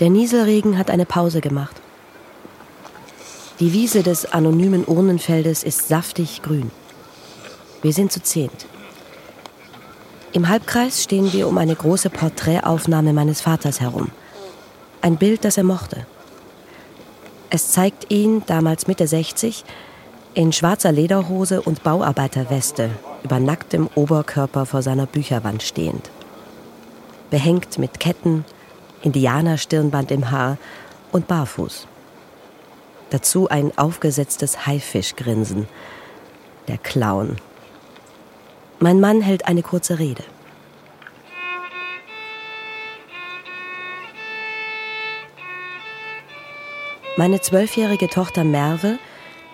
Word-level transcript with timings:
Der 0.00 0.08
Nieselregen 0.08 0.78
hat 0.78 0.90
eine 0.90 1.04
Pause 1.04 1.42
gemacht. 1.42 1.76
Die 3.60 3.74
Wiese 3.74 4.02
des 4.02 4.24
anonymen 4.24 4.86
Urnenfeldes 4.86 5.62
ist 5.62 5.88
saftig 5.88 6.40
grün. 6.40 6.70
Wir 7.82 7.92
sind 7.92 8.10
zu 8.10 8.22
zehnt. 8.22 8.66
Im 10.32 10.48
Halbkreis 10.48 11.02
stehen 11.02 11.30
wir 11.34 11.48
um 11.48 11.58
eine 11.58 11.74
große 11.74 12.08
Porträtaufnahme 12.08 13.12
meines 13.12 13.42
Vaters 13.42 13.80
herum. 13.80 14.08
Ein 15.02 15.16
Bild, 15.16 15.44
das 15.44 15.58
er 15.58 15.64
mochte. 15.64 16.06
Es 17.50 17.70
zeigt 17.72 18.10
ihn, 18.10 18.42
damals 18.46 18.86
Mitte 18.86 19.06
60, 19.06 19.64
in 20.32 20.52
schwarzer 20.52 20.92
Lederhose 20.92 21.60
und 21.60 21.82
Bauarbeiterweste, 21.82 22.90
über 23.22 23.38
nacktem 23.38 23.90
Oberkörper 23.94 24.64
vor 24.64 24.80
seiner 24.80 25.06
Bücherwand 25.06 25.62
stehend. 25.62 26.10
Behängt 27.28 27.78
mit 27.78 28.00
Ketten, 28.00 28.44
Indianerstirnband 29.02 30.10
im 30.10 30.30
Haar 30.30 30.58
und 31.12 31.26
barfuß. 31.26 31.86
Dazu 33.10 33.48
ein 33.48 33.76
aufgesetztes 33.76 34.66
Haifischgrinsen. 34.66 35.66
Der 36.68 36.78
Clown. 36.78 37.36
Mein 38.78 39.00
Mann 39.00 39.20
hält 39.20 39.46
eine 39.46 39.62
kurze 39.62 39.98
Rede. 39.98 40.22
Meine 47.16 47.40
zwölfjährige 47.40 48.08
Tochter 48.08 48.44
Merve 48.44 48.98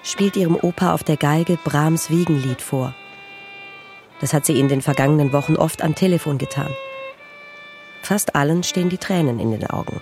spielt 0.03 0.37
ihrem 0.37 0.57
Opa 0.57 0.93
auf 0.93 1.03
der 1.03 1.17
Geige 1.17 1.59
Brahms 1.65 2.11
Wiegenlied 2.11 2.63
vor. 2.63 2.95
Das 4.21 4.33
hat 4.33 4.47
sie 4.47 4.61
in 4.61 4.69
den 4.69 4.83
vergangenen 4.83 5.33
Wochen 5.33 5.57
oft 5.57 5.83
am 5.83 5.95
Telefon 5.95 6.39
getan. 6.39 6.71
Fast 8.07 8.37
allen 8.37 8.63
stehen 8.63 8.89
die 8.89 8.99
Tränen 8.99 9.41
in 9.41 9.51
den 9.51 9.69
Augen. 9.69 10.01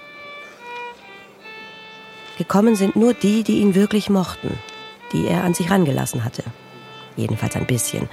Gekommen 2.37 2.77
sind 2.77 2.97
nur 2.97 3.15
die, 3.15 3.43
die 3.45 3.61
ihn 3.61 3.75
wirklich 3.75 4.11
mochten, 4.11 4.59
die 5.15 5.27
er 5.27 5.43
an 5.43 5.55
sich 5.55 5.71
rangelassen 5.71 6.23
hatte. 6.23 6.43
Jedenfalls 7.17 7.57
ein 7.57 7.67
bisschen. 7.67 8.11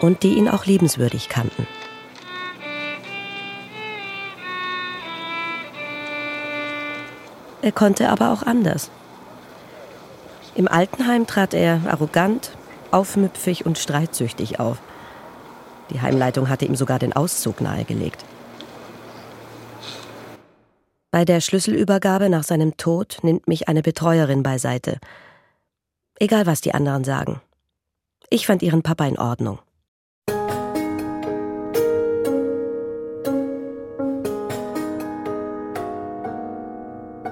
Und 0.00 0.22
die 0.22 0.34
ihn 0.34 0.50
auch 0.50 0.66
liebenswürdig 0.66 1.30
kannten. 1.30 1.66
Er 7.62 7.72
konnte 7.72 8.10
aber 8.10 8.34
auch 8.34 8.42
anders. 8.42 8.90
Im 10.54 10.68
Altenheim 10.68 11.26
trat 11.26 11.54
er 11.54 11.80
arrogant, 11.88 12.50
aufmüpfig 12.90 13.64
und 13.64 13.78
streitsüchtig 13.78 14.60
auf. 14.60 14.76
Die 15.88 16.02
Heimleitung 16.02 16.50
hatte 16.50 16.66
ihm 16.66 16.76
sogar 16.76 16.98
den 16.98 17.14
Auszug 17.14 17.62
nahegelegt. 17.62 18.26
Bei 21.12 21.24
der 21.24 21.40
Schlüsselübergabe 21.40 22.28
nach 22.28 22.44
seinem 22.44 22.76
Tod 22.76 23.18
nimmt 23.22 23.48
mich 23.48 23.68
eine 23.68 23.82
Betreuerin 23.82 24.44
beiseite. 24.44 24.98
Egal, 26.20 26.46
was 26.46 26.60
die 26.60 26.72
anderen 26.72 27.02
sagen. 27.02 27.40
Ich 28.28 28.46
fand 28.46 28.62
ihren 28.62 28.82
Papa 28.82 29.06
in 29.06 29.18
Ordnung. 29.18 29.58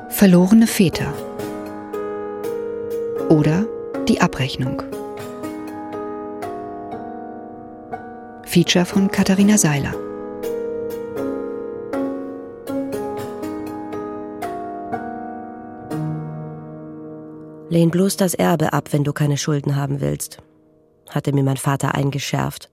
Verlorene 0.09 0.67
Väter 0.67 1.15
oder 3.29 3.65
die 4.09 4.21
Abrechnung. 4.21 4.83
Feature 8.45 8.87
von 8.87 9.09
Katharina 9.13 9.57
Seiler. 9.57 10.08
Lehn 17.79 17.93
bloß 17.93 18.17
das 18.17 18.35
Erbe 18.35 18.73
ab, 18.73 18.89
wenn 18.93 19.05
du 19.05 19.13
keine 19.13 19.37
Schulden 19.37 19.77
haben 19.77 20.01
willst, 20.01 20.39
hatte 21.11 21.33
mir 21.33 21.45
mein 21.45 21.59
Vater 21.59 21.95
eingeschärft. 21.95 22.71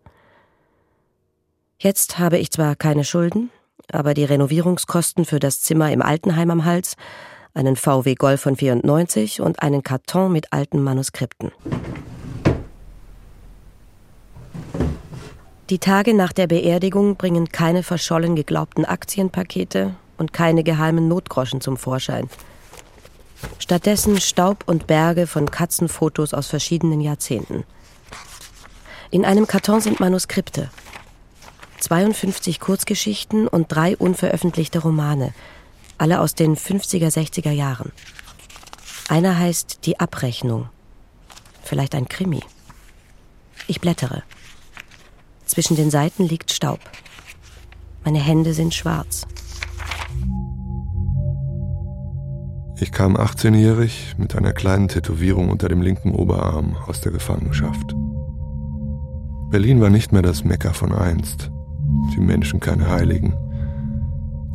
Jetzt 1.78 2.18
habe 2.18 2.40
ich 2.40 2.50
zwar 2.50 2.76
keine 2.76 3.04
Schulden, 3.04 3.52
aber 3.92 4.16
die 4.16 4.24
Renovierungskosten 4.24 5.24
für 5.24 5.38
das 5.38 5.62
Zimmer 5.62 5.92
im 5.92 6.02
Altenheim 6.02 6.50
am 6.50 6.66
Hals 6.66 6.96
einen 7.54 7.76
VW 7.76 8.16
Golf 8.16 8.42
von 8.42 8.56
94 8.56 9.42
und 9.42 9.62
einen 9.62 9.84
Karton 9.84 10.32
mit 10.32 10.52
alten 10.52 10.82
Manuskripten. 10.82 11.52
Die 15.70 15.78
Tage 15.78 16.16
nach 16.16 16.34
der 16.34 16.48
Beerdigung 16.48 17.16
bringen 17.16 17.50
keine 17.50 17.84
verschollen 17.84 18.36
geglaubten 18.36 18.86
Aktienpakete 18.86 19.94
und 20.18 20.34
keine 20.34 20.64
geheimen 20.64 21.08
Notgroschen 21.08 21.62
zum 21.62 21.78
Vorschein. 21.78 22.28
Stattdessen 23.60 24.20
Staub 24.20 24.64
und 24.68 24.88
Berge 24.88 25.28
von 25.28 25.50
Katzenfotos 25.50 26.34
aus 26.34 26.48
verschiedenen 26.48 27.02
Jahrzehnten. 27.02 27.64
In 29.12 29.26
einem 29.26 29.48
Karton 29.48 29.82
sind 29.82 30.00
Manuskripte. 30.00 30.70
52 31.80 32.60
Kurzgeschichten 32.60 33.48
und 33.48 33.68
drei 33.68 33.96
unveröffentlichte 33.96 34.80
Romane, 34.80 35.34
alle 35.98 36.20
aus 36.20 36.34
den 36.34 36.56
50er, 36.56 37.12
60er 37.12 37.52
Jahren. 37.52 37.92
Einer 39.08 39.38
heißt 39.38 39.86
Die 39.86 40.00
Abrechnung. 40.00 40.70
Vielleicht 41.64 41.96
ein 41.96 42.08
Krimi. 42.10 42.42
Ich 43.68 43.82
blättere. 43.82 44.24
Zwischen 45.46 45.76
den 45.76 45.92
Seiten 45.92 46.28
liegt 46.28 46.52
Staub. 46.52 46.80
Meine 48.04 48.20
Hände 48.20 48.54
sind 48.54 48.74
schwarz. 48.74 49.26
Ich 52.78 52.92
kam 52.92 53.16
18-jährig 53.16 54.16
mit 54.18 54.36
einer 54.36 54.52
kleinen 54.52 54.90
Tätowierung 54.90 55.50
unter 55.50 55.70
dem 55.70 55.82
linken 55.82 56.12
Oberarm 56.12 56.76
aus 56.88 57.00
der 57.00 57.14
Gefangenschaft. 57.14 57.96
Berlin 59.50 59.80
war 59.80 59.90
nicht 59.90 60.12
mehr 60.12 60.22
das 60.22 60.44
Mekka 60.44 60.74
von 60.74 60.92
einst. 60.92 61.52
Die 62.14 62.20
Menschen 62.20 62.60
keine 62.60 62.90
Heiligen. 62.90 63.34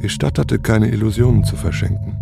Die 0.02 0.10
Stadt 0.10 0.38
hatte 0.38 0.58
keine 0.58 0.88
Illusionen 0.88 1.44
zu 1.44 1.56
verschenken. 1.56 2.18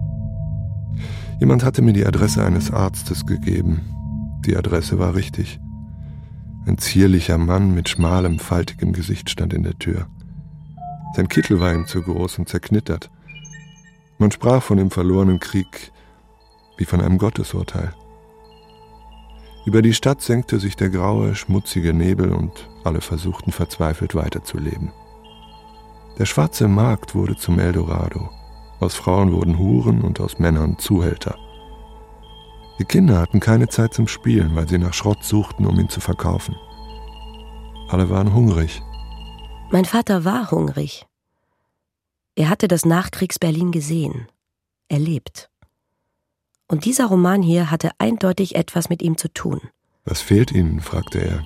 Jemand 1.41 1.65
hatte 1.65 1.83
mir 1.83 1.93
die 1.93 2.07
Adresse 2.07 2.45
eines 2.45 2.73
Arztes 2.73 3.27
gegeben. 3.27 3.81
Die 4.47 4.57
Adresse 4.57 5.01
war 5.01 5.17
richtig. 5.17 5.59
Ein 6.65 6.79
zierlicher 6.79 7.39
Mann 7.39 7.75
mit 7.75 7.89
schmalem, 7.89 8.39
faltigem 8.39 8.93
Gesicht 8.93 9.31
stand 9.31 9.53
in 9.53 9.65
der 9.65 9.79
Tür. 9.79 10.07
Sein 11.17 11.27
Kittel 11.27 11.59
war 11.59 11.75
ihm 11.75 11.87
zu 11.87 12.03
groß 12.03 12.39
und 12.39 12.49
zerknittert. 12.49 13.11
Man 14.19 14.31
sprach 14.33 14.63
von 14.63 14.79
dem 14.79 14.91
verlorenen 14.91 15.39
Krieg 15.39 15.93
wie 16.77 16.85
von 16.85 17.01
einem 17.01 17.19
Gottesurteil. 17.19 17.95
Über 19.65 19.83
die 19.83 19.95
Stadt 19.95 20.23
senkte 20.23 20.59
sich 20.59 20.77
der 20.77 20.91
graue, 20.91 21.35
schmutzige 21.35 21.93
Nebel 21.93 22.33
und 22.33 22.69
alle 22.85 23.01
versuchten 23.01 23.53
verzweifelt 23.53 24.15
weiterzuleben. 24.15 24.93
Der 26.19 26.25
schwarze 26.25 26.67
Markt 26.69 27.15
wurde 27.15 27.37
zum 27.37 27.59
Eldorado. 27.59 28.31
Aus 28.81 28.95
Frauen 28.95 29.33
wurden 29.33 29.59
Huren 29.59 30.03
und 30.03 30.21
aus 30.21 30.39
Männern 30.39 30.79
Zuhälter. 30.79 31.37
Die 32.79 32.85
Kinder 32.85 33.19
hatten 33.19 33.41
keine 33.41 33.69
Zeit 33.69 33.93
zum 33.93 34.09
Spielen, 34.09 34.55
weil 34.55 34.69
sie 34.69 34.79
nach 34.79 34.95
Schrott 34.95 35.25
suchten, 35.25 35.67
um 35.67 35.79
ihn 35.79 35.89
zu 35.89 36.01
verkaufen. 36.01 36.57
Alle 37.89 38.09
waren 38.09 38.35
hungrig. 38.35 38.83
Mein 39.71 39.85
Vater 39.85 40.25
war 40.25 40.51
hungrig. 40.51 41.07
Er 42.39 42.51
hatte 42.51 42.69
das 42.69 42.85
Nachkriegs-Berlin 42.85 43.73
gesehen, 43.73 44.29
erlebt. 44.89 45.51
Und 46.69 46.85
dieser 46.85 47.07
Roman 47.07 47.43
hier 47.43 47.73
hatte 47.73 47.91
eindeutig 47.99 48.55
etwas 48.55 48.89
mit 48.89 49.03
ihm 49.03 49.19
zu 49.19 49.27
tun. 49.27 49.61
Was 50.05 50.21
fehlt 50.21 50.53
Ihnen? 50.53 50.81
fragte 50.81 51.19
er. 51.19 51.45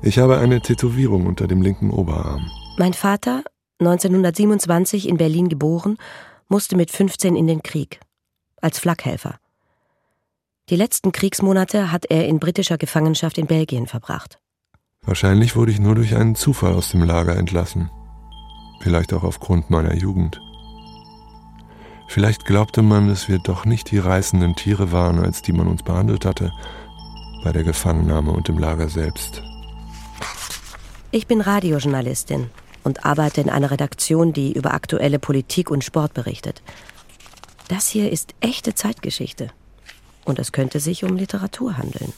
Ich 0.00 0.18
habe 0.18 0.38
eine 0.38 0.62
Tätowierung 0.62 1.26
unter 1.26 1.46
dem 1.46 1.60
linken 1.60 1.90
Oberarm. 1.90 2.50
Mein 2.78 2.94
Vater, 2.94 3.44
1927 3.80 5.06
in 5.06 5.18
Berlin 5.18 5.50
geboren, 5.50 5.98
musste 6.48 6.74
mit 6.74 6.90
15 6.90 7.36
in 7.36 7.46
den 7.46 7.62
Krieg. 7.62 8.00
Als 8.62 8.78
Flakhelfer. 8.78 9.38
Die 10.70 10.76
letzten 10.76 11.12
Kriegsmonate 11.12 11.92
hat 11.92 12.06
er 12.06 12.26
in 12.26 12.40
britischer 12.40 12.78
Gefangenschaft 12.78 13.36
in 13.36 13.46
Belgien 13.46 13.86
verbracht. 13.86 14.38
Wahrscheinlich 15.02 15.54
wurde 15.54 15.72
ich 15.72 15.80
nur 15.80 15.96
durch 15.96 16.16
einen 16.16 16.34
Zufall 16.34 16.72
aus 16.72 16.92
dem 16.92 17.02
Lager 17.02 17.36
entlassen. 17.36 17.90
Vielleicht 18.80 19.12
auch 19.12 19.24
aufgrund 19.24 19.70
meiner 19.70 19.94
Jugend. 19.94 20.40
Vielleicht 22.08 22.44
glaubte 22.44 22.82
man, 22.82 23.08
dass 23.08 23.28
wir 23.28 23.38
doch 23.38 23.64
nicht 23.64 23.90
die 23.90 23.98
reißenden 23.98 24.54
Tiere 24.54 24.92
waren, 24.92 25.18
als 25.18 25.42
die 25.42 25.52
man 25.52 25.66
uns 25.66 25.82
behandelt 25.82 26.24
hatte, 26.24 26.52
bei 27.44 27.52
der 27.52 27.64
Gefangennahme 27.64 28.30
und 28.30 28.48
im 28.48 28.58
Lager 28.58 28.88
selbst. 28.88 29.42
Ich 31.10 31.26
bin 31.26 31.40
Radiojournalistin 31.40 32.50
und 32.84 33.04
arbeite 33.04 33.40
in 33.40 33.50
einer 33.50 33.70
Redaktion, 33.70 34.32
die 34.32 34.52
über 34.52 34.72
aktuelle 34.72 35.18
Politik 35.18 35.70
und 35.70 35.84
Sport 35.84 36.14
berichtet. 36.14 36.62
Das 37.68 37.88
hier 37.88 38.12
ist 38.12 38.34
echte 38.40 38.74
Zeitgeschichte. 38.74 39.50
Und 40.24 40.38
es 40.38 40.52
könnte 40.52 40.80
sich 40.80 41.04
um 41.04 41.16
Literatur 41.16 41.78
handeln. 41.78 42.12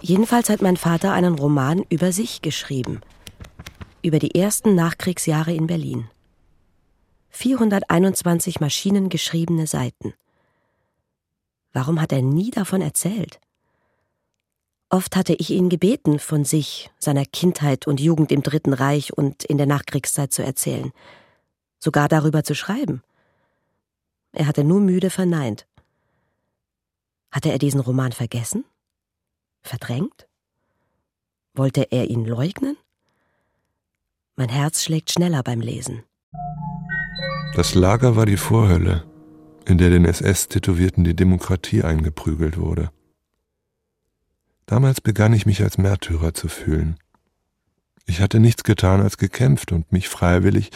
Jedenfalls 0.00 0.50
hat 0.50 0.60
mein 0.60 0.76
Vater 0.76 1.12
einen 1.12 1.34
Roman 1.34 1.82
über 1.88 2.12
sich 2.12 2.42
geschrieben. 2.42 3.00
Über 4.04 4.18
die 4.18 4.34
ersten 4.34 4.74
Nachkriegsjahre 4.74 5.54
in 5.54 5.66
Berlin. 5.66 6.10
421 7.30 8.60
maschinengeschriebene 8.60 9.66
Seiten. 9.66 10.12
Warum 11.72 11.98
hat 11.98 12.12
er 12.12 12.20
nie 12.20 12.50
davon 12.50 12.82
erzählt? 12.82 13.40
Oft 14.90 15.16
hatte 15.16 15.32
ich 15.32 15.48
ihn 15.48 15.70
gebeten, 15.70 16.18
von 16.18 16.44
sich, 16.44 16.90
seiner 16.98 17.24
Kindheit 17.24 17.86
und 17.86 17.98
Jugend 17.98 18.30
im 18.30 18.42
Dritten 18.42 18.74
Reich 18.74 19.16
und 19.16 19.42
in 19.44 19.56
der 19.56 19.66
Nachkriegszeit 19.66 20.34
zu 20.34 20.44
erzählen, 20.44 20.92
sogar 21.78 22.06
darüber 22.06 22.44
zu 22.44 22.54
schreiben. 22.54 23.02
Er 24.32 24.46
hatte 24.46 24.64
nur 24.64 24.80
müde 24.82 25.08
verneint. 25.08 25.66
Hatte 27.30 27.50
er 27.50 27.58
diesen 27.58 27.80
Roman 27.80 28.12
vergessen? 28.12 28.66
Verdrängt? 29.62 30.28
Wollte 31.54 31.90
er 31.90 32.10
ihn 32.10 32.26
leugnen? 32.26 32.76
Mein 34.36 34.48
Herz 34.48 34.82
schlägt 34.82 35.12
schneller 35.12 35.42
beim 35.44 35.60
Lesen. 35.60 36.02
Das 37.54 37.74
Lager 37.74 38.16
war 38.16 38.26
die 38.26 38.36
Vorhölle, 38.36 39.04
in 39.64 39.78
der 39.78 39.90
den 39.90 40.04
SS-Tätowierten 40.04 41.04
die 41.04 41.14
Demokratie 41.14 41.84
eingeprügelt 41.84 42.58
wurde. 42.58 42.90
Damals 44.66 45.00
begann 45.00 45.32
ich 45.34 45.46
mich 45.46 45.62
als 45.62 45.78
Märtyrer 45.78 46.34
zu 46.34 46.48
fühlen. 46.48 46.96
Ich 48.06 48.20
hatte 48.20 48.40
nichts 48.40 48.64
getan 48.64 49.00
als 49.00 49.18
gekämpft 49.18 49.70
und 49.70 49.92
mich 49.92 50.08
freiwillig 50.08 50.70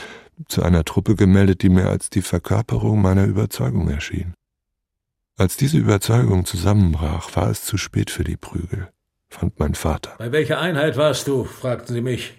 zu 0.46 0.62
einer 0.62 0.84
Truppe 0.84 1.16
gemeldet, 1.16 1.62
die 1.62 1.68
mir 1.68 1.88
als 1.88 2.10
die 2.10 2.22
Verkörperung 2.22 3.02
meiner 3.02 3.24
Überzeugung 3.24 3.88
erschien. 3.90 4.34
Als 5.36 5.56
diese 5.56 5.78
Überzeugung 5.78 6.44
zusammenbrach, 6.44 7.34
war 7.34 7.50
es 7.50 7.64
zu 7.64 7.76
spät 7.76 8.10
für 8.10 8.24
die 8.24 8.36
Prügel, 8.36 8.88
fand 9.28 9.58
mein 9.58 9.74
Vater. 9.74 10.14
Bei 10.18 10.30
welcher 10.30 10.60
Einheit 10.60 10.96
warst 10.96 11.26
du? 11.26 11.44
fragten 11.44 11.94
sie 11.94 12.00
mich. 12.02 12.34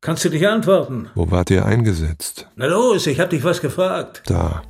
Kannst 0.00 0.24
du 0.24 0.28
dich 0.28 0.46
antworten? 0.46 1.10
Wo 1.14 1.30
wart 1.30 1.50
ihr 1.50 1.66
eingesetzt? 1.66 2.48
Na 2.54 2.66
los, 2.66 3.06
ich 3.06 3.18
hab 3.18 3.30
dich 3.30 3.42
was 3.42 3.60
gefragt. 3.60 4.22
Da 4.26 4.62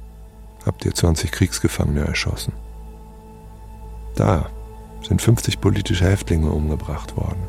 habt 0.65 0.85
ihr 0.87 0.95
20 0.95 1.31
Kriegsgefangene 1.31 2.01
erschossen. 2.01 2.55
Da 4.17 4.49
sind 5.07 5.21
50 5.21 5.61
politische 5.61 6.07
Häftlinge 6.07 6.51
umgebracht 6.51 7.17
worden. 7.17 7.43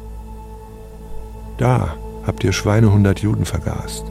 Da 1.58 1.96
habt 2.26 2.44
ihr 2.44 2.54
Schweinehundert 2.54 3.20
Juden 3.20 3.46
vergast. 3.46 4.06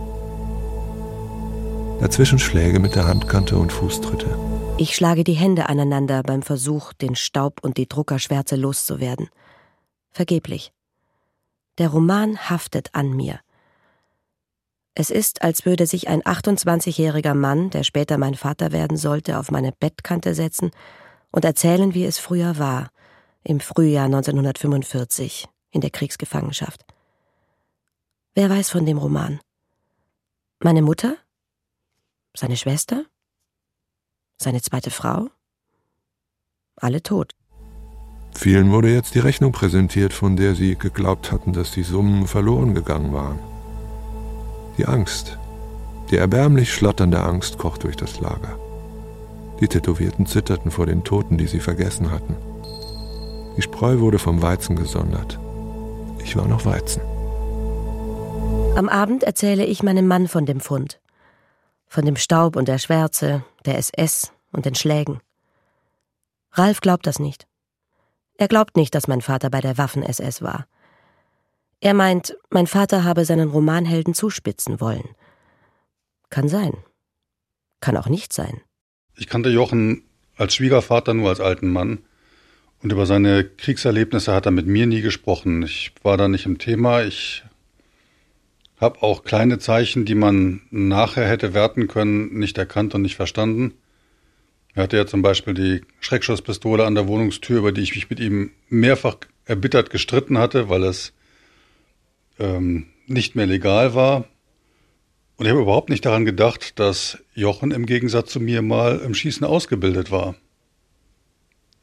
Dazwischen 2.01 2.39
Schläge 2.39 2.79
mit 2.79 2.95
der 2.95 3.07
Handkante 3.07 3.57
und 3.57 3.73
Fußtritte. 3.73 4.27
Ich 4.79 4.95
schlage 4.95 5.25
die 5.25 5.35
Hände 5.35 5.69
aneinander 5.69 6.23
beim 6.23 6.43
Versuch, 6.43 6.93
den 6.93 7.17
Staub 7.17 7.59
und 7.63 7.77
die 7.77 7.89
Druckerschwärze 7.89 8.57
loszuwerden. 8.57 9.29
Vergeblich. 10.11 10.73
Der 11.79 11.89
Roman 11.89 12.39
haftet 12.49 12.91
an 12.93 13.11
mir. 13.11 13.41
Es 15.01 15.11
ist, 15.11 15.43
als 15.43 15.65
würde 15.65 15.87
sich 15.87 16.09
ein 16.09 16.23
28-jähriger 16.23 17.35
Mann, 17.35 17.71
der 17.71 17.85
später 17.85 18.19
mein 18.19 18.35
Vater 18.35 18.73
werden 18.73 18.97
sollte, 18.97 19.39
auf 19.39 19.53
meine 19.53 19.71
Bettkante 19.71 20.35
setzen 20.35 20.73
und 21.31 21.45
erzählen, 21.45 21.95
wie 21.95 22.05
es 22.05 22.19
früher 22.19 22.59
war, 22.59 22.91
im 23.45 23.61
Frühjahr 23.61 24.07
1945, 24.07 25.47
in 25.71 25.83
der 25.83 25.91
Kriegsgefangenschaft. 25.91 26.85
Wer 28.35 28.51
weiß 28.51 28.71
von 28.71 28.87
dem 28.87 28.99
Roman? 28.99 29.39
Meine 30.59 30.83
Mutter? 30.83 31.17
Seine 32.37 32.57
Schwester? 32.57 33.05
Seine 34.37 34.63
zweite 34.63 34.91
Frau? 34.91 35.29
Alle 36.75 37.05
tot. 37.05 37.37
Vielen 38.35 38.73
wurde 38.73 38.93
jetzt 38.93 39.15
die 39.15 39.21
Rechnung 39.21 39.53
präsentiert, 39.53 40.13
von 40.13 40.35
der 40.35 40.57
sie 40.57 40.75
geglaubt 40.75 41.31
hatten, 41.31 41.53
dass 41.53 41.71
die 41.71 41.85
Summen 41.85 42.27
verloren 42.27 42.75
gegangen 42.75 43.13
waren. 43.13 43.48
Die 44.79 44.87
Angst, 44.87 45.37
die 46.11 46.17
erbärmlich 46.17 46.73
schlotternde 46.73 47.21
Angst 47.21 47.59
kocht 47.59 47.83
durch 47.83 47.97
das 47.97 48.21
Lager. 48.21 48.57
Die 49.61 49.67
Tätowierten 49.67 50.25
zitterten 50.25 50.71
vor 50.71 50.87
den 50.87 51.03
Toten, 51.03 51.37
die 51.37 51.49
sie 51.49 51.59
vergessen 51.59 52.13
hatten. 52.13 52.37
Die 53.57 53.63
Spreu 53.63 53.99
wurde 53.99 54.21
vom 54.21 54.41
Weizen 54.41 54.77
gesondert. 54.77 55.39
Ich 56.23 56.37
war 56.37 56.47
noch 56.47 56.65
Weizen. 56.65 57.03
Am 58.77 58.89
Abend 58.89 59.25
erzähle 59.25 59.65
ich 59.65 59.83
meinem 59.83 60.07
Mann 60.07 60.29
von 60.29 60.47
dem 60.47 60.61
Fund. 60.61 61.01
Von 61.89 62.05
dem 62.05 62.15
Staub 62.15 62.55
und 62.55 62.69
der 62.69 62.79
Schwärze, 62.79 63.43
der 63.65 63.79
SS 63.79 64.31
und 64.53 64.65
den 64.65 64.77
Schlägen. 64.77 65.21
Ralf 66.53 66.81
glaubt 66.81 67.09
das 67.09 67.19
nicht. 67.19 67.49
Er 68.37 68.47
glaubt 68.47 68.77
nicht, 68.77 68.95
dass 68.95 69.09
mein 69.09 69.23
Vater 69.23 69.51
bei 69.51 69.61
der 69.61 69.77
Waffen-SS 69.77 70.41
war. 70.43 70.67
Er 71.81 71.95
meint, 71.95 72.37
mein 72.51 72.67
Vater 72.67 73.05
habe 73.05 73.25
seinen 73.25 73.51
Romanhelden 73.51 74.15
zuspitzen 74.15 74.81
wollen. 74.81 75.09
Kann 76.31 76.49
sein. 76.49 76.73
Kann 77.81 77.97
auch 77.97 78.09
nicht 78.09 78.33
sein. 78.33 78.61
Ich 79.17 79.29
kannte 79.29 79.51
Jochen 79.51 80.03
als 80.37 80.55
Schwiegervater 80.55 81.15
nur 81.15 81.29
als 81.29 81.41
alten 81.41 81.71
Mann. 81.71 81.99
Und 82.83 82.93
über 82.93 83.07
seine 83.07 83.45
Kriegserlebnisse 83.45 84.33
hat 84.33 84.47
er 84.47 84.53
mit 84.53 84.67
mir 84.67 84.87
nie 84.87 85.01
gesprochen. 85.01 85.63
Ich 85.63 85.93
war 86.03 86.17
da 86.17 86.29
nicht 86.29 86.47
im 86.47 86.59
Thema. 86.59 87.03
Ich 87.03 87.45
habe 88.81 89.03
auch 89.03 89.25
kleine 89.25 89.59
Zeichen, 89.59 90.05
die 90.05 90.15
man 90.15 90.63
nachher 90.71 91.29
hätte 91.29 91.55
werten 91.55 91.89
können, 91.89 92.39
nicht 92.39 92.59
erkannt 92.59 92.95
und 92.95 93.03
nicht 93.03 93.17
verstanden. 93.17 93.75
Er 94.75 94.85
hatte 94.85 94.97
ja 94.97 95.07
zum 95.07 95.23
Beispiel 95.23 95.55
die 95.55 95.81
Schreckschusspistole 96.01 96.85
an 96.85 96.95
der 96.95 97.09
Wohnungstür, 97.09 97.59
über 97.59 97.73
die 97.73 97.83
ich 97.83 97.95
mich 97.95 98.11
mit 98.11 98.21
ihm 98.21 98.53
mehrfach 98.69 99.17
erbittert 99.45 99.91
gestritten 99.91 100.39
hatte, 100.39 100.69
weil 100.69 100.85
es 100.85 101.13
ähm, 102.39 102.87
nicht 103.07 103.35
mehr 103.35 103.47
legal 103.47 103.95
war. 103.95 104.25
Und 105.37 105.47
ich 105.47 105.51
habe 105.51 105.63
überhaupt 105.63 105.89
nicht 105.89 106.05
daran 106.05 106.25
gedacht, 106.25 106.79
dass 106.79 107.19
Jochen 107.35 107.71
im 107.71 107.87
Gegensatz 107.87 108.33
zu 108.33 108.41
mir 108.41 108.61
mal 108.63 108.99
im 108.99 109.15
Schießen 109.15 109.47
ausgebildet 109.47 110.11
war. 110.11 110.35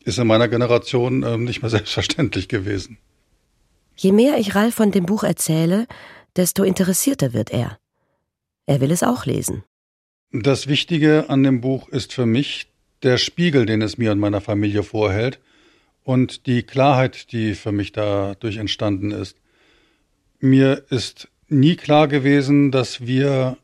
Ist 0.04 0.20
in 0.20 0.28
meiner 0.28 0.48
Generation 0.48 1.24
ähm, 1.24 1.46
nicht 1.46 1.62
mehr 1.62 1.70
selbstverständlich 1.78 2.48
gewesen. 2.48 2.98
Je 3.96 4.12
mehr 4.12 4.38
ich 4.38 4.56
Ralf 4.56 4.76
von 4.76 4.92
dem 4.92 5.06
Buch 5.06 5.24
erzähle, 5.24 5.88
desto 6.36 6.64
interessierter 6.64 7.34
wird 7.34 7.52
er. 7.52 7.80
Er 8.66 8.82
will 8.82 8.92
es 8.92 9.04
auch 9.04 9.26
lesen. 9.26 9.64
Das 10.32 10.68
Wichtige 10.68 11.30
an 11.30 11.44
dem 11.44 11.62
Buch 11.62 11.88
ist 11.88 12.14
für 12.14 12.26
mich 12.26 12.68
der 13.04 13.18
Spiegel, 13.18 13.66
den 13.66 13.82
es 13.82 13.98
mir 13.98 14.12
und 14.12 14.20
meiner 14.20 14.42
Familie 14.42 14.84
vorhält 14.84 15.40
und 16.04 16.46
die 16.46 16.64
Klarheit, 16.64 17.32
die 17.32 17.56
für 17.56 17.72
mich 17.72 17.92
dadurch 17.92 18.58
entstanden 18.58 19.12
ist. 19.12 19.38
Mir 20.40 20.84
ist 20.90 21.30
nie 21.48 21.76
klar 21.76 22.08
gewesen, 22.08 22.72
dass 22.72 23.06
wir 23.06 23.58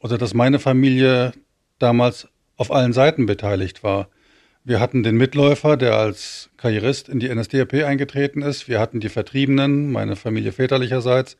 oder 0.00 0.18
dass 0.18 0.34
meine 0.34 0.58
Familie 0.58 1.32
damals 1.78 2.28
auf 2.56 2.70
allen 2.70 2.92
Seiten 2.92 3.26
beteiligt 3.26 3.82
war. 3.82 4.08
Wir 4.64 4.80
hatten 4.80 5.02
den 5.02 5.16
Mitläufer, 5.16 5.76
der 5.76 5.96
als 5.96 6.50
Karrierist 6.56 7.08
in 7.08 7.20
die 7.20 7.34
NSDAP 7.34 7.72
eingetreten 7.84 8.42
ist. 8.42 8.68
Wir 8.68 8.80
hatten 8.80 9.00
die 9.00 9.08
Vertriebenen, 9.08 9.90
meine 9.90 10.14
Familie 10.14 10.52
väterlicherseits. 10.52 11.36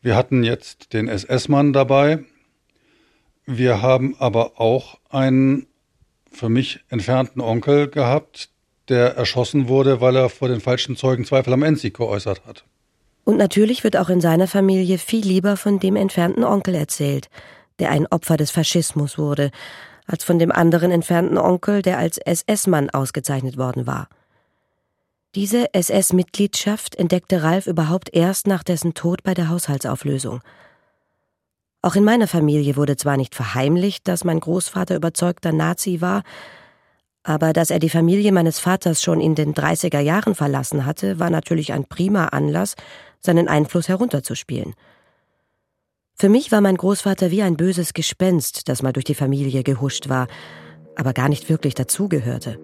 Wir 0.00 0.16
hatten 0.16 0.44
jetzt 0.44 0.92
den 0.92 1.08
SS-Mann 1.08 1.72
dabei. 1.72 2.20
Wir 3.46 3.82
haben 3.82 4.16
aber 4.18 4.58
auch 4.60 4.98
einen 5.10 5.66
für 6.30 6.48
mich 6.48 6.80
entfernten 6.88 7.40
Onkel 7.40 7.88
gehabt, 7.88 8.48
der 8.88 9.16
erschossen 9.16 9.68
wurde, 9.68 10.00
weil 10.00 10.16
er 10.16 10.28
vor 10.28 10.48
den 10.48 10.60
falschen 10.60 10.96
Zeugen 10.96 11.24
Zweifel 11.24 11.52
am 11.52 11.62
Endsieg 11.62 11.96
geäußert 11.96 12.46
hat. 12.46 12.64
Und 13.24 13.38
natürlich 13.38 13.84
wird 13.84 13.96
auch 13.96 14.10
in 14.10 14.20
seiner 14.20 14.46
Familie 14.46 14.98
viel 14.98 15.24
lieber 15.24 15.56
von 15.56 15.78
dem 15.78 15.96
entfernten 15.96 16.44
Onkel 16.44 16.74
erzählt, 16.74 17.28
der 17.78 17.90
ein 17.90 18.06
Opfer 18.06 18.36
des 18.36 18.50
Faschismus 18.50 19.18
wurde, 19.18 19.50
als 20.06 20.22
von 20.24 20.38
dem 20.38 20.52
anderen 20.52 20.90
entfernten 20.90 21.38
Onkel, 21.38 21.82
der 21.82 21.98
als 21.98 22.18
SS-Mann 22.18 22.90
ausgezeichnet 22.90 23.56
worden 23.56 23.86
war. 23.86 24.08
Diese 25.34 25.74
SS-Mitgliedschaft 25.74 26.94
entdeckte 26.94 27.42
Ralf 27.42 27.66
überhaupt 27.66 28.14
erst 28.14 28.46
nach 28.46 28.62
dessen 28.62 28.94
Tod 28.94 29.22
bei 29.24 29.34
der 29.34 29.48
Haushaltsauflösung. 29.48 30.42
Auch 31.82 31.96
in 31.96 32.04
meiner 32.04 32.28
Familie 32.28 32.76
wurde 32.76 32.96
zwar 32.96 33.16
nicht 33.16 33.34
verheimlicht, 33.34 34.06
dass 34.06 34.24
mein 34.24 34.38
Großvater 34.38 34.94
überzeugter 34.94 35.52
Nazi 35.52 36.00
war, 36.00 36.22
aber 37.24 37.52
dass 37.52 37.70
er 37.70 37.78
die 37.78 37.90
Familie 37.90 38.30
meines 38.32 38.60
Vaters 38.60 39.02
schon 39.02 39.20
in 39.20 39.34
den 39.34 39.54
30er 39.54 39.98
Jahren 39.98 40.34
verlassen 40.34 40.86
hatte, 40.86 41.18
war 41.18 41.30
natürlich 41.30 41.72
ein 41.72 41.86
prima 41.86 42.26
Anlass, 42.26 42.74
seinen 43.24 43.48
Einfluss 43.48 43.88
herunterzuspielen. 43.88 44.74
Für 46.14 46.28
mich 46.28 46.52
war 46.52 46.60
mein 46.60 46.76
Großvater 46.76 47.30
wie 47.30 47.42
ein 47.42 47.56
böses 47.56 47.92
Gespenst, 47.92 48.68
das 48.68 48.82
mal 48.82 48.92
durch 48.92 49.04
die 49.04 49.14
Familie 49.14 49.64
gehuscht 49.64 50.08
war, 50.08 50.28
aber 50.94 51.12
gar 51.12 51.28
nicht 51.28 51.48
wirklich 51.48 51.74
dazugehörte. 51.74 52.58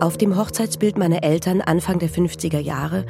Auf 0.00 0.18
dem 0.18 0.36
Hochzeitsbild 0.36 0.98
meiner 0.98 1.22
Eltern 1.22 1.60
Anfang 1.60 2.00
der 2.00 2.10
50er 2.10 2.58
Jahre 2.58 3.06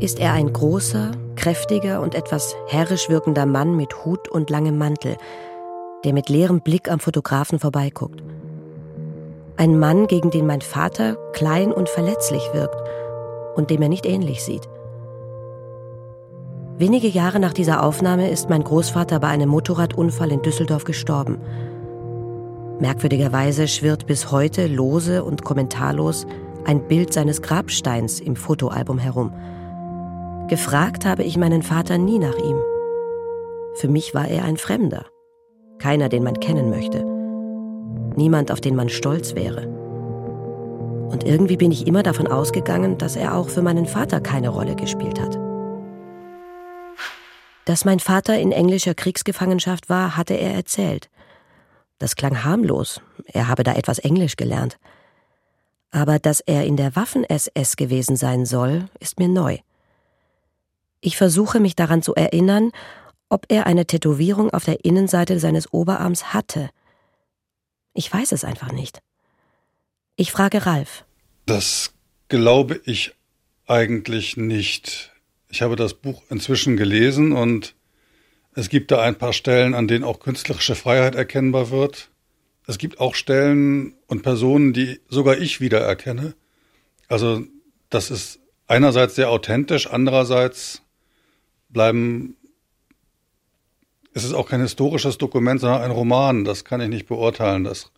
ist 0.00 0.18
er 0.18 0.32
ein 0.32 0.50
großer, 0.50 1.10
kräftiger 1.36 2.00
und 2.00 2.14
etwas 2.14 2.56
herrisch 2.68 3.10
wirkender 3.10 3.44
Mann 3.44 3.76
mit 3.76 4.06
Hut 4.06 4.28
und 4.28 4.48
langem 4.48 4.78
Mantel, 4.78 5.18
der 6.04 6.12
mit 6.12 6.28
leerem 6.28 6.60
Blick 6.60 6.90
am 6.90 7.00
Fotografen 7.00 7.58
vorbeiguckt. 7.58 8.22
Ein 9.56 9.78
Mann, 9.78 10.06
gegen 10.06 10.30
den 10.30 10.46
mein 10.46 10.60
Vater 10.60 11.16
klein 11.32 11.72
und 11.72 11.88
verletzlich 11.88 12.42
wirkt 12.52 12.76
und 13.54 13.70
dem 13.70 13.82
er 13.82 13.88
nicht 13.88 14.06
ähnlich 14.06 14.42
sieht. 14.42 14.68
Wenige 16.78 17.06
Jahre 17.06 17.38
nach 17.38 17.52
dieser 17.52 17.82
Aufnahme 17.82 18.30
ist 18.30 18.48
mein 18.48 18.64
Großvater 18.64 19.20
bei 19.20 19.28
einem 19.28 19.50
Motorradunfall 19.50 20.32
in 20.32 20.42
Düsseldorf 20.42 20.84
gestorben. 20.84 21.38
Merkwürdigerweise 22.80 23.68
schwirrt 23.68 24.06
bis 24.06 24.32
heute 24.32 24.66
lose 24.66 25.22
und 25.22 25.44
kommentarlos 25.44 26.26
ein 26.64 26.88
Bild 26.88 27.12
seines 27.12 27.42
Grabsteins 27.42 28.20
im 28.20 28.34
Fotoalbum 28.34 28.98
herum. 28.98 29.32
Gefragt 30.48 31.04
habe 31.04 31.22
ich 31.22 31.36
meinen 31.36 31.62
Vater 31.62 31.98
nie 31.98 32.18
nach 32.18 32.36
ihm. 32.38 32.56
Für 33.74 33.88
mich 33.88 34.14
war 34.14 34.26
er 34.28 34.44
ein 34.44 34.56
Fremder, 34.56 35.06
keiner, 35.82 36.08
den 36.08 36.22
man 36.22 36.38
kennen 36.38 36.70
möchte, 36.70 37.04
niemand, 38.16 38.52
auf 38.52 38.60
den 38.60 38.76
man 38.76 38.88
stolz 38.88 39.34
wäre. 39.34 39.66
Und 41.10 41.24
irgendwie 41.24 41.56
bin 41.56 41.72
ich 41.72 41.88
immer 41.88 42.04
davon 42.04 42.28
ausgegangen, 42.28 42.98
dass 42.98 43.16
er 43.16 43.34
auch 43.34 43.48
für 43.48 43.62
meinen 43.62 43.86
Vater 43.86 44.20
keine 44.20 44.50
Rolle 44.50 44.76
gespielt 44.76 45.20
hat. 45.20 45.36
Dass 47.64 47.84
mein 47.84 47.98
Vater 47.98 48.38
in 48.38 48.52
englischer 48.52 48.94
Kriegsgefangenschaft 48.94 49.88
war, 49.88 50.16
hatte 50.16 50.34
er 50.34 50.54
erzählt. 50.54 51.10
Das 51.98 52.14
klang 52.14 52.44
harmlos, 52.44 53.00
er 53.26 53.48
habe 53.48 53.64
da 53.64 53.74
etwas 53.74 53.98
Englisch 53.98 54.36
gelernt. 54.36 54.78
Aber 55.90 56.20
dass 56.20 56.40
er 56.40 56.64
in 56.64 56.76
der 56.76 56.94
Waffen-SS 56.94 57.76
gewesen 57.76 58.14
sein 58.14 58.46
soll, 58.46 58.86
ist 59.00 59.18
mir 59.18 59.28
neu. 59.28 59.58
Ich 61.00 61.16
versuche 61.16 61.58
mich 61.58 61.74
daran 61.74 62.02
zu 62.02 62.14
erinnern, 62.14 62.70
ob 63.32 63.46
er 63.48 63.66
eine 63.66 63.86
Tätowierung 63.86 64.50
auf 64.50 64.64
der 64.64 64.84
Innenseite 64.84 65.38
seines 65.38 65.72
Oberarms 65.72 66.34
hatte. 66.34 66.68
Ich 67.94 68.12
weiß 68.12 68.32
es 68.32 68.44
einfach 68.44 68.72
nicht. 68.72 69.00
Ich 70.16 70.30
frage 70.30 70.66
Ralf. 70.66 71.06
Das 71.46 71.94
glaube 72.28 72.80
ich 72.84 73.14
eigentlich 73.66 74.36
nicht. 74.36 75.12
Ich 75.48 75.62
habe 75.62 75.76
das 75.76 75.94
Buch 75.94 76.22
inzwischen 76.28 76.76
gelesen 76.76 77.32
und 77.32 77.74
es 78.54 78.68
gibt 78.68 78.90
da 78.90 79.00
ein 79.00 79.16
paar 79.16 79.32
Stellen, 79.32 79.72
an 79.72 79.88
denen 79.88 80.04
auch 80.04 80.20
künstlerische 80.20 80.74
Freiheit 80.74 81.14
erkennbar 81.14 81.70
wird. 81.70 82.10
Es 82.66 82.76
gibt 82.76 83.00
auch 83.00 83.14
Stellen 83.14 83.94
und 84.08 84.22
Personen, 84.22 84.74
die 84.74 85.00
sogar 85.08 85.38
ich 85.38 85.60
wiedererkenne. 85.60 86.34
Also 87.08 87.44
das 87.88 88.10
ist 88.10 88.40
einerseits 88.66 89.14
sehr 89.14 89.30
authentisch, 89.30 89.86
andererseits 89.86 90.82
bleiben 91.70 92.36
es 94.14 94.24
ist 94.24 94.34
auch 94.34 94.48
kein 94.48 94.60
historisches 94.60 95.18
Dokument, 95.18 95.60
sondern 95.60 95.82
ein 95.82 95.90
Roman. 95.90 96.44
Das 96.44 96.64
kann 96.64 96.80
ich 96.80 96.88
nicht 96.88 97.06
beurteilen. 97.06 97.64
Das, 97.64 97.90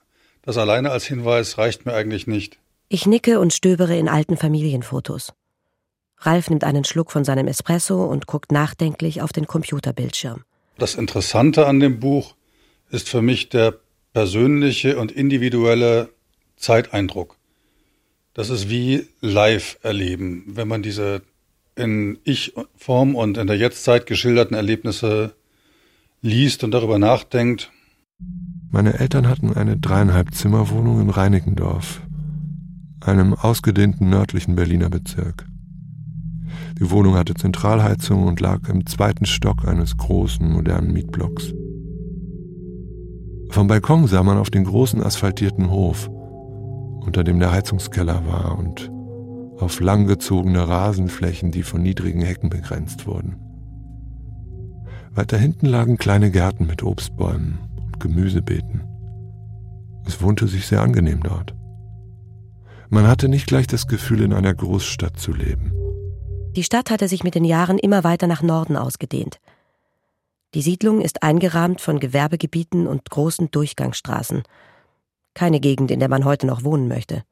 das 0.43 0.57
alleine 0.57 0.91
als 0.91 1.05
Hinweis 1.05 1.59
reicht 1.59 1.87
mir 1.87 1.95
eigentlich 1.95 2.27
nicht. 2.27 2.59
Ich 2.89 3.07
nicke 3.07 3.41
und 3.41 3.53
stöbere 3.53 3.97
in 3.97 4.09
alten 4.09 4.37
Familienfotos. 4.37 5.33
Ralf 6.19 6.49
nimmt 6.49 6.65
einen 6.65 6.85
Schluck 6.85 7.11
von 7.11 7.25
seinem 7.25 7.49
Espresso 7.49 8.05
und 8.05 8.27
guckt 8.27 8.53
nachdenklich 8.53 9.21
auf 9.21 9.33
den 9.33 9.47
Computerbildschirm. 9.47 10.45
Das 10.79 10.95
Interessante 10.95 11.67
an 11.67 11.81
dem 11.81 12.01
Buch 12.01 12.35
ist 12.91 13.09
für 13.09 13.23
mich 13.23 13.49
der 13.49 13.79
persönliche 14.13 14.99
und 14.99 15.13
individuelle 15.13 16.11
Zeiteindruck. 16.57 17.37
Das 18.33 18.51
ist 18.51 18.69
wie 18.69 19.07
live 19.21 19.79
erleben, 19.83 20.45
wenn 20.47 20.69
man 20.69 20.83
diese 20.83 21.23
in 21.77 22.19
Ich-Form 22.25 23.17
und 23.17 23.37
in 23.37 23.47
der 23.47 23.57
Jetztzeit 23.57 24.07
geschilderten 24.07 24.57
Erlebnisse 24.57 25.35
liest 26.25 26.65
und 26.65 26.71
darüber 26.73 26.99
nachdenkt. 26.99 27.71
Meine 28.71 28.99
Eltern 28.99 29.29
hatten 29.29 29.53
eine 29.53 29.77
dreieinhalb 29.77 30.35
Zimmerwohnung 30.35 31.01
in 31.03 31.11
Reinickendorf, 31.11 32.01
einem 33.01 33.35
ausgedehnten 33.35 34.09
nördlichen 34.09 34.57
Berliner 34.57 34.89
Bezirk. 34.89 35.47
Die 36.79 36.91
Wohnung 36.91 37.15
hatte 37.15 37.35
Zentralheizung 37.35 38.25
und 38.25 38.41
lag 38.41 38.69
im 38.69 38.87
zweiten 38.87 39.27
Stock 39.27 39.69
eines 39.69 39.97
großen, 39.99 40.51
modernen 40.51 40.93
Mietblocks. 40.93 41.53
Vom 43.51 43.69
Balkon 43.69 44.07
sah 44.07 44.23
man 44.23 44.39
auf 44.39 44.51
den 44.51 44.65
großen 44.65 45.03
asphaltierten 45.03 45.71
Hof, 45.71 46.09
unter 47.01 47.23
dem 47.23 47.39
der 47.39 47.53
Heizungskeller 47.53 48.27
war 48.27 48.59
und 48.59 48.91
auf 49.59 49.79
langgezogene 49.79 50.67
Rasenflächen, 50.67 51.53
die 51.53 51.63
von 51.63 51.83
niedrigen 51.83 52.23
Hecken 52.23 52.49
begrenzt 52.49 53.07
wurden. 53.07 53.44
Weiter 55.15 55.39
hinten 55.39 55.67
lagen 55.67 55.97
kleine 55.97 56.31
Gärten 56.31 56.67
mit 56.67 56.83
Obstbäumen 56.83 57.59
und 57.77 58.01
Gemüsebeeten. 58.01 58.83
Es 60.07 60.21
wohnte 60.21 60.49
sich 60.49 60.67
sehr 60.67 60.83
angenehm 60.83 61.23
dort. 61.23 61.55
Man 62.91 63.07
hatte 63.07 63.29
nicht 63.29 63.47
gleich 63.47 63.67
das 63.67 63.87
Gefühl, 63.87 64.23
in 64.23 64.33
einer 64.33 64.55
Großstadt 64.55 65.19
zu 65.19 65.33
leben. 65.33 65.73
Die 66.57 66.65
Stadt 66.65 66.91
hatte 66.91 67.09
sich 67.09 67.25
mit 67.25 67.35
den 67.35 67.45
Jahren 67.45 67.79
immer 67.79 68.05
weiter 68.05 68.27
nach 68.27 68.43
Norden 68.43 68.77
ausgedehnt. 68.77 69.41
Die 70.55 70.63
Siedlung 70.63 71.01
ist 71.01 71.23
eingerahmt 71.23 71.81
von 71.81 71.99
Gewerbegebieten 71.99 72.87
und 72.87 73.11
großen 73.11 73.51
Durchgangsstraßen. 73.51 74.43
Keine 75.35 75.59
Gegend, 75.59 75.91
in 75.91 75.99
der 75.99 76.09
man 76.09 76.25
heute 76.25 76.47
noch 76.47 76.63
wohnen 76.63 76.87
möchte. 76.87 77.25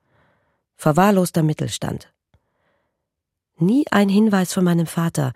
Verwahrloster 0.77 1.45
Mittelstand. 1.45 2.13
Nie 3.59 3.85
ein 3.93 4.09
Hinweis 4.09 4.53
von 4.53 4.65
meinem 4.65 4.87
Vater. 4.87 5.33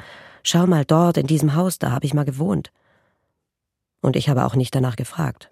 Schau 0.48 0.68
mal 0.68 0.84
dort, 0.84 1.16
in 1.16 1.26
diesem 1.26 1.56
Haus, 1.56 1.80
da 1.80 1.90
habe 1.90 2.06
ich 2.06 2.14
mal 2.14 2.24
gewohnt. 2.24 2.70
Und 4.00 4.14
ich 4.14 4.28
habe 4.28 4.44
auch 4.44 4.54
nicht 4.54 4.72
danach 4.76 4.94
gefragt. 4.94 5.50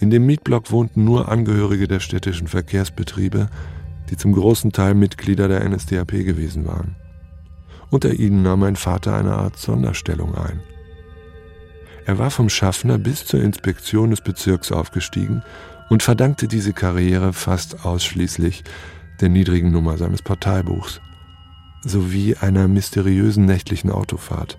In 0.00 0.10
dem 0.10 0.26
Mietblock 0.26 0.72
wohnten 0.72 1.04
nur 1.04 1.28
Angehörige 1.28 1.86
der 1.86 2.00
städtischen 2.00 2.48
Verkehrsbetriebe, 2.48 3.48
die 4.10 4.16
zum 4.16 4.32
großen 4.32 4.72
Teil 4.72 4.94
Mitglieder 4.94 5.46
der 5.46 5.62
NSDAP 5.68 6.10
gewesen 6.24 6.66
waren. 6.66 6.96
Unter 7.92 8.14
ihnen 8.14 8.42
nahm 8.42 8.58
mein 8.58 8.74
Vater 8.74 9.14
eine 9.14 9.34
Art 9.34 9.58
Sonderstellung 9.58 10.34
ein. 10.34 10.58
Er 12.04 12.18
war 12.18 12.32
vom 12.32 12.48
Schaffner 12.48 12.98
bis 12.98 13.26
zur 13.26 13.40
Inspektion 13.40 14.10
des 14.10 14.22
Bezirks 14.22 14.72
aufgestiegen 14.72 15.44
und 15.88 16.02
verdankte 16.02 16.48
diese 16.48 16.72
Karriere 16.72 17.32
fast 17.32 17.84
ausschließlich 17.84 18.64
der 19.20 19.28
niedrigen 19.28 19.70
Nummer 19.70 19.96
seines 19.98 20.20
Parteibuchs 20.20 21.00
sowie 21.88 22.36
einer 22.36 22.68
mysteriösen 22.68 23.44
nächtlichen 23.44 23.90
Autofahrt, 23.90 24.58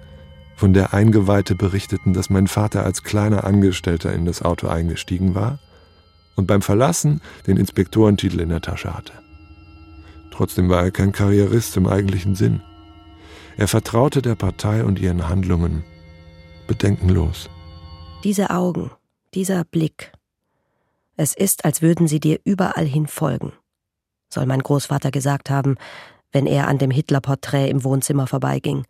von 0.55 0.73
der 0.73 0.93
Eingeweihte 0.93 1.55
berichteten, 1.55 2.13
dass 2.13 2.29
mein 2.29 2.47
Vater 2.47 2.83
als 2.83 3.03
kleiner 3.03 3.43
Angestellter 3.43 4.13
in 4.13 4.25
das 4.25 4.41
Auto 4.41 4.67
eingestiegen 4.67 5.35
war 5.35 5.59
und 6.35 6.47
beim 6.47 6.61
Verlassen 6.61 7.21
den 7.45 7.57
Inspektorentitel 7.57 8.39
in 8.39 8.49
der 8.49 8.61
Tasche 8.61 8.93
hatte. 8.93 9.13
Trotzdem 10.31 10.69
war 10.69 10.83
er 10.83 10.91
kein 10.91 11.11
Karrierist 11.11 11.77
im 11.77 11.87
eigentlichen 11.87 12.35
Sinn. 12.35 12.61
Er 13.57 13.67
vertraute 13.67 14.21
der 14.21 14.35
Partei 14.35 14.83
und 14.83 14.99
ihren 14.99 15.27
Handlungen 15.27 15.83
bedenkenlos. 16.67 17.49
Diese 18.23 18.51
Augen, 18.51 18.91
dieser 19.33 19.63
Blick. 19.63 20.11
Es 21.15 21.35
ist, 21.35 21.65
als 21.65 21.81
würden 21.81 22.07
sie 22.07 22.19
dir 22.19 22.39
überall 22.43 22.85
hin 22.85 23.07
folgen, 23.07 23.51
soll 24.29 24.45
mein 24.45 24.61
Großvater 24.61 25.09
gesagt 25.09 25.49
haben, 25.49 25.75
wenn 26.31 26.45
er 26.45 26.67
an 26.67 26.77
dem 26.77 26.91
Hitlerporträt 26.91 27.69
im 27.69 27.83
Wohnzimmer 27.83 28.27
vorbeiging. 28.27 28.85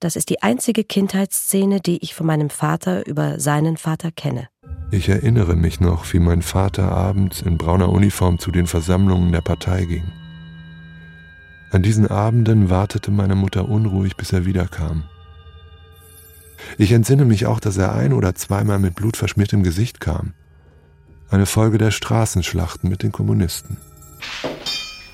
Das 0.00 0.16
ist 0.16 0.30
die 0.30 0.42
einzige 0.42 0.82
Kindheitsszene, 0.82 1.80
die 1.80 2.02
ich 2.02 2.14
von 2.14 2.26
meinem 2.26 2.50
Vater 2.50 3.06
über 3.06 3.38
seinen 3.38 3.76
Vater 3.76 4.10
kenne. 4.10 4.48
Ich 4.90 5.08
erinnere 5.08 5.54
mich 5.54 5.80
noch, 5.80 6.12
wie 6.12 6.18
mein 6.18 6.42
Vater 6.42 6.90
abends 6.90 7.40
in 7.40 7.56
brauner 7.56 7.88
Uniform 7.88 8.38
zu 8.38 8.50
den 8.50 8.66
Versammlungen 8.66 9.30
der 9.30 9.42
Partei 9.42 9.84
ging. 9.84 10.04
An 11.70 11.82
diesen 11.82 12.08
Abenden 12.08 12.68
wartete 12.68 13.10
meine 13.10 13.34
Mutter 13.34 13.68
unruhig, 13.68 14.16
bis 14.16 14.32
er 14.32 14.44
wiederkam. 14.44 15.04
Ich 16.78 16.92
entsinne 16.92 17.24
mich 17.24 17.46
auch, 17.46 17.60
dass 17.60 17.76
er 17.76 17.94
ein 17.94 18.12
oder 18.12 18.34
zweimal 18.34 18.78
mit 18.78 18.94
blutverschmiertem 18.94 19.62
Gesicht 19.62 20.00
kam. 20.00 20.34
Eine 21.30 21.46
Folge 21.46 21.78
der 21.78 21.90
Straßenschlachten 21.90 22.90
mit 22.90 23.02
den 23.02 23.12
Kommunisten. 23.12 23.78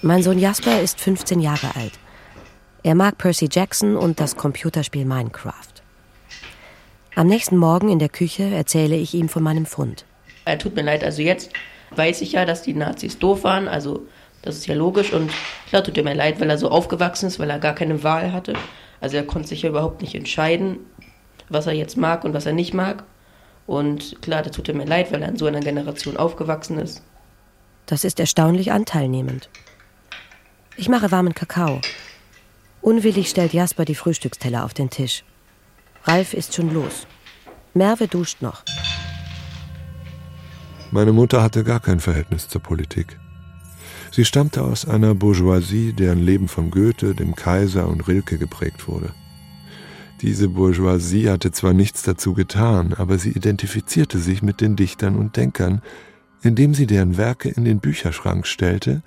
Mein 0.01 0.23
Sohn 0.23 0.39
Jasper 0.39 0.81
ist 0.81 1.01
15 1.01 1.41
Jahre 1.41 1.75
alt. 1.75 1.99
Er 2.85 2.95
mag 2.95 3.19
Percy 3.19 3.49
Jackson 3.51 3.97
und 3.97 4.21
das 4.21 4.37
Computerspiel 4.37 5.05
Minecraft. 5.05 5.83
Am 7.17 7.27
nächsten 7.27 7.57
Morgen 7.57 7.89
in 7.89 7.99
der 7.99 8.09
Küche 8.09 8.45
erzähle 8.45 8.95
ich 8.95 9.13
ihm 9.15 9.29
von 9.29 9.43
meinem 9.43 9.67
Fund. 9.67 10.05
Er 10.45 10.57
tut 10.57 10.77
mir 10.77 10.83
leid, 10.83 11.03
also 11.03 11.21
jetzt 11.21 11.51
weiß 11.97 12.21
ich 12.21 12.31
ja, 12.31 12.45
dass 12.45 12.63
die 12.63 12.75
Nazis 12.75 13.19
doof 13.19 13.43
waren, 13.43 13.67
also 13.67 14.07
das 14.43 14.57
ist 14.57 14.69
ja 14.69 14.77
logisch 14.77 15.13
und 15.13 15.33
klar 15.69 15.83
tut 15.83 15.99
er 15.99 16.05
mir 16.05 16.15
leid, 16.15 16.41
weil 16.41 16.49
er 16.49 16.59
so 16.59 16.71
aufgewachsen 16.71 17.27
ist, 17.27 17.41
weil 17.41 17.51
er 17.51 17.59
gar 17.59 17.75
keine 17.75 18.05
Wahl 18.05 18.33
hatte. 18.33 18.53
Also 19.01 19.17
er 19.17 19.25
konnte 19.25 19.49
sich 19.49 19.63
ja 19.63 19.71
überhaupt 19.71 20.01
nicht 20.01 20.15
entscheiden, 20.15 20.79
was 21.49 21.67
er 21.67 21.73
jetzt 21.73 21.97
mag 21.97 22.23
und 22.23 22.35
was 22.35 22.47
er 22.47 22.53
nicht 22.53 22.73
mag. 22.73 23.03
Und 23.67 24.23
klar, 24.23 24.45
das 24.45 24.53
tut 24.53 24.69
er 24.69 24.77
mir 24.77 24.87
leid, 24.87 25.11
weil 25.11 25.23
er 25.23 25.29
in 25.29 25.37
so 25.39 25.47
einer 25.47 25.59
Generation 25.59 26.17
aufgewachsen 26.17 26.79
ist. 26.79 27.03
Das 27.87 28.05
ist 28.05 28.21
erstaunlich 28.21 28.71
anteilnehmend. 28.71 29.49
Ich 30.81 30.89
mache 30.89 31.11
warmen 31.11 31.35
Kakao. 31.35 31.81
Unwillig 32.83 33.29
stellt 33.29 33.53
Jasper 33.53 33.85
die 33.85 33.97
Frühstücksteller 33.97 34.65
auf 34.65 34.75
den 34.75 34.91
Tisch. 34.91 35.25
Ralf 36.05 36.35
ist 36.35 36.55
schon 36.55 36.73
los. 36.73 37.09
Merve 37.75 38.07
duscht 38.07 38.43
noch. 38.43 38.63
Meine 40.93 41.13
Mutter 41.13 41.43
hatte 41.43 41.65
gar 41.65 41.81
kein 41.81 41.99
Verhältnis 41.99 42.49
zur 42.49 42.63
Politik. 42.63 43.19
Sie 44.13 44.25
stammte 44.25 44.63
aus 44.63 44.87
einer 44.87 45.17
Bourgeoisie, 45.17 45.95
deren 45.95 46.23
Leben 46.25 46.47
von 46.47 46.71
Goethe, 46.71 47.17
dem 47.17 47.35
Kaiser 47.35 47.89
und 47.89 48.07
Rilke 48.07 48.39
geprägt 48.39 48.87
wurde. 48.87 49.11
Diese 50.23 50.49
Bourgeoisie 50.49 51.29
hatte 51.29 51.51
zwar 51.51 51.73
nichts 51.73 52.05
dazu 52.05 52.35
getan, 52.35 52.95
aber 52.95 53.19
sie 53.19 53.33
identifizierte 53.33 54.21
sich 54.21 54.43
mit 54.43 54.61
den 54.61 54.77
Dichtern 54.77 55.17
und 55.17 55.37
Denkern, 55.37 55.83
indem 56.43 56.73
sie 56.73 56.87
deren 56.87 57.17
Werke 57.17 57.49
in 57.49 57.65
den 57.65 57.81
Bücherschrank 57.81 58.47
stellte, 58.47 59.03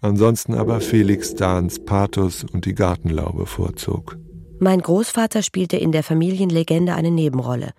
ansonsten 0.00 0.54
aber 0.54 0.80
Felix 0.80 1.34
Dahns 1.34 1.78
Pathos 1.84 2.44
und 2.44 2.64
die 2.64 2.74
Gartenlaube 2.74 3.46
vorzog. 3.46 4.18
Mein 4.58 4.80
Großvater 4.80 5.42
spielte 5.42 5.76
in 5.76 5.92
der 5.92 6.02
Familienlegende 6.02 6.94
eine 6.94 7.10
Nebenrolle. 7.10 7.72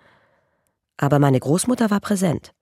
Aber 0.96 1.18
meine 1.18 1.40
Großmutter 1.40 1.90
war 1.90 2.00
präsent. 2.00 2.52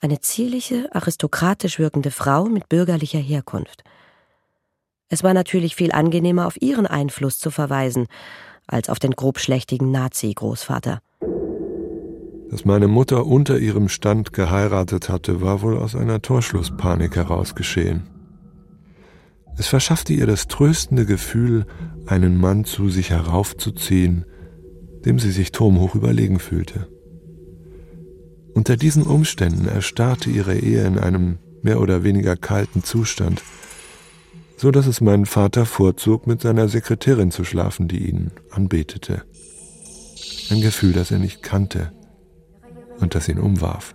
Eine 0.00 0.20
zierliche, 0.20 0.88
aristokratisch 0.92 1.78
wirkende 1.78 2.10
Frau 2.10 2.46
mit 2.46 2.68
bürgerlicher 2.68 3.20
Herkunft. 3.20 3.84
Es 5.08 5.22
war 5.22 5.34
natürlich 5.34 5.76
viel 5.76 5.92
angenehmer, 5.92 6.46
auf 6.46 6.60
ihren 6.60 6.86
Einfluss 6.86 7.38
zu 7.38 7.50
verweisen, 7.50 8.06
als 8.66 8.88
auf 8.88 8.98
den 8.98 9.12
grobschlächtigen 9.12 9.90
Nazi-Großvater. 9.90 11.00
Dass 12.50 12.64
meine 12.64 12.88
Mutter 12.88 13.26
unter 13.26 13.58
ihrem 13.58 13.88
Stand 13.88 14.32
geheiratet 14.32 15.08
hatte, 15.08 15.40
war 15.40 15.62
wohl 15.62 15.78
aus 15.78 15.94
einer 15.94 16.20
Torschlusspanik 16.20 17.16
heraus 17.16 17.54
geschehen. 17.54 18.08
Es 19.58 19.68
verschaffte 19.68 20.12
ihr 20.12 20.26
das 20.26 20.48
tröstende 20.48 21.06
Gefühl, 21.06 21.66
einen 22.06 22.38
Mann 22.38 22.64
zu 22.64 22.88
sich 22.88 23.10
heraufzuziehen, 23.10 24.24
dem 25.04 25.18
sie 25.18 25.30
sich 25.30 25.52
turmhoch 25.52 25.94
überlegen 25.94 26.38
fühlte. 26.38 26.88
Unter 28.54 28.76
diesen 28.76 29.02
Umständen 29.02 29.66
erstarrte 29.66 30.30
ihre 30.30 30.56
Ehe 30.56 30.86
in 30.86 30.98
einem 30.98 31.38
mehr 31.62 31.80
oder 31.80 32.04
weniger 32.04 32.36
kalten 32.36 32.82
Zustand, 32.82 33.42
so 34.56 34.70
dass 34.70 34.86
es 34.86 35.00
meinen 35.00 35.26
Vater 35.26 35.66
vorzog, 35.66 36.26
mit 36.26 36.40
seiner 36.42 36.68
Sekretärin 36.68 37.30
zu 37.30 37.44
schlafen, 37.44 37.88
die 37.88 38.08
ihn 38.08 38.30
anbetete. 38.50 39.22
Ein 40.50 40.60
Gefühl, 40.60 40.92
das 40.92 41.10
er 41.10 41.18
nicht 41.18 41.42
kannte 41.42 41.92
und 43.00 43.14
das 43.14 43.28
ihn 43.28 43.38
umwarf. 43.38 43.94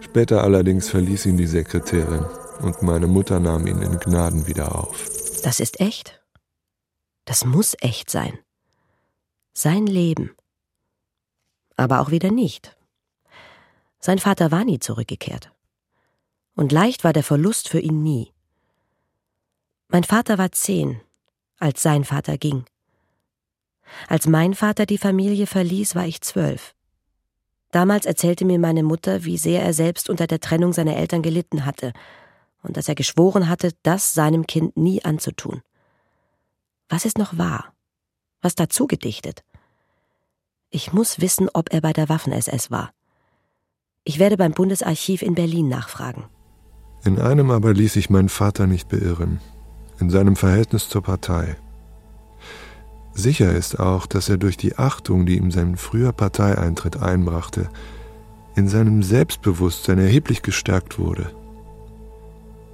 Später 0.00 0.42
allerdings 0.42 0.88
verließ 0.88 1.26
ihn 1.26 1.36
die 1.36 1.46
Sekretärin 1.46 2.24
und 2.62 2.82
meine 2.82 3.06
Mutter 3.06 3.40
nahm 3.40 3.66
ihn 3.66 3.82
in 3.82 3.98
Gnaden 3.98 4.46
wieder 4.46 4.74
auf. 4.78 5.10
Das 5.42 5.60
ist 5.60 5.80
echt? 5.80 6.20
Das 7.24 7.44
muss 7.44 7.76
echt 7.80 8.10
sein. 8.10 8.38
Sein 9.52 9.86
Leben. 9.86 10.36
Aber 11.76 12.00
auch 12.00 12.10
wieder 12.10 12.30
nicht. 12.30 12.76
Sein 13.98 14.18
Vater 14.18 14.50
war 14.50 14.64
nie 14.64 14.78
zurückgekehrt. 14.78 15.52
Und 16.54 16.72
leicht 16.72 17.04
war 17.04 17.12
der 17.12 17.22
Verlust 17.22 17.68
für 17.68 17.80
ihn 17.80 18.02
nie. 18.02 18.32
Mein 19.88 20.04
Vater 20.04 20.38
war 20.38 20.52
zehn, 20.52 21.00
als 21.58 21.82
sein 21.82 22.04
Vater 22.04 22.38
ging. 22.38 22.64
Als 24.08 24.26
mein 24.26 24.54
Vater 24.54 24.86
die 24.86 24.98
Familie 24.98 25.46
verließ, 25.46 25.94
war 25.94 26.06
ich 26.06 26.20
zwölf. 26.20 26.74
Damals 27.72 28.06
erzählte 28.06 28.44
mir 28.44 28.58
meine 28.58 28.82
Mutter, 28.82 29.24
wie 29.24 29.36
sehr 29.36 29.62
er 29.62 29.72
selbst 29.72 30.10
unter 30.10 30.26
der 30.26 30.40
Trennung 30.40 30.72
seiner 30.72 30.96
Eltern 30.96 31.22
gelitten 31.22 31.64
hatte 31.64 31.92
und 32.62 32.76
dass 32.76 32.88
er 32.88 32.94
geschworen 32.94 33.48
hatte, 33.48 33.72
das 33.82 34.14
seinem 34.14 34.46
Kind 34.46 34.76
nie 34.76 35.04
anzutun. 35.04 35.62
Was 36.88 37.04
ist 37.04 37.18
noch 37.18 37.38
wahr? 37.38 37.72
Was 38.42 38.54
dazu 38.54 38.86
gedichtet? 38.86 39.44
Ich 40.70 40.92
muss 40.92 41.20
wissen, 41.20 41.48
ob 41.52 41.72
er 41.72 41.80
bei 41.80 41.92
der 41.92 42.08
Waffen-SS 42.08 42.70
war. 42.70 42.92
Ich 44.04 44.18
werde 44.18 44.36
beim 44.36 44.52
Bundesarchiv 44.52 45.22
in 45.22 45.34
Berlin 45.34 45.68
nachfragen. 45.68 46.24
In 47.04 47.18
einem 47.18 47.50
aber 47.50 47.72
ließ 47.72 47.94
sich 47.94 48.10
mein 48.10 48.28
Vater 48.28 48.66
nicht 48.66 48.88
beirren, 48.88 49.40
in 49.98 50.10
seinem 50.10 50.36
Verhältnis 50.36 50.88
zur 50.88 51.02
Partei. 51.02 51.56
Sicher 53.12 53.52
ist 53.52 53.80
auch, 53.80 54.06
dass 54.06 54.28
er 54.28 54.38
durch 54.38 54.56
die 54.56 54.76
Achtung, 54.76 55.26
die 55.26 55.36
ihm 55.36 55.50
sein 55.50 55.76
früher 55.76 56.12
Parteieintritt 56.12 56.96
einbrachte, 56.98 57.68
in 58.54 58.68
seinem 58.68 59.02
Selbstbewusstsein 59.02 59.98
erheblich 59.98 60.42
gestärkt 60.42 60.98
wurde. 60.98 61.32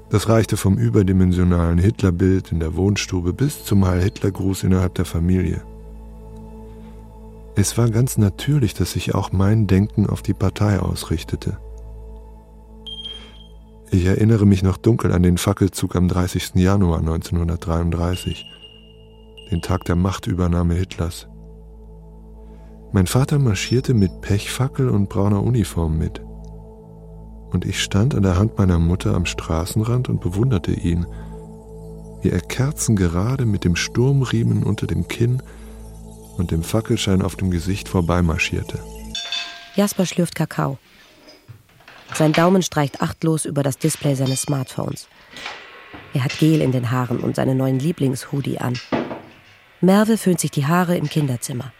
Das 0.08 0.28
reichte 0.28 0.56
vom 0.56 0.78
überdimensionalen 0.78 1.78
Hitlerbild 1.78 2.52
in 2.52 2.60
der 2.60 2.76
Wohnstube 2.76 3.32
bis 3.32 3.64
zum 3.64 3.86
Heil-Hitler-Gruß 3.86 4.62
innerhalb 4.62 4.94
der 4.94 5.04
Familie. 5.04 5.62
Es 7.56 7.76
war 7.76 7.90
ganz 7.90 8.16
natürlich, 8.16 8.74
dass 8.74 8.92
sich 8.92 9.14
auch 9.14 9.32
mein 9.32 9.66
Denken 9.66 10.06
auf 10.06 10.22
die 10.22 10.34
Partei 10.34 10.78
ausrichtete. 10.78 11.58
Ich 13.90 14.04
erinnere 14.04 14.46
mich 14.46 14.62
noch 14.62 14.76
dunkel 14.76 15.12
an 15.12 15.22
den 15.22 15.38
Fackelzug 15.38 15.96
am 15.96 16.06
30. 16.06 16.54
Januar 16.56 16.98
1933, 16.98 18.44
den 19.50 19.62
Tag 19.62 19.84
der 19.84 19.96
Machtübernahme 19.96 20.74
Hitlers. 20.74 21.28
Mein 22.92 23.06
Vater 23.06 23.38
marschierte 23.38 23.94
mit 23.94 24.20
Pechfackel 24.20 24.88
und 24.88 25.08
brauner 25.08 25.42
Uniform 25.42 25.98
mit 25.98 26.20
und 27.50 27.64
ich 27.64 27.82
stand 27.82 28.14
an 28.14 28.22
der 28.22 28.36
Hand 28.36 28.58
meiner 28.58 28.78
Mutter 28.78 29.14
am 29.14 29.26
Straßenrand 29.26 30.08
und 30.08 30.20
bewunderte 30.20 30.72
ihn, 30.72 31.06
wie 32.22 32.30
er 32.30 32.40
kerzengerade 32.40 33.46
mit 33.46 33.64
dem 33.64 33.76
Sturmriemen 33.76 34.62
unter 34.62 34.86
dem 34.86 35.08
Kinn 35.08 35.42
und 36.36 36.50
dem 36.50 36.62
Fackelschein 36.62 37.22
auf 37.22 37.36
dem 37.36 37.50
Gesicht 37.50 37.88
vorbeimarschierte. 37.88 38.78
Jasper 39.74 40.06
schlürft 40.06 40.34
Kakao. 40.34 40.78
Sein 42.14 42.32
Daumen 42.32 42.62
streicht 42.62 43.02
achtlos 43.02 43.44
über 43.44 43.62
das 43.62 43.78
Display 43.78 44.14
seines 44.14 44.42
Smartphones. 44.42 45.08
Er 46.14 46.24
hat 46.24 46.38
Gel 46.38 46.62
in 46.62 46.72
den 46.72 46.90
Haaren 46.90 47.20
und 47.20 47.36
seinen 47.36 47.58
neuen 47.58 47.78
Lieblingshoodie 47.78 48.58
an. 48.58 48.78
Merve 49.80 50.16
föhnt 50.16 50.40
sich 50.40 50.50
die 50.50 50.66
Haare 50.66 50.96
im 50.96 51.08
Kinderzimmer. 51.08 51.72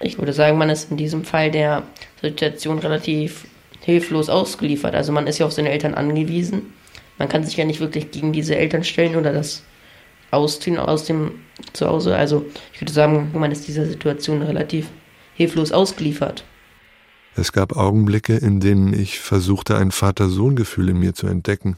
Ich 0.00 0.18
würde 0.18 0.32
sagen, 0.32 0.58
man 0.58 0.70
ist 0.70 0.90
in 0.90 0.96
diesem 0.96 1.24
Fall 1.24 1.50
der 1.50 1.82
Situation 2.20 2.78
relativ 2.78 3.46
hilflos 3.80 4.28
ausgeliefert. 4.28 4.94
Also 4.94 5.12
man 5.12 5.26
ist 5.26 5.38
ja 5.38 5.46
auf 5.46 5.52
seine 5.52 5.70
Eltern 5.70 5.94
angewiesen. 5.94 6.74
Man 7.18 7.28
kann 7.28 7.44
sich 7.44 7.56
ja 7.56 7.64
nicht 7.64 7.80
wirklich 7.80 8.10
gegen 8.10 8.32
diese 8.32 8.56
Eltern 8.56 8.84
stellen 8.84 9.16
oder 9.16 9.32
das 9.32 9.62
ausziehen 10.30 10.78
aus 10.78 11.04
dem 11.04 11.32
Zuhause. 11.72 12.16
Also 12.16 12.46
ich 12.72 12.80
würde 12.80 12.92
sagen, 12.92 13.30
man 13.34 13.52
ist 13.52 13.68
dieser 13.68 13.86
Situation 13.86 14.42
relativ 14.42 14.88
hilflos 15.34 15.72
ausgeliefert. 15.72 16.44
Es 17.36 17.52
gab 17.52 17.76
Augenblicke, 17.76 18.36
in 18.36 18.60
denen 18.60 18.92
ich 18.92 19.20
versuchte, 19.20 19.76
ein 19.76 19.92
Vater-Sohn-Gefühl 19.92 20.90
in 20.90 20.98
mir 20.98 21.14
zu 21.14 21.26
entdecken. 21.26 21.76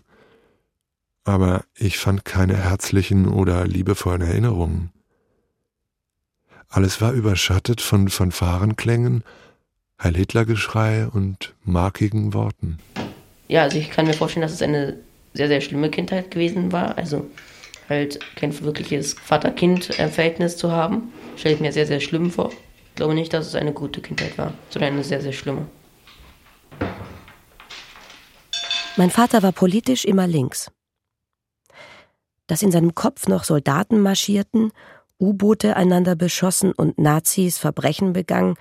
Aber 1.25 1.65
ich 1.77 1.99
fand 1.99 2.25
keine 2.25 2.57
herzlichen 2.57 3.29
oder 3.29 3.67
liebevollen 3.67 4.23
Erinnerungen. 4.23 4.91
Alles 6.69 7.01
war 7.01 7.13
überschattet 7.13 7.81
von 7.81 8.09
Fanfarenklängen 8.09 9.25
Heil 10.03 10.17
Hitler-Geschrei 10.17 11.07
und 11.07 11.55
markigen 11.65 12.35
Worten. 12.35 12.79
Ja, 13.47 13.63
also 13.63 13.79
ich 13.79 13.91
kann 13.91 14.07
mir 14.07 14.15
vorstellen, 14.15 14.43
dass 14.43 14.53
es 14.53 14.63
eine 14.63 14.99
sehr, 15.33 15.49
sehr 15.49 15.61
schlimme 15.61 15.91
Kindheit 15.91 16.31
gewesen 16.31 16.73
war. 16.73 16.99
Also 16.99 17.31
halt 17.89 18.19
kein 18.37 18.59
wirkliches 18.63 19.15
Vater-Kind-Verhältnis 19.15 20.57
zu 20.57 20.73
haben. 20.73 21.13
Stelle 21.37 21.55
ich 21.55 21.61
mir 21.61 21.73
sehr, 21.73 21.87
sehr 21.87 22.01
schlimm 22.01 22.31
vor. 22.31 22.51
Ich 22.51 22.97
glaube 22.97 23.15
nicht, 23.15 23.33
dass 23.33 23.47
es 23.47 23.55
eine 23.55 23.73
gute 23.73 24.01
Kindheit 24.01 24.37
war, 24.39 24.53
sondern 24.71 24.95
eine 24.95 25.05
sehr, 25.05 25.21
sehr 25.21 25.33
schlimme. 25.33 25.67
Mein 28.97 29.11
Vater 29.11 29.43
war 29.43 29.53
politisch 29.53 30.05
immer 30.05 30.27
links. 30.27 30.71
Dass 32.49 32.63
in 32.63 32.73
seinem 32.73 32.95
Kopf 32.95 33.29
noch 33.29 33.45
Soldaten 33.45 34.01
marschierten, 34.01 34.73
U-Boote 35.19 35.77
einander 35.77 36.17
beschossen 36.17 36.73
und 36.73 36.99
Nazis 36.99 37.57
Verbrechen 37.57 38.13
begangen, 38.13 38.57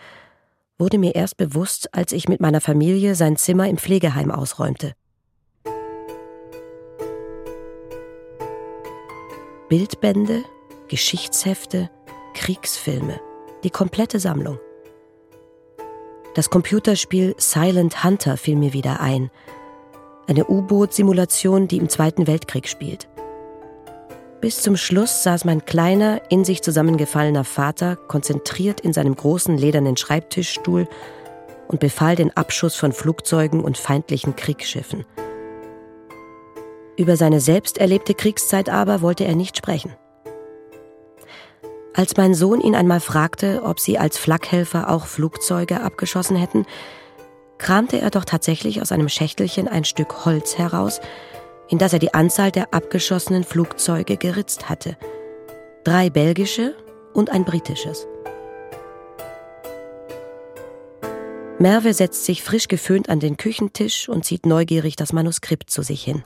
wurde 0.82 0.98
mir 0.98 1.14
erst 1.14 1.38
bewusst, 1.38 1.94
als 1.94 2.12
ich 2.12 2.28
mit 2.28 2.42
meiner 2.42 2.60
Familie 2.60 3.14
sein 3.14 3.38
Zimmer 3.38 3.70
im 3.70 3.78
Pflegeheim 3.78 4.32
ausräumte. 4.32 4.94
Bildbände, 9.70 10.44
Geschichtshefte, 10.88 11.92
Kriegsfilme, 12.34 13.22
die 13.64 13.70
komplette 13.70 14.20
Sammlung. 14.20 14.58
Das 16.34 16.50
Computerspiel 16.50 17.36
Silent 17.38 18.04
Hunter 18.04 18.36
fiel 18.36 18.56
mir 18.56 18.74
wieder 18.74 19.02
ein. 19.02 19.30
Eine 20.26 20.48
U-Boot-Simulation, 20.48 21.68
die 21.68 21.78
im 21.78 21.90
Zweiten 21.90 22.26
Weltkrieg 22.26 22.68
spielt. 22.68 23.08
Bis 24.42 24.64
zum 24.64 24.76
Schluss 24.76 25.22
saß 25.22 25.46
mein 25.46 25.66
kleiner, 25.66 26.20
in 26.30 26.44
sich 26.44 26.64
zusammengefallener 26.64 27.44
Vater 27.44 27.96
konzentriert 27.96 28.82
in 28.82 28.92
seinem 28.92 29.16
großen 29.16 29.56
ledernen 29.56 29.98
Schreibtischstuhl 29.98 30.88
und 31.68 31.80
befahl 31.80 32.16
den 32.16 32.36
Abschuss 32.36 32.76
von 32.76 32.92
Flugzeugen 32.92 33.64
und 33.64 33.78
feindlichen 33.78 34.36
Kriegsschiffen. 34.36 35.06
Über 36.98 37.18
seine 37.18 37.40
selbst 37.40 37.78
erlebte 37.78 38.16
Kriegszeit 38.16 38.68
aber 38.68 39.02
wollte 39.02 39.26
er 39.26 39.36
nicht 39.36 39.58
sprechen. 39.58 39.96
Als 41.94 42.18
mein 42.18 42.34
Sohn 42.34 42.62
ihn 42.62 42.76
einmal 42.76 43.00
fragte, 43.00 43.62
ob 43.64 43.80
sie 43.80 44.00
als 44.00 44.18
Flakhelfer 44.18 44.90
auch 44.90 45.06
Flugzeuge 45.06 45.82
abgeschossen 45.82 46.36
hätten, 46.36 46.66
kramte 47.60 48.02
er 48.02 48.10
doch 48.10 48.26
tatsächlich 48.26 48.82
aus 48.82 48.92
einem 48.92 49.08
Schächtelchen 49.08 49.68
ein 49.68 49.84
Stück 49.84 50.26
Holz 50.26 50.58
heraus, 50.58 51.00
in 51.72 51.78
das 51.78 51.94
er 51.94 52.00
die 52.00 52.14
Anzahl 52.14 52.52
der 52.52 52.74
abgeschossenen 52.74 53.46
Flugzeuge 53.46 54.18
geritzt 54.18 54.70
hatte. 54.70 54.98
Drei 55.86 56.10
belgische 56.10 56.76
und 57.14 57.32
ein 57.32 57.46
britisches. 57.46 58.06
Merve 61.60 61.94
setzt 61.94 62.26
sich 62.26 62.44
frisch 62.44 62.68
geföhnt 62.68 63.08
an 63.08 63.20
den 63.20 63.38
Küchentisch 63.38 64.10
und 64.10 64.26
zieht 64.26 64.46
neugierig 64.46 64.96
das 64.96 65.14
Manuskript 65.14 65.70
zu 65.70 65.82
sich 65.82 66.04
hin. 66.04 66.24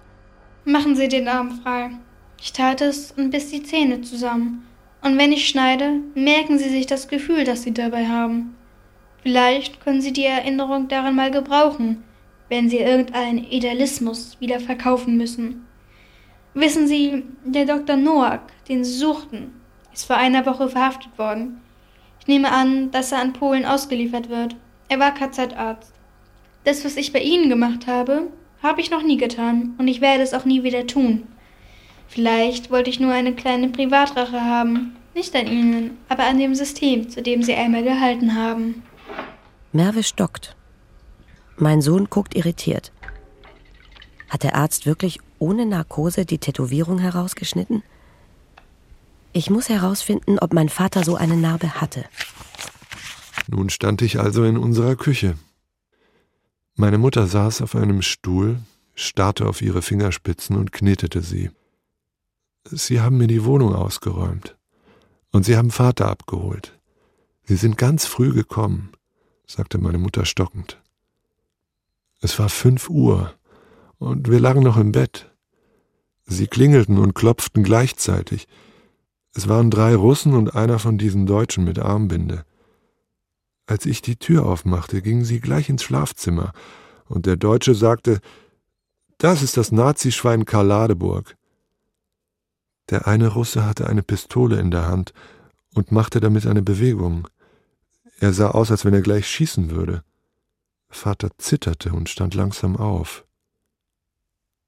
Machen 0.64 0.96
Sie 0.96 1.08
den 1.08 1.28
Arm 1.28 1.62
frei. 1.62 1.92
Ich 2.42 2.52
tat 2.52 2.82
es 2.82 3.12
und 3.12 3.30
biss 3.30 3.52
die 3.52 3.62
Zähne 3.62 4.02
zusammen. 4.02 4.66
Und 5.02 5.18
wenn 5.20 5.32
ich 5.32 5.48
schneide, 5.48 6.00
merken 6.16 6.58
Sie 6.58 6.70
sich 6.70 6.88
das 6.88 7.08
Gefühl, 7.08 7.44
das 7.44 7.62
Sie 7.62 7.74
dabei 7.74 8.08
haben. 8.08 8.56
Vielleicht 9.22 9.84
können 9.84 10.02
Sie 10.02 10.14
die 10.14 10.26
Erinnerung 10.26 10.88
daran 10.88 11.16
mal 11.16 11.30
gebrauchen, 11.30 12.04
wenn 12.50 12.70
Sie 12.70 12.78
irgendeinen 12.78 13.44
Idealismus 13.44 14.38
wieder 14.40 14.60
verkaufen 14.60 15.18
müssen. 15.18 15.66
Wissen 16.54 16.88
Sie, 16.88 17.24
der 17.44 17.66
Dr. 17.66 17.96
Noack, 17.98 18.42
den 18.70 18.84
Sie 18.84 18.94
suchten, 18.94 19.54
ist 19.94 20.06
vor 20.06 20.18
einer 20.18 20.46
Woche 20.46 20.70
verhaftet 20.70 21.18
worden. 21.18 21.62
Ich 22.20 22.28
nehme 22.28 22.52
an, 22.52 22.92
dass 22.92 23.12
er 23.12 23.20
an 23.20 23.34
Polen 23.34 23.66
ausgeliefert 23.66 24.30
wird. 24.30 24.56
Er 24.88 25.00
war 25.00 25.14
KZ-Arzt. 25.14 25.94
Das, 26.64 26.84
was 26.86 26.98
ich 26.98 27.14
bei 27.14 27.20
Ihnen 27.20 27.50
gemacht 27.50 27.88
habe, 27.88 28.28
habe 28.64 28.82
ich 28.82 28.90
noch 28.90 29.04
nie 29.04 29.18
getan 29.18 29.76
und 29.78 29.88
ich 29.88 30.02
werde 30.02 30.24
es 30.24 30.34
auch 30.34 30.46
nie 30.46 30.64
wieder 30.64 30.88
tun. 30.88 31.28
Vielleicht 32.08 32.72
wollte 32.72 32.90
ich 32.90 33.00
nur 33.00 33.12
eine 33.12 33.34
kleine 33.34 33.70
Privatrache 33.70 34.42
haben, 34.42 34.96
nicht 35.14 35.36
an 35.36 35.48
Ihnen, 35.48 35.98
aber 36.10 36.24
an 36.24 36.40
dem 36.40 36.56
System, 36.56 37.10
zu 37.10 37.22
dem 37.22 37.44
Sie 37.44 37.54
einmal 37.54 37.84
gehalten 37.84 38.36
haben. 38.36 38.84
Merve 39.72 40.04
stockt. 40.04 40.56
Mein 41.58 41.82
Sohn 41.82 42.10
guckt 42.10 42.36
irritiert. 42.36 42.92
Hat 44.30 44.44
der 44.44 44.56
Arzt 44.56 44.86
wirklich 44.86 45.20
ohne 45.40 45.66
Narkose 45.66 46.26
die 46.26 46.38
Tätowierung 46.38 47.00
herausgeschnitten? 47.00 47.84
Ich 49.34 49.50
muss 49.50 49.70
herausfinden, 49.70 50.40
ob 50.40 50.54
mein 50.54 50.70
Vater 50.70 51.04
so 51.04 51.16
eine 51.16 51.38
Narbe 51.38 51.82
hatte. 51.82 52.06
Nun 53.48 53.70
stand 53.70 54.02
ich 54.02 54.20
also 54.20 54.44
in 54.44 54.58
unserer 54.58 54.96
Küche. 54.96 55.38
Meine 56.76 56.98
Mutter 56.98 57.28
saß 57.28 57.62
auf 57.62 57.76
einem 57.76 58.02
Stuhl, 58.02 58.60
starrte 58.96 59.48
auf 59.48 59.62
ihre 59.62 59.82
Fingerspitzen 59.82 60.58
und 60.58 60.72
knetete 60.72 61.22
sie. 61.22 61.52
Sie 62.66 63.00
haben 63.02 63.18
mir 63.18 63.28
die 63.28 63.46
Wohnung 63.46 63.76
ausgeräumt. 63.76 64.56
Und 65.32 65.46
Sie 65.46 65.58
haben 65.58 65.70
Vater 65.70 66.08
abgeholt. 66.08 66.80
Sie 67.44 67.58
sind 67.58 67.78
ganz 67.78 68.06
früh 68.06 68.34
gekommen 68.34 68.96
sagte 69.48 69.78
meine 69.78 69.98
Mutter 69.98 70.26
stockend. 70.26 70.82
Es 72.26 72.40
war 72.40 72.50
fünf 72.50 72.90
Uhr, 72.90 73.36
und 74.00 74.32
wir 74.32 74.40
lagen 74.40 74.64
noch 74.64 74.78
im 74.78 74.92
Bett. 74.92 75.32
Sie 76.26 76.48
klingelten 76.48 76.98
und 76.98 77.14
klopften 77.14 77.62
gleichzeitig. 77.62 78.48
Es 79.36 79.48
waren 79.48 79.70
drei 79.70 79.94
Russen 79.94 80.34
und 80.34 80.56
einer 80.56 80.80
von 80.80 80.98
diesen 80.98 81.28
Deutschen 81.28 81.66
mit 81.66 81.78
Armbinde. 81.78 82.44
Als 83.68 83.86
ich 83.86 84.02
die 84.02 84.16
Tür 84.16 84.48
aufmachte, 84.48 85.04
gingen 85.04 85.24
sie 85.24 85.40
gleich 85.40 85.70
ins 85.70 85.84
Schlafzimmer, 85.84 86.52
und 87.08 87.28
der 87.28 87.36
Deutsche 87.36 87.76
sagte, 87.76 88.22
das 89.20 89.44
ist 89.44 89.56
das 89.56 89.72
Nazischwein 89.72 90.46
Karl 90.46 90.66
Ladeburg. 90.66 91.38
Der 92.90 93.06
eine 93.06 93.28
Russe 93.28 93.68
hatte 93.68 93.88
eine 93.88 94.02
Pistole 94.02 94.60
in 94.60 94.72
der 94.72 94.88
Hand 94.88 95.14
und 95.76 95.92
machte 95.92 96.22
damit 96.22 96.48
eine 96.48 96.64
Bewegung. 96.64 97.28
Er 98.20 98.34
sah 98.34 98.50
aus, 98.50 98.72
als 98.72 98.84
wenn 98.84 98.96
er 98.96 99.04
gleich 99.04 99.28
schießen 99.28 99.70
würde. 99.70 100.04
Vater 100.96 101.30
zitterte 101.38 101.92
und 101.92 102.10
stand 102.10 102.34
langsam 102.34 102.76
auf. 102.76 103.26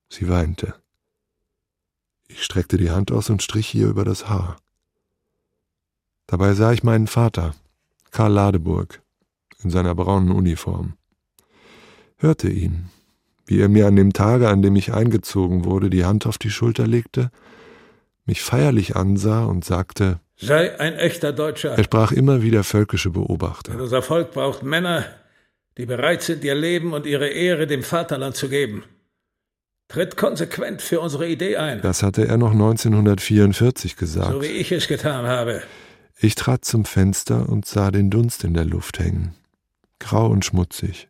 Sie 0.10 0.30
weinte. 0.30 0.76
Ich 2.28 2.44
streckte 2.44 2.78
die 2.78 2.92
Hand 2.92 3.12
aus 3.12 3.30
und 3.30 3.42
strich 3.42 3.74
ihr 3.74 3.88
über 3.88 4.06
das 4.06 4.30
Haar. 4.30 4.58
Dabei 6.28 6.54
sah 6.54 6.74
ich 6.74 6.84
meinen 6.84 7.08
Vater, 7.08 7.56
Karl 8.12 8.34
Ladeburg, 8.34 9.02
in 9.64 9.70
seiner 9.70 9.96
braunen 9.96 10.32
Uniform. 10.32 10.94
Hörte 12.18 12.50
ihn, 12.50 12.90
wie 13.46 13.60
er 13.60 13.70
mir 13.70 13.88
an 13.88 13.96
dem 13.96 14.12
Tage, 14.12 14.50
an 14.50 14.62
dem 14.62 14.76
ich 14.76 14.94
eingezogen 14.94 15.66
wurde, 15.66 15.90
die 15.90 16.06
Hand 16.06 16.28
auf 16.28 16.38
die 16.38 16.52
Schulter 16.52 16.86
legte, 16.86 17.32
mich 18.26 18.42
feierlich 18.42 18.96
ansah 18.96 19.46
und 19.46 19.64
sagte 19.64 20.20
Sei 20.36 20.80
ein 20.80 20.94
echter 20.94 21.32
Deutscher. 21.32 21.76
Er 21.76 21.84
sprach 21.84 22.12
immer 22.12 22.44
wieder 22.44 22.64
völkische 22.64 23.10
Beobachter. 23.10 23.80
Unser 23.80 24.04
Volk 24.04 24.34
braucht 24.34 24.62
Männer, 24.62 25.06
die 25.78 25.86
bereit 25.86 26.24
sind, 26.24 26.44
ihr 26.44 26.56
Leben 26.56 26.94
und 26.94 27.06
ihre 27.06 27.28
Ehre 27.30 27.68
dem 27.68 27.84
Vaterland 27.84 28.36
zu 28.36 28.50
geben. 28.50 28.84
Tritt 29.88 30.18
konsequent 30.18 30.82
für 30.82 31.00
unsere 31.00 31.28
Idee 31.28 31.58
ein. 31.58 31.82
Das 31.82 32.04
hatte 32.04 32.28
er 32.28 32.38
noch 32.38 32.52
1944 32.52 33.96
gesagt. 33.96 34.32
So 34.32 34.42
wie 34.42 34.48
ich 34.48 34.72
es 34.72 34.88
getan 34.88 35.28
habe. 35.28 35.62
Ich 36.20 36.36
trat 36.36 36.66
zum 36.66 36.84
Fenster 36.84 37.48
und 37.48 37.66
sah 37.66 37.92
den 37.92 38.10
Dunst 38.10 38.44
in 38.44 38.54
der 38.54 38.66
Luft 38.66 39.00
hängen. 39.00 39.36
Grau 40.00 40.28
und 40.28 40.44
schmutzig. 40.44 41.08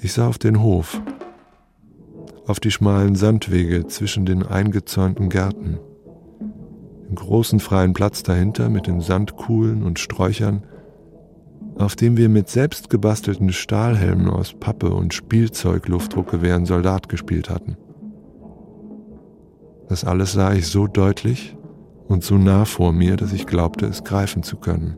Ich 0.00 0.12
sah 0.12 0.28
auf 0.28 0.38
den 0.38 0.60
Hof, 0.60 1.00
auf 2.46 2.60
die 2.60 2.70
schmalen 2.70 3.14
Sandwege 3.14 3.86
zwischen 3.86 4.26
den 4.26 4.42
eingezäunten 4.44 5.28
Gärten 5.28 5.78
im 7.10 7.16
großen 7.16 7.58
freien 7.58 7.92
Platz 7.92 8.22
dahinter 8.22 8.68
mit 8.68 8.86
den 8.86 9.00
Sandkuhlen 9.00 9.82
und 9.82 9.98
Sträuchern, 9.98 10.62
auf 11.80 11.96
dem 11.96 12.16
wir 12.16 12.28
mit 12.28 12.48
selbstgebastelten 12.48 13.52
Stahlhelmen 13.52 14.28
aus 14.28 14.52
Pappe 14.52 14.90
und 14.90 15.14
Spielzeugluftdruckgewehren 15.14 16.66
Soldat 16.66 17.08
gespielt 17.08 17.48
hatten. 17.48 17.76
Das 19.88 20.04
alles 20.04 20.32
sah 20.32 20.52
ich 20.52 20.66
so 20.66 20.86
deutlich 20.86 21.56
und 22.06 22.22
so 22.22 22.36
nah 22.36 22.64
vor 22.64 22.92
mir, 22.92 23.16
dass 23.16 23.32
ich 23.32 23.46
glaubte, 23.46 23.86
es 23.86 24.04
greifen 24.04 24.42
zu 24.42 24.56
können. 24.56 24.96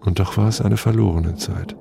Und 0.00 0.18
doch 0.18 0.36
war 0.36 0.48
es 0.48 0.60
eine 0.60 0.76
verlorene 0.76 1.36
Zeit. 1.36 1.76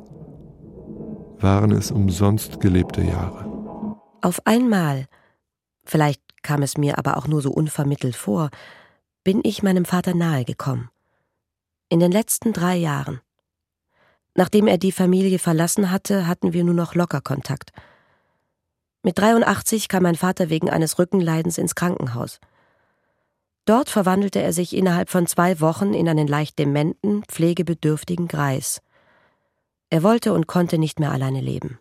Waren 1.40 1.72
es 1.72 1.90
umsonst 1.92 2.60
gelebte 2.60 3.02
Jahre. 3.02 3.98
Auf 4.22 4.46
einmal, 4.46 5.06
vielleicht 5.84 6.22
kam 6.44 6.62
es 6.62 6.78
mir 6.78 6.98
aber 6.98 7.18
auch 7.18 7.28
nur 7.28 7.42
so 7.42 7.52
unvermittelt 7.52 8.16
vor, 8.16 8.50
bin 9.24 9.40
ich 9.44 9.64
meinem 9.64 9.86
Vater 9.86 10.14
nahe 10.14 10.46
gekommen. 10.46 10.90
In 11.92 12.00
den 12.00 12.12
letzten 12.12 12.54
drei 12.54 12.76
Jahren. 12.76 13.20
Nachdem 14.36 14.68
er 14.68 14.78
die 14.78 14.92
Familie 14.92 15.40
verlassen 15.40 15.90
hatte, 15.90 16.28
hatten 16.28 16.54
wir 16.54 16.64
nur 16.64 16.76
noch 16.76 16.94
locker 16.94 17.20
Kontakt. 17.20 17.72
Mit 19.02 19.18
83 19.18 19.88
kam 19.88 20.04
mein 20.04 20.16
Vater 20.16 20.52
wegen 20.52 20.70
eines 20.70 21.00
Rückenleidens 21.00 21.58
ins 21.58 21.74
Krankenhaus. 21.74 22.40
Dort 23.66 23.90
verwandelte 23.90 24.40
er 24.40 24.54
sich 24.54 24.76
innerhalb 24.76 25.10
von 25.10 25.26
zwei 25.26 25.60
Wochen 25.62 25.96
in 25.96 26.08
einen 26.08 26.28
leicht 26.28 26.60
dementen, 26.60 27.24
pflegebedürftigen 27.24 28.28
Greis. 28.28 28.82
Er 29.90 30.04
wollte 30.04 30.34
und 30.34 30.46
konnte 30.46 30.78
nicht 30.78 31.00
mehr 31.00 31.12
alleine 31.12 31.42
leben. 31.42 31.80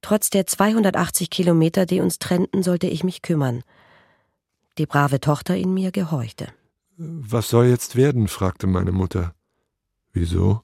Trotz 0.00 0.30
der 0.30 0.46
280 0.46 1.28
Kilometer, 1.28 1.84
die 1.84 2.00
uns 2.00 2.18
trennten, 2.18 2.62
sollte 2.62 2.86
ich 2.86 3.04
mich 3.04 3.20
kümmern. 3.20 3.62
Die 4.78 4.86
brave 4.86 5.20
Tochter 5.20 5.54
in 5.54 5.74
mir 5.74 5.92
gehorchte. 5.92 6.48
Was 6.96 7.48
soll 7.48 7.66
jetzt 7.66 7.96
werden? 7.96 8.28
fragte 8.28 8.66
meine 8.66 8.92
Mutter. 8.92 9.34
Wieso? 10.12 10.62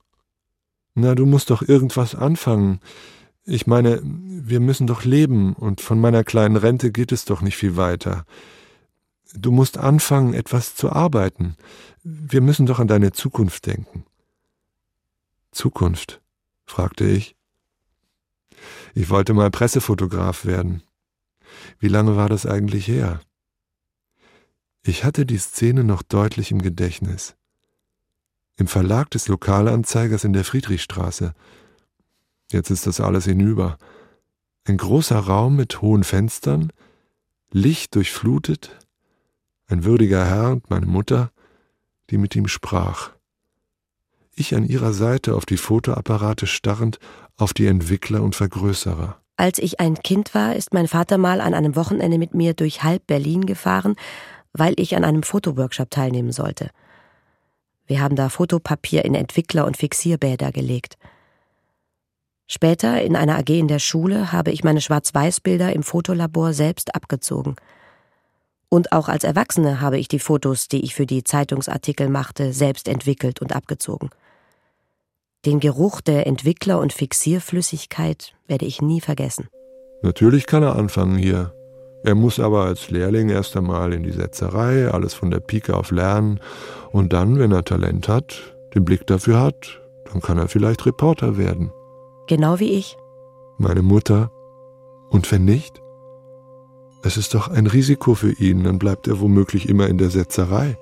Na, 0.94 1.14
du 1.14 1.26
musst 1.26 1.50
doch 1.50 1.62
irgendwas 1.62 2.14
anfangen. 2.14 2.80
Ich 3.44 3.66
meine, 3.66 4.00
wir 4.04 4.60
müssen 4.60 4.86
doch 4.86 5.04
leben, 5.04 5.54
und 5.54 5.80
von 5.80 6.00
meiner 6.00 6.24
kleinen 6.24 6.56
Rente 6.56 6.92
geht 6.92 7.10
es 7.10 7.24
doch 7.24 7.40
nicht 7.40 7.56
viel 7.56 7.76
weiter. 7.76 8.24
Du 9.34 9.50
musst 9.50 9.78
anfangen, 9.78 10.34
etwas 10.34 10.74
zu 10.74 10.90
arbeiten. 10.90 11.56
Wir 12.02 12.40
müssen 12.40 12.66
doch 12.66 12.78
an 12.78 12.88
deine 12.88 13.12
Zukunft 13.12 13.66
denken. 13.66 14.04
Zukunft? 15.52 16.20
fragte 16.64 17.04
ich. 17.04 17.34
Ich 18.94 19.10
wollte 19.10 19.34
mal 19.34 19.50
Pressefotograf 19.50 20.44
werden. 20.44 20.82
Wie 21.78 21.88
lange 21.88 22.16
war 22.16 22.28
das 22.28 22.46
eigentlich 22.46 22.86
her? 22.86 23.20
Ich 24.82 25.04
hatte 25.04 25.26
die 25.26 25.38
Szene 25.38 25.84
noch 25.84 26.02
deutlich 26.02 26.50
im 26.50 26.62
Gedächtnis. 26.62 27.36
Im 28.56 28.66
Verlag 28.66 29.10
des 29.10 29.28
Lokalanzeigers 29.28 30.24
in 30.24 30.32
der 30.32 30.44
Friedrichstraße. 30.44 31.34
Jetzt 32.50 32.70
ist 32.70 32.86
das 32.86 33.00
alles 33.00 33.26
hinüber. 33.26 33.76
Ein 34.64 34.78
großer 34.78 35.18
Raum 35.18 35.56
mit 35.56 35.82
hohen 35.82 36.04
Fenstern, 36.04 36.72
Licht 37.52 37.94
durchflutet, 37.94 38.78
ein 39.66 39.84
würdiger 39.84 40.24
Herr 40.24 40.52
und 40.52 40.70
meine 40.70 40.86
Mutter, 40.86 41.30
die 42.10 42.18
mit 42.18 42.34
ihm 42.34 42.48
sprach. 42.48 43.10
Ich 44.34 44.54
an 44.54 44.64
ihrer 44.64 44.92
Seite 44.92 45.34
auf 45.34 45.44
die 45.44 45.56
Fotoapparate 45.56 46.46
starrend, 46.46 46.98
auf 47.36 47.52
die 47.52 47.66
Entwickler 47.66 48.22
und 48.22 48.34
Vergrößerer. 48.34 49.20
Als 49.36 49.58
ich 49.58 49.80
ein 49.80 49.96
Kind 50.02 50.34
war, 50.34 50.54
ist 50.54 50.74
mein 50.74 50.88
Vater 50.88 51.18
mal 51.18 51.40
an 51.40 51.54
einem 51.54 51.76
Wochenende 51.76 52.18
mit 52.18 52.34
mir 52.34 52.54
durch 52.54 52.82
halb 52.82 53.06
Berlin 53.06 53.46
gefahren, 53.46 53.96
weil 54.52 54.74
ich 54.78 54.96
an 54.96 55.04
einem 55.04 55.22
Fotoworkshop 55.22 55.90
teilnehmen 55.90 56.32
sollte. 56.32 56.70
Wir 57.86 58.00
haben 58.00 58.16
da 58.16 58.28
Fotopapier 58.28 59.04
in 59.04 59.14
Entwickler- 59.14 59.66
und 59.66 59.76
Fixierbäder 59.76 60.52
gelegt. 60.52 60.96
Später, 62.46 63.02
in 63.02 63.16
einer 63.16 63.38
AG 63.38 63.48
in 63.50 63.68
der 63.68 63.78
Schule, 63.78 64.32
habe 64.32 64.50
ich 64.50 64.64
meine 64.64 64.80
Schwarz-Weiß-Bilder 64.80 65.72
im 65.72 65.82
Fotolabor 65.82 66.52
selbst 66.52 66.94
abgezogen. 66.94 67.56
Und 68.68 68.92
auch 68.92 69.08
als 69.08 69.24
Erwachsene 69.24 69.80
habe 69.80 69.98
ich 69.98 70.08
die 70.08 70.18
Fotos, 70.18 70.68
die 70.68 70.84
ich 70.84 70.94
für 70.94 71.06
die 71.06 71.24
Zeitungsartikel 71.24 72.08
machte, 72.08 72.52
selbst 72.52 72.88
entwickelt 72.88 73.40
und 73.40 73.54
abgezogen. 73.54 74.10
Den 75.46 75.58
Geruch 75.58 76.00
der 76.00 76.26
Entwickler- 76.26 76.80
und 76.80 76.92
Fixierflüssigkeit 76.92 78.34
werde 78.46 78.66
ich 78.66 78.82
nie 78.82 79.00
vergessen. 79.00 79.48
Natürlich 80.02 80.46
kann 80.46 80.62
er 80.62 80.76
anfangen 80.76 81.16
hier. 81.16 81.54
Er 82.02 82.14
muss 82.14 82.40
aber 82.40 82.64
als 82.64 82.90
Lehrling 82.90 83.28
erst 83.28 83.56
einmal 83.56 83.92
in 83.92 84.02
die 84.02 84.12
Setzerei, 84.12 84.90
alles 84.90 85.14
von 85.14 85.30
der 85.30 85.40
Pike 85.40 85.76
auf 85.76 85.90
lernen 85.90 86.40
und 86.92 87.12
dann, 87.12 87.38
wenn 87.38 87.52
er 87.52 87.64
Talent 87.64 88.08
hat, 88.08 88.54
den 88.74 88.84
Blick 88.84 89.06
dafür 89.06 89.40
hat, 89.40 89.80
dann 90.10 90.22
kann 90.22 90.38
er 90.38 90.48
vielleicht 90.48 90.86
Reporter 90.86 91.36
werden. 91.36 91.72
Genau 92.26 92.58
wie 92.58 92.70
ich. 92.70 92.96
Meine 93.58 93.82
Mutter. 93.82 94.30
Und 95.10 95.30
wenn 95.30 95.44
nicht? 95.44 95.82
Es 97.02 97.16
ist 97.16 97.34
doch 97.34 97.48
ein 97.48 97.66
Risiko 97.66 98.14
für 98.14 98.32
ihn, 98.32 98.64
dann 98.64 98.78
bleibt 98.78 99.08
er 99.08 99.20
womöglich 99.20 99.68
immer 99.68 99.88
in 99.88 99.98
der 99.98 100.10
Setzerei. 100.10 100.78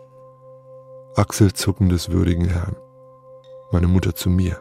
Achselzucken 1.16 1.88
des 1.88 2.10
würdigen 2.10 2.46
Herrn. 2.46 2.76
Meine 3.72 3.88
Mutter 3.88 4.14
zu 4.14 4.30
mir. 4.30 4.58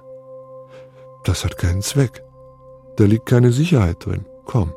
Das 1.24 1.46
hat 1.46 1.58
keinen 1.58 1.82
Zweck. 1.82 2.24
Da 2.96 3.06
liegt 3.06 3.26
keine 3.26 3.52
Sicherheit 3.52 4.06
drin. 4.06 4.26
Komm. 4.46 4.74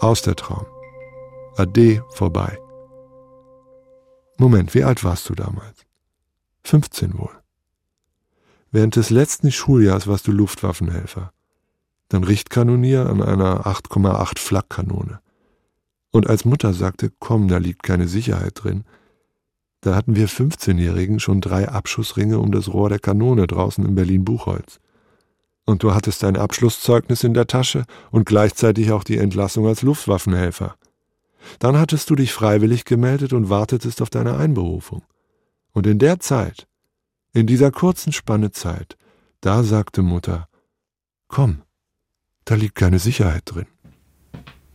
Aus 0.00 0.22
der 0.22 0.34
Traum. 0.34 0.66
Ade 1.56 2.04
vorbei. 2.10 2.58
Moment, 4.36 4.74
wie 4.74 4.82
alt 4.82 5.04
warst 5.04 5.28
du 5.28 5.34
damals? 5.34 5.86
15 6.64 7.16
wohl. 7.16 7.30
Während 8.72 8.96
des 8.96 9.10
letzten 9.10 9.52
Schuljahrs 9.52 10.08
warst 10.08 10.26
du 10.26 10.32
Luftwaffenhelfer, 10.32 11.32
dann 12.08 12.24
Richtkanonier 12.24 13.08
an 13.08 13.22
einer 13.22 13.66
8,8 13.66 14.40
Flakkanone. 14.40 15.20
Und 16.10 16.28
als 16.28 16.44
Mutter 16.44 16.74
sagte, 16.74 17.12
komm, 17.20 17.46
da 17.46 17.58
liegt 17.58 17.84
keine 17.84 18.08
Sicherheit 18.08 18.64
drin, 18.64 18.84
da 19.80 19.94
hatten 19.94 20.16
wir 20.16 20.28
15-Jährigen 20.28 21.20
schon 21.20 21.40
drei 21.40 21.68
Abschussringe 21.68 22.40
um 22.40 22.50
das 22.50 22.72
Rohr 22.72 22.88
der 22.88 22.98
Kanone 22.98 23.46
draußen 23.46 23.84
in 23.86 23.94
Berlin-Buchholz. 23.94 24.80
Und 25.66 25.82
du 25.82 25.94
hattest 25.94 26.22
dein 26.22 26.36
Abschlusszeugnis 26.36 27.24
in 27.24 27.34
der 27.34 27.46
Tasche 27.46 27.84
und 28.10 28.26
gleichzeitig 28.26 28.92
auch 28.92 29.04
die 29.04 29.18
Entlassung 29.18 29.66
als 29.66 29.82
Luftwaffenhelfer. 29.82 30.76
Dann 31.58 31.78
hattest 31.78 32.10
du 32.10 32.14
dich 32.14 32.32
freiwillig 32.32 32.84
gemeldet 32.84 33.32
und 33.32 33.48
wartetest 33.48 34.02
auf 34.02 34.10
deine 34.10 34.36
Einberufung. 34.36 35.02
Und 35.72 35.86
in 35.86 35.98
der 35.98 36.20
Zeit 36.20 36.66
in 37.32 37.46
dieser 37.46 37.72
kurzen 37.72 38.12
Spanne 38.12 38.52
Zeit, 38.52 38.96
da 39.40 39.64
sagte 39.64 40.02
Mutter, 40.02 40.48
komm, 41.26 41.62
da 42.44 42.54
liegt 42.54 42.76
keine 42.76 43.00
Sicherheit 43.00 43.42
drin. 43.46 43.66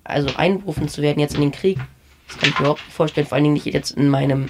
Also 0.04 0.36
einberufen 0.36 0.90
zu 0.90 1.02
werden 1.02 1.20
jetzt 1.20 1.36
in 1.36 1.42
den 1.42 1.52
Krieg, 1.52 1.80
das 2.28 2.38
kann 2.38 2.50
ich 2.50 2.56
mir 2.56 2.62
überhaupt 2.62 2.86
nicht 2.86 2.96
vorstellen, 2.96 3.28
vor 3.28 3.36
allen 3.36 3.46
Dingen 3.46 3.54
nicht 3.54 3.66
jetzt 3.66 3.92
in 3.92 4.10
meinem, 4.10 4.50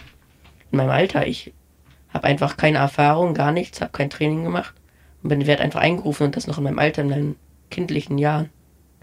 in 0.72 0.78
meinem 0.78 0.90
Alter. 0.90 1.28
Ich 1.28 1.54
habe 2.10 2.24
einfach 2.24 2.58
keine 2.58 2.80
Erfahrung, 2.80 3.36
gar 3.36 3.52
nichts, 3.52 3.80
habe 3.82 3.92
kein 3.92 4.10
Training 4.10 4.44
gemacht 4.44 4.79
und 5.24 5.30
bin 5.30 5.46
werde 5.48 5.64
einfach 5.64 5.82
eingerufen 5.82 6.26
und 6.26 6.36
das 6.36 6.48
noch 6.48 6.58
in 6.58 6.64
meinem 6.64 6.80
Alter, 6.80 7.02
in 7.02 7.10
meinen 7.10 7.36
kindlichen 7.70 8.18
Jahren. 8.18 8.50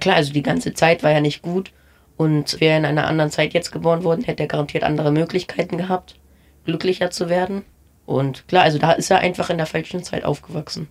Klar, 0.01 0.17
also 0.17 0.33
die 0.33 0.43
ganze 0.43 0.75
Zeit 0.75 1.03
war 1.03 1.11
ja 1.11 1.21
nicht 1.21 1.43
gut 1.43 1.73
und 2.17 2.61
wäre 2.61 2.79
in 2.79 2.85
einer 2.85 3.07
anderen 3.07 3.31
Zeit 3.31 3.55
jetzt 3.55 3.73
geboren 3.73 4.05
worden, 4.05 4.25
hätte 4.25 4.43
er 4.43 4.49
garantiert 4.49 4.85
andere 4.85 5.13
Möglichkeiten 5.13 5.79
gehabt, 5.79 6.17
glücklicher 6.65 7.11
zu 7.11 7.29
werden. 7.29 7.65
Und 8.05 8.47
klar, 8.49 8.63
also 8.63 8.79
da 8.79 8.93
ist 8.93 9.11
er 9.11 9.19
einfach 9.19 9.51
in 9.51 9.59
der 9.59 9.67
falschen 9.67 10.03
Zeit 10.03 10.25
aufgewachsen. 10.25 10.89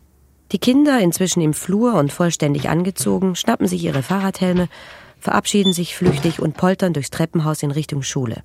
Die 0.51 0.59
Kinder, 0.59 0.99
inzwischen 0.99 1.41
im 1.41 1.53
Flur 1.53 1.95
und 1.95 2.13
vollständig 2.13 2.69
angezogen, 2.69 3.35
schnappen 3.35 3.67
sich 3.67 3.83
ihre 3.83 4.03
Fahrradhelme, 4.03 4.67
verabschieden 5.19 5.73
sich 5.73 5.95
flüchtig 5.95 6.39
und 6.39 6.55
poltern 6.55 6.93
durchs 6.93 7.09
Treppenhaus 7.09 7.63
in 7.63 7.71
Richtung 7.71 8.03
Schule. 8.03 8.43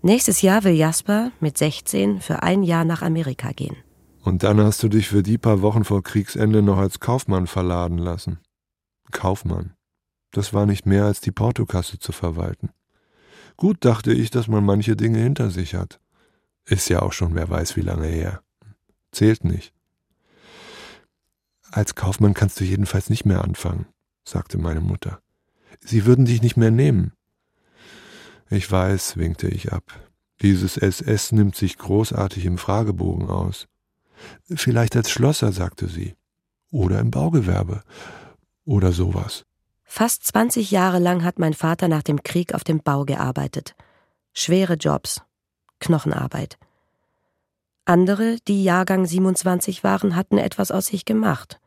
Nächstes 0.00 0.40
Jahr 0.42 0.64
will 0.64 0.72
Jasper 0.72 1.30
mit 1.40 1.58
16 1.58 2.20
für 2.20 2.42
ein 2.42 2.62
Jahr 2.62 2.84
nach 2.84 3.02
Amerika 3.02 3.52
gehen. 3.52 3.76
Und 4.24 4.42
dann 4.42 4.58
hast 4.58 4.82
du 4.82 4.88
dich 4.88 5.08
für 5.08 5.22
die 5.22 5.36
paar 5.36 5.60
Wochen 5.60 5.84
vor 5.84 6.02
Kriegsende 6.02 6.62
noch 6.62 6.78
als 6.78 6.98
Kaufmann 6.98 7.46
verladen 7.46 7.98
lassen. 7.98 8.40
Kaufmann. 9.12 9.74
Das 10.30 10.54
war 10.54 10.64
nicht 10.64 10.86
mehr 10.86 11.04
als 11.04 11.20
die 11.20 11.30
Portokasse 11.30 11.98
zu 11.98 12.10
verwalten. 12.10 12.70
Gut 13.58 13.84
dachte 13.84 14.14
ich, 14.14 14.30
dass 14.30 14.48
man 14.48 14.64
manche 14.64 14.96
Dinge 14.96 15.18
hinter 15.18 15.50
sich 15.50 15.74
hat. 15.74 16.00
Ist 16.64 16.88
ja 16.88 17.02
auch 17.02 17.12
schon 17.12 17.34
wer 17.34 17.50
weiß 17.50 17.76
wie 17.76 17.82
lange 17.82 18.06
her. 18.06 18.42
Zählt 19.12 19.44
nicht. 19.44 19.74
Als 21.70 21.94
Kaufmann 21.94 22.32
kannst 22.32 22.58
du 22.58 22.64
jedenfalls 22.64 23.10
nicht 23.10 23.26
mehr 23.26 23.44
anfangen, 23.44 23.86
sagte 24.26 24.56
meine 24.56 24.80
Mutter. 24.80 25.20
Sie 25.80 26.06
würden 26.06 26.24
dich 26.24 26.40
nicht 26.40 26.56
mehr 26.56 26.70
nehmen. 26.70 27.12
Ich 28.48 28.70
weiß, 28.70 29.18
winkte 29.18 29.48
ich 29.48 29.74
ab. 29.74 29.84
Dieses 30.40 30.78
SS 30.78 31.32
nimmt 31.32 31.56
sich 31.56 31.76
großartig 31.76 32.46
im 32.46 32.56
Fragebogen 32.56 33.28
aus. 33.28 33.68
Vielleicht 34.54 34.96
als 34.96 35.10
Schlosser, 35.10 35.52
sagte 35.52 35.88
sie. 35.88 36.14
Oder 36.70 37.00
im 37.00 37.10
Baugewerbe. 37.10 37.82
Oder 38.64 38.92
sowas. 38.92 39.44
Fast 39.84 40.24
20 40.26 40.70
Jahre 40.70 40.98
lang 40.98 41.22
hat 41.22 41.38
mein 41.38 41.54
Vater 41.54 41.88
nach 41.88 42.02
dem 42.02 42.22
Krieg 42.22 42.54
auf 42.54 42.64
dem 42.64 42.82
Bau 42.82 43.04
gearbeitet. 43.04 43.74
Schwere 44.32 44.74
Jobs, 44.74 45.22
Knochenarbeit. 45.78 46.58
Andere, 47.84 48.38
die 48.48 48.64
Jahrgang 48.64 49.06
27 49.06 49.84
waren, 49.84 50.16
hatten 50.16 50.38
etwas 50.38 50.70
aus 50.70 50.86
sich 50.86 51.04
gemacht, 51.04 51.60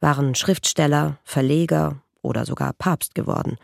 waren 0.00 0.34
Schriftsteller, 0.34 1.18
Verleger 1.22 2.02
oder 2.22 2.46
sogar 2.46 2.72
Papst 2.72 3.14
geworden. 3.14 3.58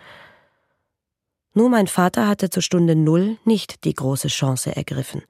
Nur 1.55 1.71
mein 1.71 1.87
Vater 1.87 2.29
hatte 2.29 2.51
zur 2.51 2.63
Stunde 2.63 2.95
Null 2.95 3.39
nicht 3.45 3.85
die 3.85 3.95
große 3.95 4.29
Chance 4.29 4.77
ergriffen. 4.77 5.23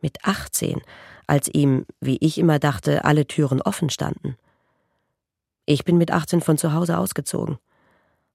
Mit 0.00 0.24
18, 0.24 0.80
als 1.26 1.48
ihm, 1.52 1.86
wie 2.00 2.18
ich 2.20 2.38
immer 2.38 2.58
dachte, 2.58 3.04
alle 3.04 3.26
Türen 3.26 3.60
offen 3.60 3.90
standen. 3.90 4.36
Ich 5.64 5.84
bin 5.84 5.98
mit 5.98 6.12
18 6.12 6.40
von 6.40 6.58
zu 6.58 6.72
Hause 6.72 6.98
ausgezogen, 6.98 7.58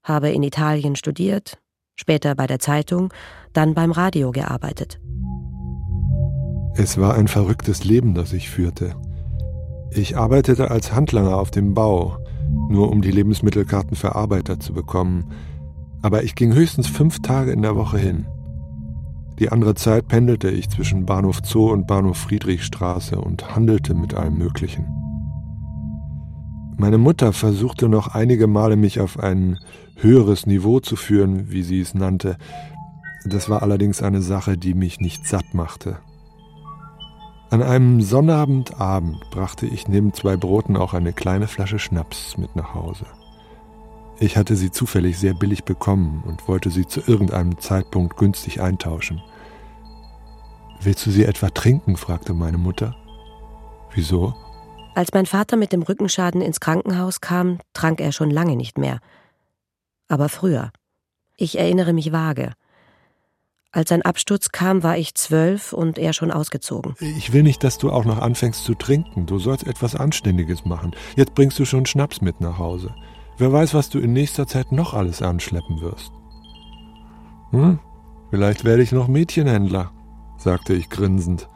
habe 0.04 0.30
in 0.30 0.44
Italien 0.44 0.96
studiert, 0.96 1.58
später 1.96 2.36
bei 2.36 2.48
der 2.48 2.60
Zeitung, 2.60 3.14
dann 3.54 3.74
beim 3.74 3.92
Radio 3.92 4.32
gearbeitet. 4.32 5.00
Es 6.76 6.98
war 6.98 7.16
ein 7.16 7.28
verrücktes 7.28 7.84
Leben, 7.84 8.14
das 8.14 8.34
ich 8.34 8.50
führte. 8.50 8.96
Ich 9.92 10.18
arbeitete 10.18 10.72
als 10.72 10.94
Handlanger 10.94 11.38
auf 11.38 11.52
dem 11.52 11.74
Bau, 11.74 12.18
nur 12.70 12.90
um 12.90 13.02
die 13.02 13.12
Lebensmittelkarten 13.12 13.96
für 13.96 14.16
Arbeiter 14.16 14.60
zu 14.60 14.74
bekommen, 14.74 15.32
aber 16.02 16.24
ich 16.24 16.36
ging 16.36 16.54
höchstens 16.54 16.88
fünf 16.88 17.22
Tage 17.22 17.52
in 17.52 17.62
der 17.62 17.76
Woche 17.76 17.98
hin. 17.98 18.26
Die 19.42 19.52
andere 19.52 19.74
Zeit 19.74 20.08
pendelte 20.08 20.52
ich 20.52 20.70
zwischen 20.70 21.08
Bahnhof 21.08 21.40
Zoo 21.44 21.72
und 21.72 21.88
Bahnhof 21.88 22.16
Friedrichstraße 22.18 23.20
und 23.20 23.56
handelte 23.56 23.96
mit 23.96 24.14
allem 24.14 24.38
Möglichen. 24.38 24.86
Meine 26.78 27.00
Mutter 27.00 27.34
versuchte 27.34 27.90
noch 27.90 28.10
einige 28.14 28.46
Male 28.46 28.76
mich 28.76 29.00
auf 29.00 29.20
ein 29.20 29.58
höheres 29.96 30.46
Niveau 30.46 30.80
zu 30.80 30.96
führen, 30.96 31.50
wie 31.50 31.64
sie 31.64 31.82
es 31.82 31.96
nannte. 31.96 32.38
Das 33.26 33.50
war 33.50 33.64
allerdings 33.64 34.04
eine 34.04 34.22
Sache, 34.22 34.60
die 34.60 34.76
mich 34.76 35.00
nicht 35.00 35.26
satt 35.26 35.56
machte. 35.56 35.98
An 37.50 37.64
einem 37.64 38.00
Sonnabendabend 38.02 39.28
brachte 39.32 39.66
ich 39.66 39.88
neben 39.88 40.14
zwei 40.14 40.38
Broten 40.38 40.78
auch 40.78 40.94
eine 40.94 41.14
kleine 41.14 41.48
Flasche 41.48 41.80
Schnaps 41.80 42.38
mit 42.38 42.56
nach 42.56 42.76
Hause. 42.76 43.08
Ich 44.20 44.38
hatte 44.38 44.56
sie 44.56 44.70
zufällig 44.70 45.18
sehr 45.18 45.34
billig 45.34 45.64
bekommen 45.64 46.22
und 46.28 46.48
wollte 46.48 46.70
sie 46.70 46.86
zu 46.86 47.02
irgendeinem 47.08 47.58
Zeitpunkt 47.58 48.18
günstig 48.18 48.62
eintauschen. 48.62 49.20
Willst 50.84 51.06
du 51.06 51.12
sie 51.12 51.26
etwa 51.26 51.50
trinken? 51.50 51.96
fragte 51.96 52.34
meine 52.34 52.58
Mutter. 52.58 52.96
Wieso? 53.94 54.34
Als 54.96 55.14
mein 55.14 55.26
Vater 55.26 55.56
mit 55.56 55.72
dem 55.72 55.84
Rückenschaden 55.84 56.42
ins 56.42 56.60
Krankenhaus 56.60 57.22
kam, 57.22 57.60
trank 57.74 58.02
er 58.02 58.12
schon 58.12 58.32
lange 58.32 58.56
nicht 58.56 58.78
mehr. 58.78 59.00
Aber 60.08 60.28
früher. 60.28 60.72
Ich 61.38 61.58
erinnere 61.58 61.94
mich 61.94 62.12
vage. 62.12 62.54
Als 63.72 63.90
sein 63.90 64.02
Absturz 64.02 64.50
kam, 64.52 64.84
war 64.84 64.98
ich 64.98 65.16
zwölf 65.16 65.72
und 65.72 65.98
er 65.98 66.12
schon 66.12 66.30
ausgezogen. 66.30 66.96
Ich 67.00 67.32
will 67.32 67.44
nicht, 67.44 67.64
dass 67.64 67.78
du 67.78 67.90
auch 67.90 68.04
noch 68.04 68.18
anfängst 68.18 68.66
zu 68.66 68.76
trinken. 68.76 69.26
Du 69.26 69.40
sollst 69.40 69.66
etwas 69.66 69.96
Anständiges 69.96 70.66
machen. 70.66 70.92
Jetzt 71.16 71.36
bringst 71.36 71.58
du 71.58 71.64
schon 71.64 71.86
Schnaps 71.86 72.20
mit 72.20 72.42
nach 72.42 72.58
Hause. 72.58 72.94
Wer 73.38 73.54
weiß, 73.54 73.74
was 73.74 73.90
du 73.90 74.00
in 74.00 74.12
nächster 74.12 74.46
Zeit 74.46 74.74
noch 74.74 74.94
alles 74.94 75.22
anschleppen 75.22 75.80
wirst. 75.80 76.12
Hm? 77.52 77.80
Vielleicht 78.30 78.66
werde 78.66 78.84
ich 78.84 78.92
noch 78.92 79.08
Mädchenhändler, 79.08 79.92
sagte 80.42 80.74
ich 80.74 80.90
grinsend. 80.90 81.48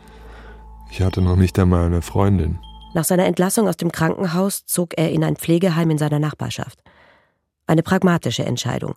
Ich 0.89 1.01
hatte 1.01 1.21
noch 1.21 1.35
nicht 1.35 1.57
einmal 1.59 1.85
eine 1.85 2.01
Freundin. 2.01 2.59
Nach 2.93 3.03
seiner 3.03 3.25
Entlassung 3.25 3.67
aus 3.67 3.77
dem 3.77 3.91
Krankenhaus 3.91 4.65
zog 4.65 4.97
er 4.97 5.11
in 5.11 5.23
ein 5.23 5.35
Pflegeheim 5.35 5.89
in 5.89 5.97
seiner 5.97 6.19
Nachbarschaft. 6.19 6.79
Eine 7.67 7.83
pragmatische 7.83 8.45
Entscheidung. 8.45 8.95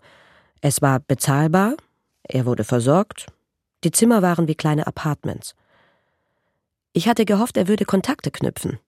Es 0.61 0.83
war 0.83 1.01
bezahlbar, 1.01 1.74
er 2.22 2.46
wurde 2.46 2.64
versorgt. 2.64 3.27
Die 3.85 3.90
Zimmer 3.90 4.22
waren 4.22 4.46
wie 4.46 4.55
kleine 4.55 4.87
Apartments. 4.87 5.55
Ich 6.92 7.09
hatte 7.09 7.24
gehofft, 7.24 7.57
er 7.57 7.68
würde 7.68 7.85
Kontakte 7.85 8.31
knüpfen. 8.31 8.79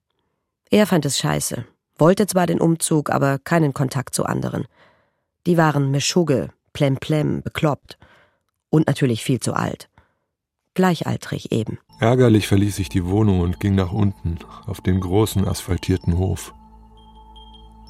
Er 0.71 0.87
fand 0.87 1.05
es 1.05 1.19
scheiße, 1.19 1.65
wollte 1.99 2.27
zwar 2.27 2.47
den 2.47 2.61
Umzug, 2.61 3.11
aber 3.11 3.39
keinen 3.39 3.75
Kontakt 3.75 4.15
zu 4.15 4.25
anderen. 4.25 4.67
Die 5.47 5.57
waren 5.57 5.91
Meschugge, 5.91 6.51
plemplem, 6.73 7.43
bekloppt. 7.43 7.99
Und 8.69 8.87
natürlich 8.87 9.25
viel 9.25 9.41
zu 9.41 9.55
alt. 9.55 9.90
Gleichaltrig 10.75 11.53
eben. 11.53 11.79
Ärgerlich 11.99 12.47
verließ 12.47 12.79
ich 12.79 12.89
die 12.89 13.07
Wohnung 13.07 13.41
und 13.41 13.61
ging 13.61 13.75
nach 13.75 13.93
unten, 13.93 14.39
auf 14.67 14.81
den 14.81 15.01
großen 15.01 15.47
asphaltierten 15.47 16.17
Hof. 16.17 16.55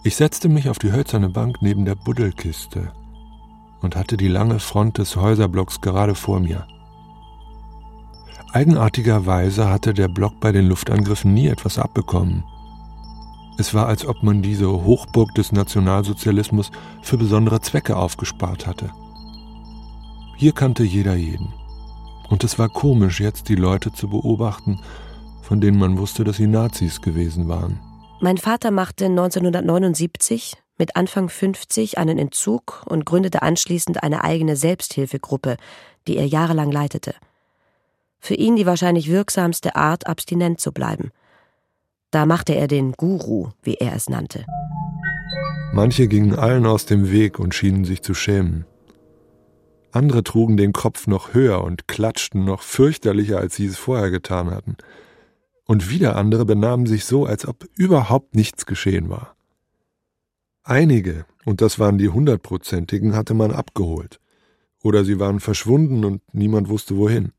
Ich 0.02 0.16
setzte 0.16 0.48
mich 0.48 0.70
auf 0.70 0.78
die 0.78 0.92
hölzerne 0.92 1.28
Bank 1.28 1.58
neben 1.60 1.84
der 1.84 1.94
Buddelkiste 1.94 2.92
und 3.82 3.96
hatte 3.96 4.16
die 4.16 4.28
lange 4.28 4.58
Front 4.58 4.98
des 4.98 5.16
Häuserblocks 5.16 5.80
gerade 5.80 6.14
vor 6.14 6.40
mir. 6.40 6.66
Eigenartigerweise 8.52 9.68
hatte 9.68 9.94
der 9.94 10.08
Block 10.08 10.40
bei 10.40 10.50
den 10.50 10.66
Luftangriffen 10.66 11.34
nie 11.34 11.48
etwas 11.48 11.78
abbekommen. 11.78 12.44
Es 13.58 13.74
war, 13.74 13.86
als 13.86 14.06
ob 14.06 14.22
man 14.22 14.42
diese 14.42 14.68
Hochburg 14.68 15.34
des 15.34 15.52
Nationalsozialismus 15.52 16.70
für 17.02 17.18
besondere 17.18 17.60
Zwecke 17.60 17.96
aufgespart 17.96 18.66
hatte. 18.66 18.90
Hier 20.36 20.52
kannte 20.52 20.82
jeder 20.82 21.14
jeden. 21.14 21.52
Und 22.30 22.44
es 22.44 22.58
war 22.58 22.68
komisch, 22.68 23.20
jetzt 23.20 23.48
die 23.48 23.56
Leute 23.56 23.92
zu 23.92 24.08
beobachten, 24.08 24.80
von 25.42 25.60
denen 25.60 25.78
man 25.78 25.98
wusste, 25.98 26.24
dass 26.24 26.36
sie 26.36 26.46
Nazis 26.46 27.02
gewesen 27.02 27.48
waren. 27.48 27.78
Mein 28.20 28.38
Vater 28.38 28.70
machte 28.70 29.06
1979 29.06 30.56
mit 30.78 30.96
Anfang 30.96 31.28
50 31.28 31.98
einen 31.98 32.18
Entzug 32.18 32.84
und 32.86 33.04
gründete 33.04 33.42
anschließend 33.42 34.02
eine 34.02 34.24
eigene 34.24 34.56
Selbsthilfegruppe, 34.56 35.56
die 36.06 36.16
er 36.16 36.26
jahrelang 36.26 36.70
leitete 36.70 37.14
für 38.20 38.34
ihn 38.34 38.56
die 38.56 38.66
wahrscheinlich 38.66 39.10
wirksamste 39.10 39.74
Art, 39.74 40.06
abstinent 40.06 40.60
zu 40.60 40.72
bleiben. 40.72 41.10
Da 42.10 42.26
machte 42.26 42.54
er 42.54 42.68
den 42.68 42.92
Guru, 42.92 43.48
wie 43.62 43.74
er 43.74 43.94
es 43.94 44.08
nannte. 44.08 44.44
Manche 45.72 46.08
gingen 46.08 46.34
allen 46.34 46.66
aus 46.66 46.84
dem 46.84 47.10
Weg 47.10 47.38
und 47.38 47.54
schienen 47.54 47.84
sich 47.84 48.02
zu 48.02 48.14
schämen. 48.14 48.66
Andere 49.92 50.22
trugen 50.22 50.56
den 50.56 50.72
Kopf 50.72 51.06
noch 51.06 51.34
höher 51.34 51.64
und 51.64 51.88
klatschten 51.88 52.44
noch 52.44 52.62
fürchterlicher, 52.62 53.38
als 53.38 53.56
sie 53.56 53.66
es 53.66 53.76
vorher 53.76 54.10
getan 54.10 54.50
hatten. 54.50 54.76
Und 55.64 55.90
wieder 55.90 56.16
andere 56.16 56.44
benahmen 56.44 56.86
sich 56.86 57.04
so, 57.04 57.26
als 57.26 57.46
ob 57.46 57.68
überhaupt 57.74 58.34
nichts 58.34 58.66
geschehen 58.66 59.08
war. 59.08 59.36
Einige, 60.62 61.26
und 61.44 61.60
das 61.60 61.78
waren 61.78 61.98
die 61.98 62.08
hundertprozentigen, 62.08 63.16
hatte 63.16 63.34
man 63.34 63.50
abgeholt. 63.50 64.20
Oder 64.82 65.04
sie 65.04 65.18
waren 65.18 65.40
verschwunden 65.40 66.04
und 66.04 66.22
niemand 66.32 66.68
wusste 66.68 66.96
wohin. 66.96 67.32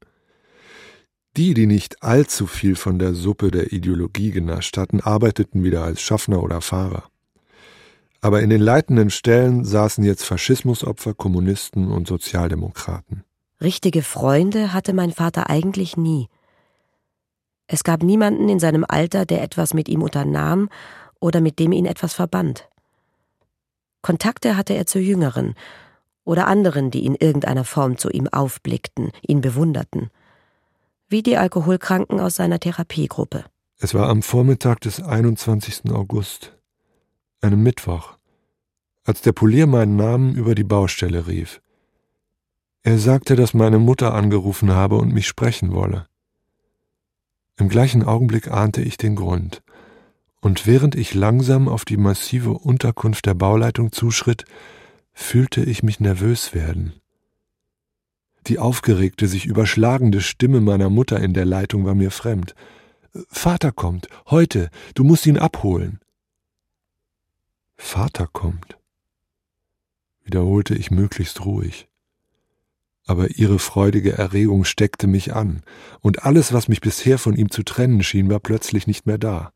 Die, 1.38 1.54
die 1.54 1.66
nicht 1.66 2.04
allzu 2.04 2.46
viel 2.46 2.76
von 2.76 3.00
der 3.00 3.14
Suppe 3.14 3.52
der 3.52 3.72
Ideologie 3.72 4.32
genascht 4.32 4.78
hatten, 4.78 5.00
arbeiteten 5.00 5.64
wieder 5.64 5.84
als 5.84 6.02
Schaffner 6.02 6.44
oder 6.44 6.60
Fahrer. 6.60 7.11
Aber 8.22 8.42
in 8.42 8.50
den 8.50 8.62
leitenden 8.62 9.10
Stellen 9.10 9.66
saßen 9.66 10.04
jetzt 10.04 10.24
Faschismusopfer, 10.24 11.14
Kommunisten 11.14 11.92
und 11.92 12.08
Sozialdemokraten. 12.08 13.24
Richtige 13.60 14.04
Freunde 14.04 14.74
hatte 14.74 14.94
mein 14.94 15.12
Vater 15.12 15.50
eigentlich 15.50 15.98
nie. 15.98 16.28
Es 17.68 17.84
gab 17.84 18.04
niemanden 18.04 18.50
in 18.50 18.60
seinem 18.60 18.86
Alter, 18.88 19.26
der 19.26 19.42
etwas 19.42 19.74
mit 19.74 19.90
ihm 19.90 20.04
unternahm 20.04 20.70
oder 21.20 21.42
mit 21.42 21.60
dem 21.60 21.72
ihn 21.72 21.86
etwas 21.86 22.14
verband. 22.14 22.70
Kontakte 24.02 24.58
hatte 24.58 24.74
er 24.74 24.86
zu 24.86 25.00
Jüngeren 25.00 25.56
oder 26.24 26.48
anderen, 26.48 26.92
die 26.92 27.06
in 27.06 27.16
irgendeiner 27.16 27.64
Form 27.64 27.98
zu 27.98 28.10
ihm 28.10 28.28
aufblickten, 28.28 29.12
ihn 29.22 29.42
bewunderten 29.42 30.10
wie 31.12 31.22
die 31.22 31.38
Alkoholkranken 31.38 32.20
aus 32.20 32.36
seiner 32.36 32.60
Therapiegruppe. 32.60 33.44
Es 33.80 33.94
war 33.94 34.10
am 34.10 34.22
Vormittag 34.22 34.80
des 34.82 35.02
21. 35.02 35.92
August, 35.92 36.54
einem 37.42 37.64
Mittwoch, 37.64 38.18
als 39.04 39.22
der 39.22 39.34
Polier 39.34 39.68
meinen 39.68 39.96
Namen 39.96 40.36
über 40.36 40.56
die 40.56 40.64
Baustelle 40.64 41.28
rief. 41.28 41.62
Er 42.84 42.98
sagte, 42.98 43.36
dass 43.36 43.54
meine 43.54 43.80
Mutter 43.80 44.14
angerufen 44.14 44.72
habe 44.72 44.96
und 44.96 45.14
mich 45.14 45.28
sprechen 45.28 45.74
wolle. 45.74 46.08
Im 47.58 47.70
gleichen 47.70 48.04
Augenblick 48.04 48.50
ahnte 48.50 48.82
ich 48.82 48.98
den 48.98 49.16
Grund, 49.16 49.62
und 50.40 50.66
während 50.66 50.96
ich 50.96 51.14
langsam 51.14 51.68
auf 51.68 51.86
die 51.86 51.98
massive 51.98 52.54
Unterkunft 52.54 53.28
der 53.28 53.36
Bauleitung 53.36 53.92
zuschritt, 53.92 54.46
fühlte 55.14 55.64
ich 55.64 55.84
mich 55.84 56.00
nervös 56.00 56.56
werden. 56.56 56.94
Die 58.48 58.58
aufgeregte, 58.58 59.28
sich 59.28 59.46
überschlagende 59.46 60.22
Stimme 60.22 60.62
meiner 60.62 60.90
Mutter 60.90 61.20
in 61.20 61.34
der 61.34 61.46
Leitung 61.46 61.86
war 61.86 61.94
mir 61.94 62.10
fremd. 62.10 62.56
Vater 63.28 63.72
kommt, 63.72 64.08
heute, 64.28 64.70
du 64.96 65.04
musst 65.04 65.28
ihn 65.28 65.38
abholen. 65.38 66.00
Vater 67.84 68.30
kommt, 68.32 68.78
wiederholte 70.24 70.76
ich 70.76 70.92
möglichst 70.92 71.44
ruhig. 71.44 71.90
Aber 73.06 73.32
ihre 73.32 73.60
freudige 73.60 74.14
Erregung 74.14 74.64
steckte 74.64 75.08
mich 75.08 75.34
an, 75.34 75.64
und 76.00 76.24
alles, 76.24 76.54
was 76.54 76.70
mich 76.70 76.80
bisher 76.80 77.18
von 77.18 77.36
ihm 77.36 77.52
zu 77.52 77.64
trennen 77.64 78.02
schien, 78.02 78.30
war 78.30 78.40
plötzlich 78.40 78.88
nicht 78.88 79.08
mehr 79.08 79.18
da. 79.18 79.52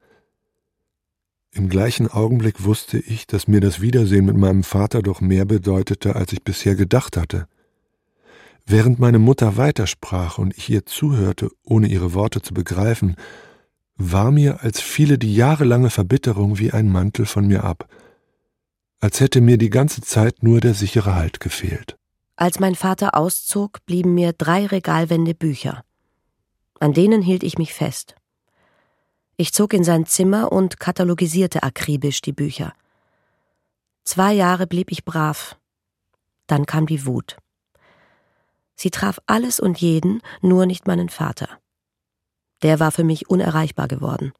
Im 1.52 1.70
gleichen 1.70 2.10
Augenblick 2.10 2.66
wusste 2.66 2.98
ich, 2.98 3.26
dass 3.26 3.48
mir 3.48 3.62
das 3.62 3.80
Wiedersehen 3.80 4.26
mit 4.26 4.36
meinem 4.36 4.64
Vater 4.64 5.02
doch 5.02 5.22
mehr 5.22 5.46
bedeutete, 5.46 6.18
als 6.18 6.34
ich 6.34 6.44
bisher 6.44 6.76
gedacht 6.76 7.16
hatte. 7.16 7.48
Während 8.66 9.00
meine 9.00 9.20
Mutter 9.20 9.56
weitersprach 9.56 10.40
und 10.40 10.58
ich 10.58 10.70
ihr 10.70 10.86
zuhörte, 10.86 11.52
ohne 11.64 11.88
ihre 11.88 12.14
Worte 12.14 12.42
zu 12.42 12.54
begreifen, 12.54 13.16
war 13.96 14.32
mir, 14.32 14.62
als 14.62 14.82
fiele 14.82 15.18
die 15.18 15.34
jahrelange 15.34 15.92
Verbitterung 15.92 16.60
wie 16.60 16.72
ein 16.72 16.90
Mantel 16.90 17.26
von 17.26 17.48
mir 17.48 17.64
ab, 17.64 17.88
als 19.00 19.20
hätte 19.20 19.42
mir 19.42 19.58
die 19.58 19.70
ganze 19.70 20.02
Zeit 20.02 20.44
nur 20.44 20.62
der 20.62 20.74
sichere 20.74 21.16
Halt 21.16 21.40
gefehlt. 21.40 21.96
Als 22.36 22.60
mein 22.60 22.76
Vater 22.76 23.16
auszog, 23.16 23.86
blieben 23.86 24.14
mir 24.14 24.34
drei 24.34 24.66
Regalwände 24.66 25.34
Bücher. 25.34 25.84
An 26.80 26.94
denen 26.94 27.22
hielt 27.22 27.44
ich 27.44 27.58
mich 27.58 27.74
fest. 27.74 28.16
Ich 29.38 29.54
zog 29.54 29.74
in 29.74 29.84
sein 29.84 30.06
Zimmer 30.06 30.52
und 30.52 30.80
katalogisierte 30.80 31.64
akribisch 31.64 32.22
die 32.22 32.34
Bücher. 32.34 32.74
Zwei 34.04 34.34
Jahre 34.34 34.68
blieb 34.68 34.92
ich 34.92 35.04
brav. 35.04 35.58
Dann 36.48 36.66
kam 36.66 36.86
die 36.86 37.06
Wut. 37.06 37.38
Sie 38.76 38.92
traf 38.92 39.20
alles 39.26 39.60
und 39.60 39.80
jeden, 39.80 40.22
nur 40.42 40.66
nicht 40.66 40.88
meinen 40.88 41.10
Vater. 41.10 41.50
Der 42.62 42.80
war 42.80 42.92
für 42.92 43.04
mich 43.04 43.30
unerreichbar 43.30 43.88
geworden. 43.88 44.34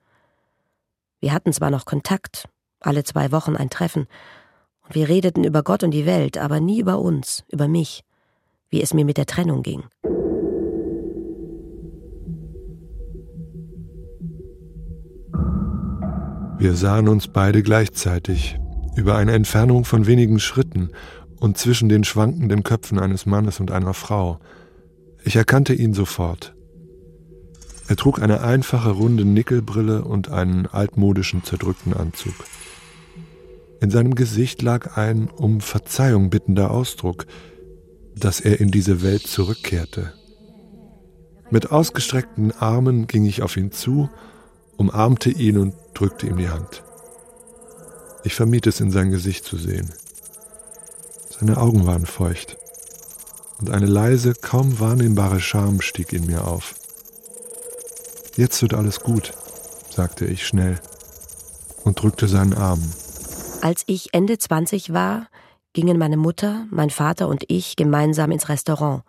Wir 1.20 1.34
hatten 1.34 1.54
zwar 1.54 1.72
noch 1.72 1.86
Kontakt, 1.86 2.48
alle 2.80 3.04
zwei 3.04 3.32
Wochen 3.32 3.56
ein 3.56 3.70
Treffen, 3.70 4.08
wir 4.90 5.10
redeten 5.10 5.44
über 5.44 5.64
Gott 5.64 5.84
und 5.84 5.92
die 5.92 6.06
Welt, 6.06 6.38
aber 6.38 6.60
nie 6.60 6.80
über 6.80 7.00
uns, 7.00 7.44
über 7.50 7.68
mich, 7.68 8.04
wie 8.70 8.82
es 8.82 8.94
mir 8.94 9.06
mit 9.06 9.18
der 9.18 9.26
Trennung 9.26 9.64
ging. 9.64 9.84
Wir 16.58 16.74
sahen 16.74 17.08
uns 17.08 17.28
beide 17.28 17.64
gleichzeitig, 17.64 18.58
über 18.96 19.18
eine 19.18 19.34
Entfernung 19.34 19.86
von 19.86 20.08
wenigen 20.08 20.40
Schritten, 20.40 20.92
und 21.40 21.58
zwischen 21.58 21.90
den 21.90 22.04
schwankenden 22.04 22.64
Köpfen 22.64 22.98
eines 22.98 23.26
Mannes 23.26 23.60
und 23.60 23.72
einer 23.72 23.94
Frau. 23.94 24.40
Ich 25.24 25.36
erkannte 25.36 25.74
ihn 25.74 25.94
sofort. 25.94 26.56
Er 27.88 27.98
trug 27.98 28.22
eine 28.22 28.42
einfache 28.42 28.90
runde 28.90 29.26
Nickelbrille 29.26 30.04
und 30.04 30.30
einen 30.30 30.66
altmodischen 30.66 31.44
zerdrückten 31.44 31.94
Anzug. 31.94 32.34
In 33.82 33.90
seinem 33.90 34.16
Gesicht 34.16 34.62
lag 34.62 34.98
ein 34.98 35.30
um 35.30 35.62
Verzeihung 35.62 36.30
bittender 36.30 36.72
Ausdruck, 36.72 37.26
dass 38.16 38.40
er 38.40 38.60
in 38.60 38.72
diese 38.72 39.02
Welt 39.02 39.28
zurückkehrte. 39.28 40.14
Mit 41.52 41.72
ausgestreckten 41.72 42.52
Armen 42.54 43.08
ging 43.08 43.26
ich 43.26 43.42
auf 43.42 43.58
ihn 43.58 43.72
zu, 43.72 44.10
umarmte 44.78 45.30
ihn 45.30 45.58
und 45.58 45.74
drückte 45.94 46.28
ihm 46.28 46.38
die 46.38 46.50
Hand. 46.50 46.84
Ich 48.24 48.34
vermied 48.34 48.66
es 48.68 48.80
in 48.80 48.92
sein 48.92 49.12
Gesicht 49.12 49.46
zu 49.46 49.58
sehen. 49.58 49.94
Seine 51.30 51.58
Augen 51.58 51.86
waren 51.86 52.06
feucht. 52.06 52.58
Und 53.60 53.70
eine 53.70 53.86
leise, 53.86 54.34
kaum 54.34 54.80
wahrnehmbare 54.80 55.40
Scham 55.40 55.82
stieg 55.82 56.12
in 56.14 56.26
mir 56.26 56.48
auf. 56.48 56.76
Jetzt 58.36 58.62
wird 58.62 58.74
alles 58.74 59.00
gut, 59.00 59.34
sagte 59.90 60.26
ich 60.26 60.46
schnell 60.46 60.80
und 61.84 62.02
drückte 62.02 62.28
seinen 62.28 62.54
Arm. 62.54 62.82
Als 63.66 63.84
ich 63.88 64.14
Ende 64.14 64.38
20 64.38 64.94
war, 64.94 65.28
gingen 65.74 65.98
meine 65.98 66.18
Mutter, 66.18 66.68
mein 66.70 66.92
Vater 66.92 67.28
und 67.28 67.46
ich 67.48 67.76
gemeinsam 67.76 68.30
ins 68.30 68.48
Restaurant. 68.48 69.02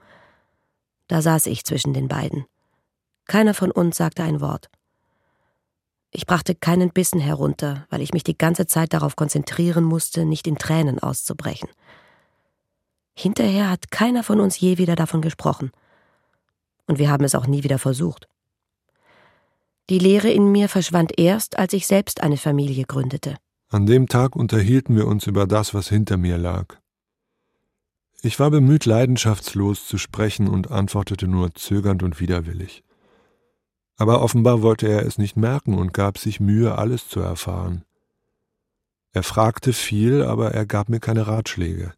Da 1.09 1.21
saß 1.21 1.45
ich 1.49 1.65
zwischen 1.65 1.93
den 1.93 2.09
beiden. 2.09 2.47
Keiner 3.27 3.53
von 3.53 3.71
uns 3.71 3.99
sagte 3.99 4.23
ein 4.23 4.41
Wort. 4.41 4.71
Ich 6.11 6.25
brachte 6.25 6.55
keinen 6.55 6.89
Bissen 6.89 7.21
herunter, 7.21 7.87
weil 7.91 8.01
ich 8.01 8.15
mich 8.15 8.25
die 8.25 8.39
ganze 8.39 8.67
Zeit 8.67 8.95
darauf 8.95 9.15
konzentrieren 9.15 9.85
musste, 9.85 10.25
nicht 10.25 10.47
in 10.47 10.57
Tränen 10.57 11.01
auszubrechen. 11.01 11.69
Hinterher 13.13 13.69
hat 13.69 13.91
keiner 13.91 14.23
von 14.23 14.41
uns 14.41 14.59
je 14.59 14.79
wieder 14.79 14.97
davon 14.97 15.21
gesprochen. 15.21 15.71
Und 16.87 16.99
wir 16.99 17.11
haben 17.11 17.25
es 17.25 17.35
auch 17.35 17.47
nie 17.47 17.63
wieder 17.63 17.79
versucht. 17.79 18.27
Die 19.91 19.99
Lehre 19.99 20.31
in 20.31 20.51
mir 20.51 20.71
verschwand 20.71 21.19
erst, 21.19 21.59
als 21.59 21.75
ich 21.75 21.87
selbst 21.87 22.23
eine 22.23 22.39
Familie 22.39 22.87
gründete. 22.87 23.37
An 23.69 23.85
dem 23.87 24.07
Tag 24.07 24.37
unterhielten 24.37 24.97
wir 24.97 25.07
uns 25.07 25.27
über 25.27 25.47
das, 25.47 25.75
was 25.75 25.89
hinter 25.89 26.17
mir 26.17 26.39
lag. 26.39 26.77
Ich 28.23 28.39
war 28.39 28.51
bemüht, 28.51 28.87
leidenschaftslos 28.87 29.87
zu 29.87 29.99
sprechen 29.99 30.49
und 30.49 30.71
antwortete 30.71 31.27
nur 31.27 31.55
zögernd 31.55 32.03
und 32.03 32.21
widerwillig. 32.21 32.85
Aber 33.97 34.23
offenbar 34.23 34.63
wollte 34.63 34.87
er 34.89 35.05
es 35.05 35.19
nicht 35.19 35.37
merken 35.37 35.75
und 35.75 35.93
gab 35.93 36.19
sich 36.19 36.39
Mühe, 36.39 36.77
alles 36.77 37.09
zu 37.09 37.21
erfahren. 37.21 37.85
Er 39.13 39.23
fragte 39.23 39.73
viel, 39.73 40.23
aber 40.23 40.53
er 40.53 40.67
gab 40.67 40.89
mir 40.89 41.01
keine 41.01 41.27
Ratschläge. 41.27 41.95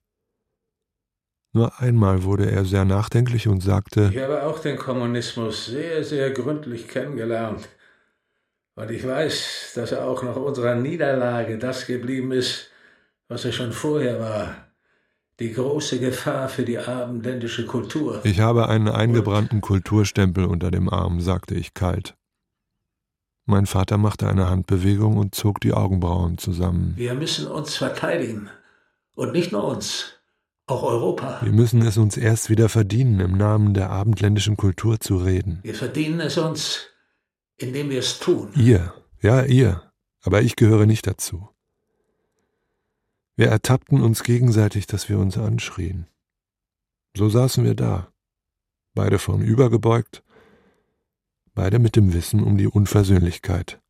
Nur 1.53 1.81
einmal 1.81 2.23
wurde 2.23 2.51
er 2.51 2.65
sehr 2.65 2.85
nachdenklich 2.85 3.49
und 3.49 3.61
sagte 3.63 4.11
Ich 4.13 4.21
habe 4.21 4.45
auch 4.45 4.61
den 4.61 4.77
Kommunismus 4.77 5.67
sehr, 5.67 6.05
sehr 6.05 6.31
gründlich 6.31 6.89
kennengelernt. 6.89 7.69
Und 8.79 8.93
ich 8.93 9.05
weiß, 9.05 9.73
dass 9.75 9.91
er 9.91 10.07
auch 10.07 10.23
nach 10.23 10.37
unserer 10.37 10.77
Niederlage 10.77 11.59
das 11.59 11.85
geblieben 11.87 12.31
ist, 12.31 12.71
was 13.27 13.45
er 13.45 13.51
schon 13.51 13.73
vorher 13.73 14.21
war. 14.21 14.55
Die 15.41 15.53
große 15.53 15.99
Gefahr 15.99 16.49
für 16.49 16.63
die 16.63 16.79
abendländische 16.79 17.67
Kultur. 17.67 18.21
Ich 18.23 18.39
habe 18.39 18.69
einen 18.69 18.87
eingebrannten 18.87 19.63
Kulturstempel 19.63 20.45
unter 20.45 20.71
dem 20.71 20.89
Arm, 20.89 21.21
sagte 21.21 21.57
ich 21.57 21.75
kalt. 21.75 22.15
Mein 23.47 23.67
Vater 23.67 23.99
machte 23.99 24.29
eine 24.29 24.49
Handbewegung 24.49 25.17
und 25.17 25.35
zog 25.35 25.61
die 25.61 25.73
Augenbrauen 25.73 26.39
zusammen. 26.39 26.93
Wir 26.95 27.15
müssen 27.15 27.49
uns 27.49 27.75
verteidigen. 27.75 28.49
Und 29.17 29.33
nicht 29.33 29.51
nur 29.51 29.65
uns, 29.65 30.21
auch 30.69 30.85
Europa. 30.85 31.41
Wir 31.43 31.53
müssen 31.53 31.83
es 31.83 31.97
uns 31.97 32.17
erst 32.17 32.49
wieder 32.49 32.69
verdienen, 32.69 33.19
im 33.19 33.37
Namen 33.37 33.75
der 33.75 33.91
abendländischen 33.91 34.57
Kultur 34.57 35.01
zu 35.01 35.17
reden. 35.17 35.59
Wir 35.65 35.75
verdienen 35.75 36.21
es 36.21 36.39
uns, 36.39 36.91
indem 37.59 37.91
wir 37.91 37.99
es 37.99 38.19
tun. 38.19 38.53
Ihr, 38.57 38.95
ja, 39.21 39.45
ihr, 39.45 39.93
aber 40.23 40.43
ich 40.43 40.57
gehöre 40.57 40.87
nicht 40.87 41.07
dazu. 41.07 41.49
Wir 43.37 43.49
ertappten 43.49 44.01
uns 44.01 44.25
gegenseitig, 44.25 44.87
dass 44.87 45.09
wir 45.09 45.19
uns 45.19 45.37
anschrien. 45.39 46.07
So 47.17 47.29
saßen 47.29 47.65
wir 47.65 47.75
da, 47.75 48.13
beide 48.95 49.19
vornübergebeugt, 49.19 50.25
beide 51.55 51.79
mit 51.79 51.97
dem 51.97 52.13
Wissen 52.13 52.43
um 52.43 52.57
die 52.57 52.67
Unversöhnlichkeit. 52.67 53.81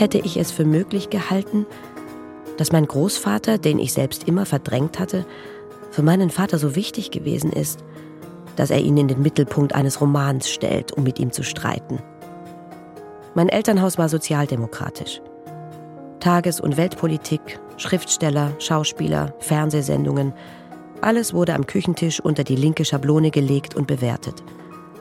Hätte 0.00 0.18
ich 0.18 0.36
es 0.36 0.50
für 0.50 0.64
möglich 0.64 1.10
gehalten, 1.10 1.66
dass 2.56 2.72
mein 2.72 2.86
Großvater, 2.86 3.58
den 3.58 3.78
ich 3.78 3.92
selbst 3.92 4.26
immer 4.26 4.46
verdrängt 4.46 4.98
hatte, 4.98 5.24
für 5.90 6.02
meinen 6.02 6.30
Vater 6.30 6.58
so 6.58 6.74
wichtig 6.74 7.10
gewesen 7.10 7.52
ist, 7.52 7.84
dass 8.56 8.70
er 8.70 8.80
ihn 8.80 8.96
in 8.96 9.08
den 9.08 9.22
Mittelpunkt 9.22 9.74
eines 9.74 10.00
Romans 10.00 10.50
stellt, 10.50 10.92
um 10.92 11.04
mit 11.04 11.18
ihm 11.18 11.32
zu 11.32 11.42
streiten. 11.42 12.00
Mein 13.34 13.48
Elternhaus 13.48 13.96
war 13.96 14.08
sozialdemokratisch. 14.08 15.20
Tages- 16.18 16.60
und 16.60 16.76
Weltpolitik, 16.76 17.58
Schriftsteller, 17.76 18.52
Schauspieler, 18.58 19.34
Fernsehsendungen, 19.38 20.34
alles 21.00 21.32
wurde 21.32 21.54
am 21.54 21.66
Küchentisch 21.66 22.20
unter 22.20 22.44
die 22.44 22.56
linke 22.56 22.84
Schablone 22.84 23.30
gelegt 23.30 23.74
und 23.74 23.86
bewertet. 23.86 24.42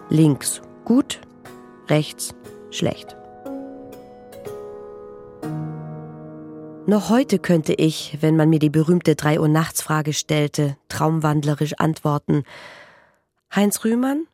Links 0.10 0.62
gut, 0.86 1.20
rechts 1.90 2.34
schlecht. 2.72 3.19
Noch 6.90 7.12
heute 7.12 7.38
könnte 7.38 7.76
ich, 7.76 8.18
wenn 8.20 8.36
man 8.36 8.50
mir 8.50 8.58
die 8.58 8.72
berühmte 8.72 9.16
drei 9.16 9.40
Uhr 9.40 9.48
Nachtsfrage 9.48 10.12
stellte, 10.12 10.76
traumwandlerisch 10.88 11.74
antworten. 11.78 12.46
Heinz 13.56 13.86
Rühmann? 13.86 14.26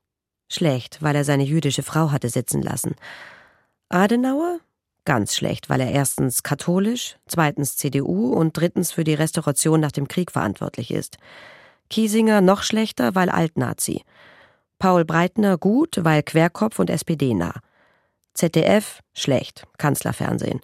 Schlecht, 0.50 1.04
weil 1.04 1.18
er 1.18 1.26
seine 1.26 1.44
jüdische 1.44 1.84
Frau 1.84 2.12
hatte 2.12 2.30
sitzen 2.30 2.62
lassen. 2.62 2.96
Adenauer? 3.90 4.60
Ganz 5.04 5.36
schlecht, 5.36 5.70
weil 5.70 5.82
er 5.82 5.92
erstens 5.92 6.44
katholisch, 6.44 7.18
zweitens 7.28 7.76
CDU 7.76 8.32
und 8.32 8.56
drittens 8.56 8.94
für 8.94 9.04
die 9.04 9.16
Restauration 9.16 9.82
nach 9.82 9.92
dem 9.92 10.08
Krieg 10.08 10.32
verantwortlich 10.32 10.92
ist. 10.92 11.18
Kiesinger 11.90 12.40
noch 12.40 12.64
schlechter, 12.64 13.16
weil 13.16 13.28
Altnazi. 13.28 14.04
Paul 14.80 15.04
Breitner 15.04 15.58
gut, 15.58 16.00
weil 16.06 16.24
Querkopf 16.24 16.80
und 16.80 16.90
SPD 16.90 17.34
nah. 17.34 17.56
ZDF 18.34 19.02
schlecht, 19.14 19.66
Kanzlerfernsehen. 19.78 20.62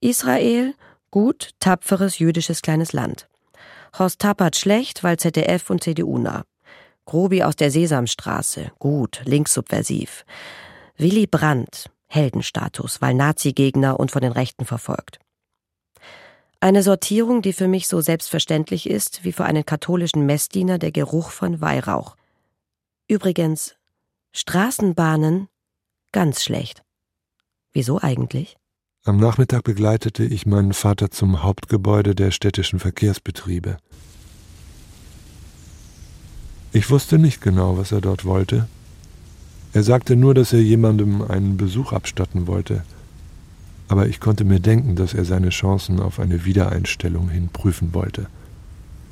Israel 0.00 0.74
gut, 1.12 1.50
tapferes 1.60 2.18
jüdisches 2.18 2.60
kleines 2.62 2.92
Land. 2.92 3.28
Horst 3.96 4.18
Tappert 4.18 4.56
schlecht, 4.56 5.04
weil 5.04 5.18
ZDF 5.18 5.70
und 5.70 5.84
CDU 5.84 6.18
nah. 6.18 6.42
Grobi 7.04 7.44
aus 7.44 7.54
der 7.54 7.70
Sesamstraße 7.70 8.72
gut, 8.80 9.22
linkssubversiv. 9.24 10.24
Willy 10.96 11.28
Brandt 11.28 11.88
Heldenstatus, 12.12 13.00
weil 13.00 13.14
Nazi-Gegner 13.14 13.98
und 13.98 14.10
von 14.10 14.20
den 14.20 14.32
Rechten 14.32 14.66
verfolgt. 14.66 15.18
Eine 16.60 16.82
Sortierung, 16.82 17.42
die 17.42 17.52
für 17.52 17.68
mich 17.68 17.88
so 17.88 18.00
selbstverständlich 18.00 18.88
ist, 18.88 19.24
wie 19.24 19.32
für 19.32 19.44
einen 19.44 19.64
katholischen 19.64 20.26
Messdiener 20.26 20.78
der 20.78 20.92
Geruch 20.92 21.30
von 21.30 21.60
Weihrauch. 21.60 22.16
Übrigens, 23.08 23.76
Straßenbahnen 24.32 25.48
ganz 26.12 26.42
schlecht. 26.42 26.82
Wieso 27.72 27.98
eigentlich? 28.00 28.56
Am 29.04 29.16
Nachmittag 29.16 29.64
begleitete 29.64 30.22
ich 30.22 30.46
meinen 30.46 30.72
Vater 30.72 31.10
zum 31.10 31.42
Hauptgebäude 31.42 32.14
der 32.14 32.30
städtischen 32.30 32.78
Verkehrsbetriebe. 32.78 33.78
Ich 36.72 36.88
wusste 36.88 37.18
nicht 37.18 37.40
genau, 37.40 37.76
was 37.76 37.90
er 37.90 38.00
dort 38.00 38.24
wollte, 38.24 38.68
er 39.72 39.82
sagte 39.82 40.14
nur, 40.14 40.34
dass 40.34 40.52
er 40.52 40.60
jemandem 40.60 41.20
einen 41.22 41.56
Besuch 41.56 41.92
abstatten 41.92 42.46
wollte, 42.46 42.84
aber 43.88 44.06
ich 44.06 44.20
konnte 44.20 44.44
mir 44.44 44.60
denken, 44.60 44.94
dass 44.94 45.14
er 45.14 45.24
seine 45.24 45.48
Chancen 45.48 45.98
auf 45.98 46.20
eine 46.20 46.44
Wiedereinstellung 46.44 47.28
hin 47.28 47.48
prüfen 47.52 47.94
wollte. 47.94 48.26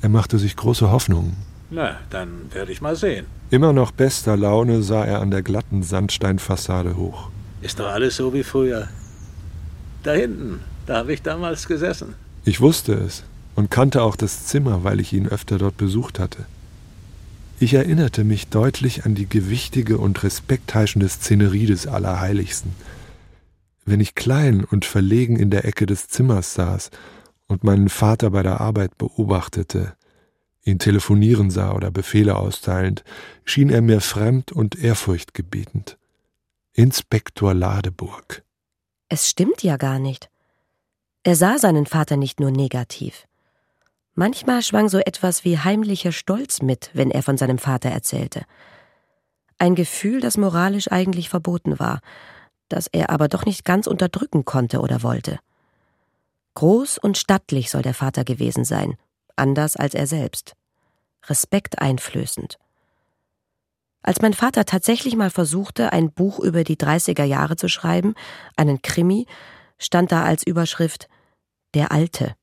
Er 0.01 0.09
machte 0.09 0.37
sich 0.37 0.55
große 0.55 0.89
Hoffnungen. 0.89 1.35
Na, 1.69 1.97
dann 2.11 2.49
werde 2.53 2.71
ich 2.71 2.79
mal 2.79 2.95
sehen. 2.95 3.25
Immer 3.49 3.73
noch 3.73 3.91
bester 3.91 4.37
Laune 4.37 4.83
sah 4.83 5.03
er 5.03 5.19
an 5.19 5.31
der 5.31 5.41
glatten 5.41 5.83
Sandsteinfassade 5.83 6.95
hoch. 6.95 7.29
Ist 7.61 7.79
doch 7.79 7.87
alles 7.87 8.15
so 8.15 8.33
wie 8.33 8.43
früher. 8.43 8.87
Da 10.03 10.13
hinten, 10.13 10.61
da 10.85 10.97
habe 10.97 11.13
ich 11.13 11.21
damals 11.21 11.67
gesessen. 11.67 12.15
Ich 12.43 12.59
wusste 12.59 12.93
es 12.93 13.23
und 13.55 13.69
kannte 13.69 14.01
auch 14.01 14.15
das 14.15 14.45
Zimmer, 14.45 14.83
weil 14.83 14.99
ich 14.99 15.13
ihn 15.13 15.27
öfter 15.27 15.57
dort 15.57 15.77
besucht 15.77 16.19
hatte. 16.19 16.45
Ich 17.59 17.75
erinnerte 17.75 18.23
mich 18.23 18.47
deutlich 18.47 19.05
an 19.05 19.13
die 19.13 19.29
gewichtige 19.29 19.99
und 19.99 20.23
respektheischende 20.23 21.07
Szenerie 21.07 21.67
des 21.67 21.85
Allerheiligsten. 21.85 22.71
Wenn 23.85 23.99
ich 23.99 24.15
klein 24.15 24.63
und 24.63 24.85
verlegen 24.85 25.35
in 25.35 25.51
der 25.51 25.65
Ecke 25.65 25.85
des 25.85 26.07
Zimmers 26.07 26.55
saß 26.55 26.89
und 27.47 27.63
meinen 27.63 27.89
Vater 27.89 28.31
bei 28.31 28.41
der 28.41 28.61
Arbeit 28.61 28.97
beobachtete, 28.97 29.93
ihn 30.63 30.79
telefonieren 30.79 31.51
sah 31.51 31.73
oder 31.73 31.91
Befehle 31.91 32.35
austeilend, 32.35 33.03
schien 33.45 33.69
er 33.69 33.81
mir 33.81 34.01
fremd 34.01 34.51
und 34.51 34.75
ehrfurchtgebietend. 34.75 35.97
Inspektor 36.73 37.53
Ladeburg. 37.53 38.43
Es 39.13 39.29
stimmt 39.29 39.61
ja 39.61 39.75
gar 39.75 39.99
nicht. 39.99 40.29
Er 41.23 41.35
sah 41.35 41.57
seinen 41.57 41.85
Vater 41.85 42.15
nicht 42.15 42.39
nur 42.39 42.49
negativ. 42.49 43.27
Manchmal 44.15 44.61
schwang 44.61 44.87
so 44.87 44.99
etwas 44.99 45.43
wie 45.43 45.59
heimlicher 45.59 46.13
Stolz 46.13 46.61
mit, 46.61 46.91
wenn 46.93 47.11
er 47.11 47.21
von 47.21 47.35
seinem 47.37 47.57
Vater 47.57 47.89
erzählte. 47.89 48.45
Ein 49.57 49.75
Gefühl, 49.75 50.21
das 50.21 50.37
moralisch 50.37 50.89
eigentlich 50.89 51.27
verboten 51.27 51.77
war, 51.77 51.99
das 52.69 52.87
er 52.87 53.09
aber 53.09 53.27
doch 53.27 53.43
nicht 53.43 53.65
ganz 53.65 53.85
unterdrücken 53.85 54.45
konnte 54.45 54.79
oder 54.79 55.03
wollte. 55.03 55.39
Groß 56.53 56.97
und 56.97 57.17
stattlich 57.17 57.69
soll 57.69 57.81
der 57.81 57.93
Vater 57.93 58.23
gewesen 58.23 58.63
sein, 58.63 58.95
anders 59.35 59.75
als 59.75 59.93
er 59.93 60.07
selbst. 60.07 60.53
Respekt 61.25 61.79
einflößend. 61.79 62.59
Als 64.03 64.21
mein 64.21 64.33
Vater 64.33 64.65
tatsächlich 64.65 65.15
mal 65.15 65.29
versuchte, 65.29 65.93
ein 65.93 66.11
Buch 66.11 66.39
über 66.39 66.63
die 66.63 66.75
30er 66.75 67.23
Jahre 67.23 67.55
zu 67.55 67.67
schreiben, 67.67 68.15
einen 68.55 68.81
Krimi, 68.81 69.27
stand 69.77 70.11
da 70.11 70.23
als 70.23 70.45
Überschrift 70.45 71.07
Der 71.75 71.91
Alte. 71.91 72.35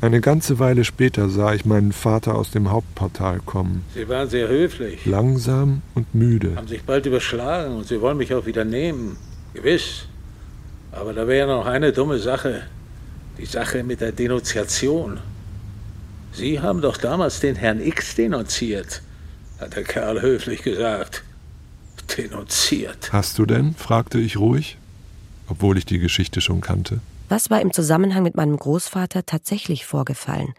Eine 0.00 0.20
ganze 0.20 0.60
Weile 0.60 0.84
später 0.84 1.28
sah 1.28 1.54
ich 1.54 1.64
meinen 1.64 1.92
Vater 1.92 2.36
aus 2.36 2.52
dem 2.52 2.70
Hauptportal 2.70 3.40
kommen. 3.40 3.84
Sie 3.94 4.08
waren 4.08 4.28
sehr 4.28 4.46
höflich. 4.48 5.04
Langsam 5.06 5.82
und 5.96 6.14
müde. 6.14 6.54
Haben 6.54 6.68
sich 6.68 6.84
bald 6.84 7.06
überschlagen 7.06 7.74
und 7.74 7.86
Sie 7.88 8.00
wollen 8.00 8.16
mich 8.16 8.32
auch 8.32 8.46
wieder 8.46 8.64
nehmen. 8.64 9.16
Gewiss. 9.54 10.06
Aber 10.92 11.12
da 11.12 11.26
wäre 11.26 11.48
noch 11.48 11.66
eine 11.66 11.92
dumme 11.92 12.18
Sache. 12.18 12.62
Die 13.38 13.46
Sache 13.46 13.82
mit 13.82 14.00
der 14.00 14.12
Denunziation. 14.12 15.18
Sie 16.32 16.60
haben 16.60 16.80
doch 16.80 16.96
damals 16.96 17.40
den 17.40 17.56
Herrn 17.56 17.80
X 17.80 18.14
denunziert, 18.14 19.02
hat 19.60 19.76
der 19.76 19.84
Kerl 19.84 20.20
höflich 20.22 20.62
gesagt. 20.62 21.22
Denunziert. 22.16 23.12
Hast 23.12 23.38
du 23.38 23.46
denn? 23.46 23.74
fragte 23.74 24.18
ich 24.18 24.38
ruhig, 24.38 24.78
obwohl 25.48 25.76
ich 25.76 25.84
die 25.84 25.98
Geschichte 25.98 26.40
schon 26.40 26.60
kannte. 26.60 27.00
Was 27.28 27.50
war 27.50 27.60
im 27.60 27.72
Zusammenhang 27.72 28.22
mit 28.22 28.36
meinem 28.36 28.56
Großvater 28.56 29.26
tatsächlich 29.26 29.84
vorgefallen? 29.84 30.54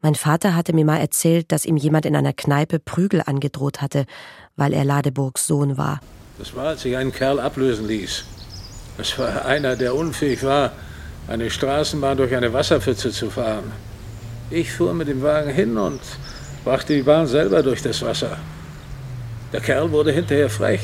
Mein 0.00 0.14
Vater 0.14 0.54
hatte 0.54 0.72
mir 0.72 0.84
mal 0.84 0.98
erzählt, 0.98 1.50
dass 1.52 1.64
ihm 1.64 1.76
jemand 1.76 2.06
in 2.06 2.16
einer 2.16 2.32
Kneipe 2.32 2.78
Prügel 2.78 3.22
angedroht 3.24 3.80
hatte, 3.80 4.06
weil 4.56 4.72
er 4.72 4.84
Ladeburgs 4.84 5.46
Sohn 5.46 5.76
war. 5.76 6.00
Das 6.38 6.54
war, 6.54 6.68
als 6.68 6.82
sich 6.82 6.96
einen 6.96 7.12
Kerl 7.12 7.40
ablösen 7.40 7.86
ließ. 7.86 8.24
Es 8.98 9.18
war 9.18 9.44
einer, 9.44 9.76
der 9.76 9.94
unfähig 9.94 10.42
war, 10.42 10.72
eine 11.28 11.50
Straßenbahn 11.50 12.16
durch 12.16 12.34
eine 12.34 12.52
Wasserpfütze 12.52 13.10
zu 13.10 13.30
fahren. 13.30 13.70
Ich 14.50 14.72
fuhr 14.72 14.92
mit 14.92 15.08
dem 15.08 15.22
Wagen 15.22 15.50
hin 15.50 15.78
und 15.78 16.00
brachte 16.64 16.94
die 16.94 17.02
Bahn 17.02 17.26
selber 17.26 17.62
durch 17.62 17.82
das 17.82 18.02
Wasser. 18.02 18.38
Der 19.52 19.60
Kerl 19.60 19.90
wurde 19.90 20.12
hinterher 20.12 20.48
frech 20.48 20.80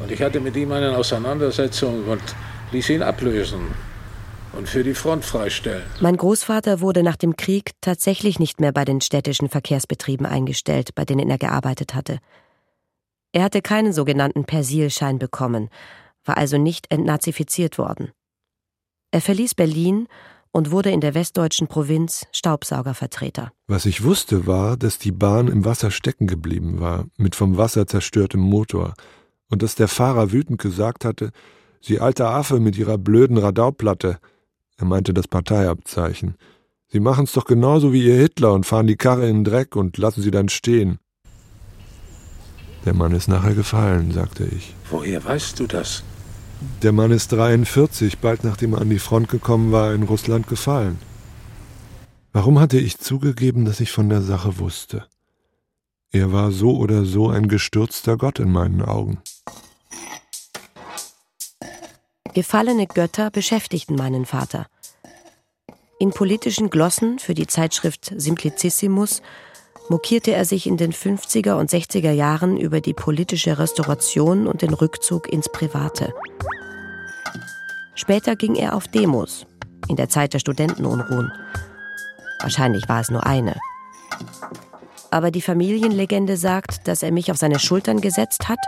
und 0.00 0.10
ich 0.10 0.22
hatte 0.22 0.40
mit 0.40 0.56
ihm 0.56 0.72
eine 0.72 0.96
Auseinandersetzung 0.96 2.04
und 2.06 2.22
ließ 2.72 2.90
ihn 2.90 3.02
ablösen 3.02 3.60
und 4.52 4.68
für 4.68 4.84
die 4.84 4.94
Front 4.94 5.24
freistellen. 5.24 5.84
Mein 6.00 6.16
Großvater 6.16 6.80
wurde 6.80 7.02
nach 7.02 7.16
dem 7.16 7.36
Krieg 7.36 7.72
tatsächlich 7.80 8.38
nicht 8.38 8.60
mehr 8.60 8.72
bei 8.72 8.84
den 8.84 9.00
städtischen 9.00 9.48
Verkehrsbetrieben 9.48 10.26
eingestellt, 10.26 10.94
bei 10.94 11.04
denen 11.04 11.30
er 11.30 11.38
gearbeitet 11.38 11.94
hatte. 11.94 12.18
Er 13.32 13.44
hatte 13.44 13.62
keinen 13.62 13.92
sogenannten 13.92 14.44
Persilschein 14.44 15.18
bekommen, 15.18 15.70
war 16.24 16.36
also 16.36 16.58
nicht 16.58 16.92
entnazifiziert 16.92 17.78
worden. 17.78 18.12
Er 19.10 19.20
verließ 19.20 19.54
Berlin 19.54 20.06
und 20.52 20.70
wurde 20.70 20.90
in 20.90 21.00
der 21.00 21.14
westdeutschen 21.14 21.66
Provinz 21.66 22.26
Staubsaugervertreter. 22.30 23.52
Was 23.66 23.86
ich 23.86 24.04
wusste, 24.04 24.46
war, 24.46 24.76
dass 24.76 24.98
die 24.98 25.12
Bahn 25.12 25.48
im 25.48 25.64
Wasser 25.64 25.90
stecken 25.90 26.26
geblieben 26.26 26.78
war, 26.80 27.06
mit 27.16 27.34
vom 27.34 27.56
Wasser 27.56 27.86
zerstörtem 27.86 28.40
Motor, 28.40 28.94
und 29.48 29.62
dass 29.62 29.74
der 29.74 29.88
Fahrer 29.88 30.32
wütend 30.32 30.60
gesagt 30.60 31.04
hatte, 31.04 31.30
Sie 31.80 31.98
alter 31.98 32.30
Affe 32.30 32.60
mit 32.60 32.78
Ihrer 32.78 32.96
blöden 32.96 33.38
Radauplatte, 33.38 34.18
er 34.76 34.84
meinte 34.84 35.12
das 35.12 35.26
Parteiabzeichen. 35.26 36.36
Sie 36.88 37.00
machen's 37.00 37.32
doch 37.32 37.44
genauso 37.44 37.92
wie 37.92 38.06
Ihr 38.06 38.16
Hitler 38.16 38.52
und 38.52 38.66
fahren 38.66 38.86
die 38.86 38.96
Karre 38.96 39.28
in 39.28 39.38
den 39.38 39.44
Dreck 39.44 39.74
und 39.74 39.98
lassen 39.98 40.22
sie 40.22 40.30
dann 40.30 40.48
stehen. 40.48 40.98
Der 42.84 42.94
Mann 42.94 43.12
ist 43.12 43.28
nachher 43.28 43.54
gefallen, 43.54 44.12
sagte 44.12 44.44
ich. 44.44 44.74
Woher 44.90 45.24
weißt 45.24 45.58
du 45.58 45.66
das? 45.66 46.02
Der 46.82 46.92
Mann 46.92 47.10
ist 47.10 47.32
43, 47.32 48.18
bald 48.18 48.44
nachdem 48.44 48.74
er 48.74 48.80
an 48.80 48.90
die 48.90 48.98
Front 48.98 49.28
gekommen 49.28 49.72
war, 49.72 49.94
in 49.94 50.02
Russland 50.02 50.48
gefallen. 50.48 50.98
Warum 52.32 52.58
hatte 52.58 52.78
ich 52.78 52.98
zugegeben, 52.98 53.64
dass 53.64 53.80
ich 53.80 53.92
von 53.92 54.08
der 54.08 54.22
Sache 54.22 54.58
wusste? 54.58 55.06
Er 56.10 56.32
war 56.32 56.50
so 56.50 56.76
oder 56.76 57.04
so 57.04 57.28
ein 57.28 57.48
gestürzter 57.48 58.16
Gott 58.16 58.38
in 58.38 58.50
meinen 58.50 58.82
Augen. 58.82 59.18
Gefallene 62.34 62.86
Götter 62.86 63.30
beschäftigten 63.30 63.94
meinen 63.94 64.24
Vater. 64.24 64.66
In 65.98 66.10
politischen 66.10 66.70
Glossen 66.70 67.18
für 67.18 67.34
die 67.34 67.46
Zeitschrift 67.46 68.12
Simplicissimus 68.16 69.22
mokierte 69.92 70.32
er 70.32 70.46
sich 70.46 70.66
in 70.66 70.78
den 70.78 70.94
50er 70.94 71.52
und 71.52 71.70
60er 71.70 72.12
Jahren 72.12 72.56
über 72.56 72.80
die 72.80 72.94
politische 72.94 73.58
Restauration 73.58 74.46
und 74.46 74.62
den 74.62 74.72
Rückzug 74.72 75.30
ins 75.30 75.50
Private. 75.50 76.14
Später 77.94 78.34
ging 78.34 78.54
er 78.54 78.74
auf 78.74 78.88
Demos, 78.88 79.46
in 79.88 79.96
der 79.96 80.08
Zeit 80.08 80.32
der 80.32 80.38
Studentenunruhen. 80.38 81.30
Wahrscheinlich 82.40 82.88
war 82.88 83.02
es 83.02 83.10
nur 83.10 83.26
eine. 83.26 83.54
Aber 85.10 85.30
die 85.30 85.42
Familienlegende 85.42 86.38
sagt, 86.38 86.88
dass 86.88 87.02
er 87.02 87.12
mich 87.12 87.30
auf 87.30 87.36
seine 87.36 87.58
Schultern 87.58 88.00
gesetzt 88.00 88.48
hat 88.48 88.60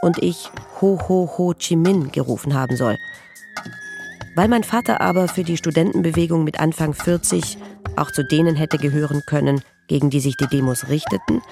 und 0.00 0.16
ich 0.22 0.48
Ho 0.80 0.98
Ho 1.10 1.30
Ho 1.36 1.52
Chi 1.52 1.76
Minh 1.76 2.10
gerufen 2.10 2.54
haben 2.54 2.78
soll. 2.78 2.96
Weil 4.34 4.48
mein 4.48 4.64
Vater 4.64 5.02
aber 5.02 5.28
für 5.28 5.44
die 5.44 5.58
Studentenbewegung 5.58 6.42
mit 6.42 6.58
Anfang 6.58 6.94
40 6.94 7.58
auch 7.96 8.10
zu 8.10 8.24
denen 8.24 8.56
hätte 8.56 8.78
gehören 8.78 9.22
können, 9.26 9.60
gegen 9.90 10.08
die 10.08 10.20
sich 10.20 10.36
die 10.36 10.46
Demos 10.46 10.88
richteten, 10.88 11.42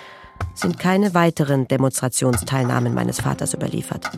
sind 0.54 0.78
keine 0.78 1.12
weiteren 1.12 1.66
Demonstrationsteilnahmen 1.66 2.94
meines 2.94 3.20
Vaters 3.20 3.52
überliefert. 3.52 4.08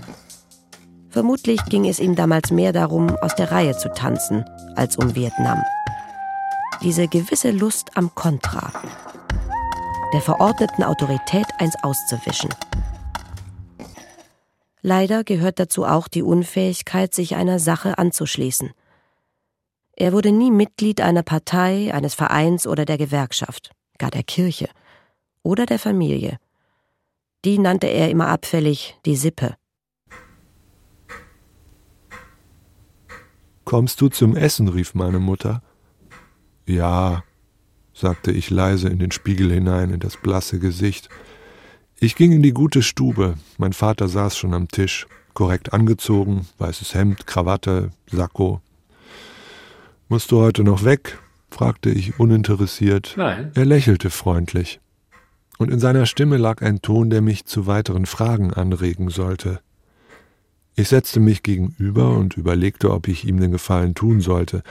Vermutlich 1.08 1.64
ging 1.70 1.88
es 1.88 1.98
ihm 1.98 2.16
damals 2.16 2.50
mehr 2.50 2.74
darum, 2.74 3.16
aus 3.22 3.34
der 3.34 3.50
Reihe 3.50 3.74
zu 3.78 3.90
tanzen, 3.90 4.44
als 4.76 4.98
um 4.98 5.14
Vietnam. 5.14 5.62
Diese 6.82 7.08
gewisse 7.08 7.50
Lust 7.50 7.96
am 7.96 8.14
Kontra, 8.14 8.70
der 10.12 10.20
verordneten 10.20 10.84
Autorität 10.84 11.46
eins 11.58 11.74
auszuwischen. 11.82 12.50
Leider 14.82 15.24
gehört 15.24 15.58
dazu 15.58 15.86
auch 15.86 16.08
die 16.08 16.22
Unfähigkeit, 16.22 17.14
sich 17.14 17.36
einer 17.36 17.58
Sache 17.58 17.96
anzuschließen. 17.96 18.70
Er 19.96 20.12
wurde 20.12 20.30
nie 20.30 20.50
Mitglied 20.50 21.00
einer 21.00 21.22
Partei, 21.22 21.94
eines 21.94 22.14
Vereins 22.14 22.66
oder 22.66 22.84
der 22.84 22.98
Gewerkschaft, 22.98 23.70
gar 24.00 24.10
der 24.10 24.24
Kirche 24.24 24.68
oder 25.44 25.66
der 25.66 25.78
Familie. 25.78 26.38
Die 27.44 27.58
nannte 27.58 27.86
er 27.86 28.10
immer 28.10 28.26
abfällig 28.26 28.96
die 29.06 29.14
Sippe. 29.14 29.56
Kommst 33.64 34.00
du 34.00 34.08
zum 34.08 34.34
Essen? 34.34 34.66
rief 34.66 34.94
meine 34.94 35.20
Mutter. 35.20 35.62
Ja, 36.66 37.22
sagte 37.94 38.32
ich 38.32 38.50
leise 38.50 38.88
in 38.88 38.98
den 38.98 39.12
Spiegel 39.12 39.52
hinein, 39.52 39.90
in 39.90 40.00
das 40.00 40.16
blasse 40.16 40.58
Gesicht. 40.58 41.08
Ich 42.00 42.16
ging 42.16 42.32
in 42.32 42.42
die 42.42 42.52
gute 42.52 42.82
Stube. 42.82 43.34
Mein 43.58 43.72
Vater 43.72 44.08
saß 44.08 44.36
schon 44.36 44.54
am 44.54 44.68
Tisch, 44.68 45.06
korrekt 45.34 45.72
angezogen, 45.72 46.48
weißes 46.58 46.94
Hemd, 46.94 47.26
Krawatte, 47.26 47.90
Sakko. 48.10 48.60
Musst 50.08 50.32
du 50.32 50.40
heute 50.40 50.64
noch 50.64 50.84
weg? 50.84 51.18
Fragte 51.50 51.90
ich 51.90 52.18
uninteressiert. 52.18 53.14
Nein. 53.16 53.50
Er 53.54 53.64
lächelte 53.64 54.10
freundlich. 54.10 54.80
Und 55.58 55.70
in 55.70 55.78
seiner 55.78 56.06
Stimme 56.06 56.36
lag 56.36 56.62
ein 56.62 56.80
Ton, 56.80 57.10
der 57.10 57.20
mich 57.20 57.44
zu 57.44 57.66
weiteren 57.66 58.06
Fragen 58.06 58.52
anregen 58.54 59.10
sollte. 59.10 59.60
Ich 60.74 60.88
setzte 60.88 61.20
mich 61.20 61.42
gegenüber 61.42 62.16
und 62.16 62.36
überlegte, 62.36 62.90
ob 62.90 63.08
ich 63.08 63.26
ihm 63.26 63.38
den 63.38 63.50
Gefallen 63.50 63.94
tun 63.94 64.20
sollte. 64.20 64.62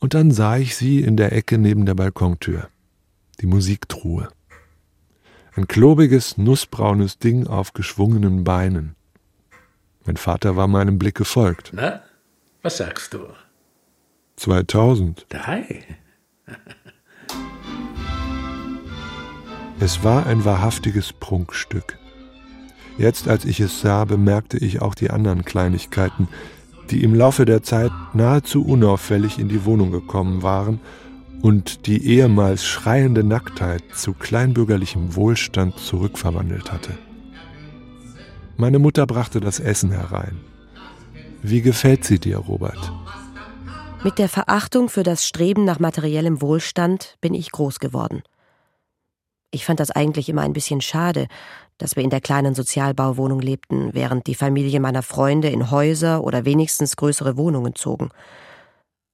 Und 0.00 0.14
dann 0.14 0.32
sah 0.32 0.56
ich 0.56 0.74
sie 0.74 1.00
in 1.00 1.16
der 1.16 1.32
Ecke 1.32 1.58
neben 1.58 1.86
der 1.86 1.94
Balkontür. 1.94 2.68
Die 3.40 3.46
Musiktruhe. 3.46 4.28
Ein 5.54 5.68
klobiges, 5.68 6.38
nussbraunes 6.38 7.18
Ding 7.18 7.46
auf 7.46 7.72
geschwungenen 7.72 8.42
Beinen. 8.42 8.96
Mein 10.04 10.16
Vater 10.16 10.56
war 10.56 10.66
meinem 10.66 10.98
Blick 10.98 11.14
gefolgt. 11.14 11.70
Na, 11.74 12.02
was 12.62 12.78
sagst 12.78 13.14
du? 13.14 13.28
2000. 14.36 15.26
Drei? 15.28 15.80
Es 19.80 20.04
war 20.04 20.26
ein 20.26 20.44
wahrhaftiges 20.44 21.12
Prunkstück. 21.12 21.98
Jetzt, 22.98 23.26
als 23.26 23.44
ich 23.44 23.58
es 23.58 23.80
sah, 23.80 24.04
bemerkte 24.04 24.56
ich 24.56 24.80
auch 24.80 24.94
die 24.94 25.10
anderen 25.10 25.44
Kleinigkeiten, 25.44 26.28
die 26.90 27.02
im 27.02 27.16
Laufe 27.16 27.46
der 27.46 27.64
Zeit 27.64 27.90
nahezu 28.14 28.64
unauffällig 28.64 29.40
in 29.40 29.48
die 29.48 29.64
Wohnung 29.64 29.90
gekommen 29.90 30.44
waren 30.44 30.78
und 31.40 31.88
die 31.88 32.06
ehemals 32.06 32.64
schreiende 32.64 33.24
Nacktheit 33.24 33.82
zu 33.92 34.12
kleinbürgerlichem 34.12 35.16
Wohlstand 35.16 35.76
zurückverwandelt 35.80 36.70
hatte. 36.70 36.96
Meine 38.56 38.78
Mutter 38.78 39.04
brachte 39.06 39.40
das 39.40 39.58
Essen 39.58 39.90
herein. 39.90 40.36
Wie 41.42 41.60
gefällt 41.60 42.04
sie 42.04 42.20
dir, 42.20 42.36
Robert? 42.38 42.92
Mit 44.04 44.18
der 44.18 44.28
Verachtung 44.28 44.88
für 44.88 45.04
das 45.04 45.24
Streben 45.24 45.64
nach 45.64 45.78
materiellem 45.78 46.42
Wohlstand 46.42 47.16
bin 47.20 47.34
ich 47.34 47.52
groß 47.52 47.78
geworden. 47.78 48.24
Ich 49.52 49.64
fand 49.64 49.78
das 49.78 49.92
eigentlich 49.92 50.28
immer 50.28 50.42
ein 50.42 50.52
bisschen 50.52 50.80
schade, 50.80 51.28
dass 51.78 51.94
wir 51.94 52.02
in 52.02 52.10
der 52.10 52.20
kleinen 52.20 52.56
Sozialbauwohnung 52.56 53.38
lebten, 53.38 53.94
während 53.94 54.26
die 54.26 54.34
Familie 54.34 54.80
meiner 54.80 55.02
Freunde 55.02 55.50
in 55.50 55.70
Häuser 55.70 56.24
oder 56.24 56.44
wenigstens 56.44 56.96
größere 56.96 57.36
Wohnungen 57.36 57.76
zogen. 57.76 58.08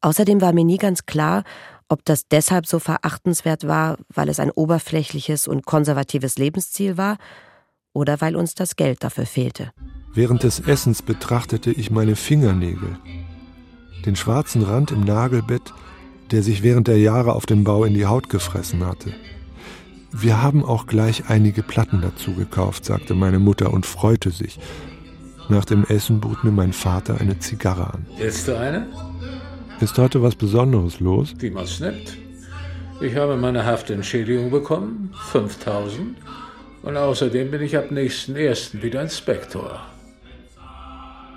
Außerdem 0.00 0.40
war 0.40 0.54
mir 0.54 0.64
nie 0.64 0.78
ganz 0.78 1.04
klar, 1.04 1.44
ob 1.90 2.02
das 2.06 2.26
deshalb 2.26 2.66
so 2.66 2.78
verachtenswert 2.78 3.68
war, 3.68 3.98
weil 4.08 4.30
es 4.30 4.40
ein 4.40 4.50
oberflächliches 4.50 5.48
und 5.48 5.66
konservatives 5.66 6.38
Lebensziel 6.38 6.96
war, 6.96 7.18
oder 7.92 8.22
weil 8.22 8.36
uns 8.36 8.54
das 8.54 8.76
Geld 8.76 9.04
dafür 9.04 9.26
fehlte. 9.26 9.70
Während 10.14 10.44
des 10.44 10.60
Essens 10.60 11.02
betrachtete 11.02 11.72
ich 11.72 11.90
meine 11.90 12.16
Fingernägel, 12.16 12.98
den 14.06 14.16
schwarzen 14.16 14.62
Rand 14.62 14.90
im 14.90 15.00
Nagelbett, 15.00 15.72
der 16.30 16.42
sich 16.42 16.62
während 16.62 16.88
der 16.88 16.98
Jahre 16.98 17.34
auf 17.34 17.46
dem 17.46 17.64
Bau 17.64 17.84
in 17.84 17.94
die 17.94 18.06
Haut 18.06 18.28
gefressen 18.28 18.84
hatte. 18.84 19.14
Wir 20.12 20.42
haben 20.42 20.64
auch 20.64 20.86
gleich 20.86 21.28
einige 21.28 21.62
Platten 21.62 22.00
dazu 22.00 22.34
gekauft, 22.34 22.84
sagte 22.84 23.14
meine 23.14 23.38
Mutter 23.38 23.72
und 23.72 23.86
freute 23.86 24.30
sich. 24.30 24.58
Nach 25.48 25.64
dem 25.64 25.84
Essen 25.84 26.20
bot 26.20 26.44
mir 26.44 26.50
mein 26.50 26.72
Vater 26.72 27.20
eine 27.20 27.38
Zigarre 27.38 27.94
an. 27.94 28.06
Willst 28.18 28.48
du 28.48 28.58
eine? 28.58 28.86
Ist 29.80 29.96
heute 29.98 30.22
was 30.22 30.34
Besonderes 30.34 31.00
los? 31.00 31.34
Wie 31.38 31.50
man's 31.50 31.80
nimmt. 31.80 32.16
Ich 33.00 33.14
habe 33.16 33.36
meine 33.36 33.64
Haftentschädigung 33.64 34.50
bekommen, 34.50 35.14
5000. 35.30 36.16
Und 36.82 36.96
außerdem 36.96 37.50
bin 37.50 37.62
ich 37.62 37.76
ab 37.76 37.90
nächsten 37.90 38.34
ersten 38.34 38.82
wieder 38.82 39.02
Inspektor. 39.02 39.80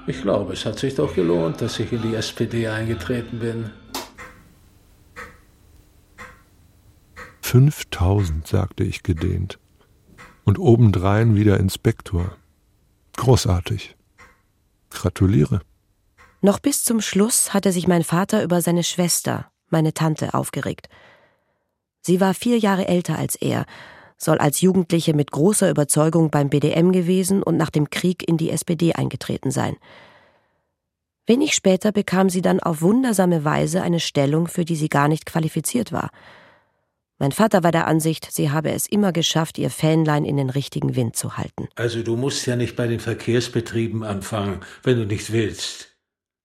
Ich 0.07 0.21
glaube, 0.21 0.53
es 0.53 0.65
hat 0.65 0.79
sich 0.79 0.95
doch 0.95 1.13
gelohnt, 1.13 1.61
dass 1.61 1.79
ich 1.79 1.91
in 1.91 2.01
die 2.01 2.15
SPD 2.15 2.67
eingetreten 2.67 3.39
bin. 3.39 3.69
5000, 7.41 8.47
sagte 8.47 8.83
ich 8.83 9.03
gedehnt. 9.03 9.59
Und 10.43 10.57
obendrein 10.57 11.35
wieder 11.35 11.59
Inspektor. 11.59 12.37
Großartig. 13.17 13.95
Gratuliere. 14.89 15.61
Noch 16.41 16.59
bis 16.59 16.83
zum 16.83 17.01
Schluss 17.01 17.53
hatte 17.53 17.71
sich 17.71 17.87
mein 17.87 18.03
Vater 18.03 18.43
über 18.43 18.61
seine 18.61 18.83
Schwester, 18.83 19.51
meine 19.69 19.93
Tante, 19.93 20.33
aufgeregt. 20.33 20.89
Sie 22.01 22.19
war 22.19 22.33
vier 22.33 22.57
Jahre 22.57 22.87
älter 22.87 23.17
als 23.17 23.35
er, 23.35 23.65
soll 24.23 24.37
als 24.37 24.61
Jugendliche 24.61 25.13
mit 25.13 25.31
großer 25.31 25.69
Überzeugung 25.69 26.29
beim 26.29 26.49
BDM 26.49 26.91
gewesen 26.91 27.43
und 27.43 27.57
nach 27.57 27.69
dem 27.69 27.89
Krieg 27.89 28.27
in 28.27 28.37
die 28.37 28.51
SPD 28.51 28.93
eingetreten 28.93 29.51
sein. 29.51 29.75
Wenig 31.27 31.53
später 31.53 31.91
bekam 31.91 32.29
sie 32.29 32.41
dann 32.41 32.59
auf 32.59 32.81
wundersame 32.81 33.43
Weise 33.45 33.81
eine 33.81 33.99
Stellung, 33.99 34.47
für 34.47 34.65
die 34.65 34.75
sie 34.75 34.89
gar 34.89 35.07
nicht 35.07 35.25
qualifiziert 35.25 35.91
war. 35.91 36.09
Mein 37.19 37.31
Vater 37.31 37.63
war 37.63 37.71
der 37.71 37.85
Ansicht, 37.85 38.31
sie 38.31 38.49
habe 38.49 38.71
es 38.71 38.87
immer 38.87 39.11
geschafft, 39.11 39.59
ihr 39.59 39.69
Fähnlein 39.69 40.25
in 40.25 40.37
den 40.37 40.49
richtigen 40.49 40.95
Wind 40.95 41.15
zu 41.15 41.37
halten. 41.37 41.69
Also 41.75 42.01
du 42.01 42.15
musst 42.15 42.47
ja 42.47 42.55
nicht 42.55 42.75
bei 42.75 42.87
den 42.87 42.99
Verkehrsbetrieben 42.99 44.03
anfangen, 44.03 44.61
wenn 44.81 44.97
du 44.97 45.05
nicht 45.05 45.31
willst. 45.31 45.95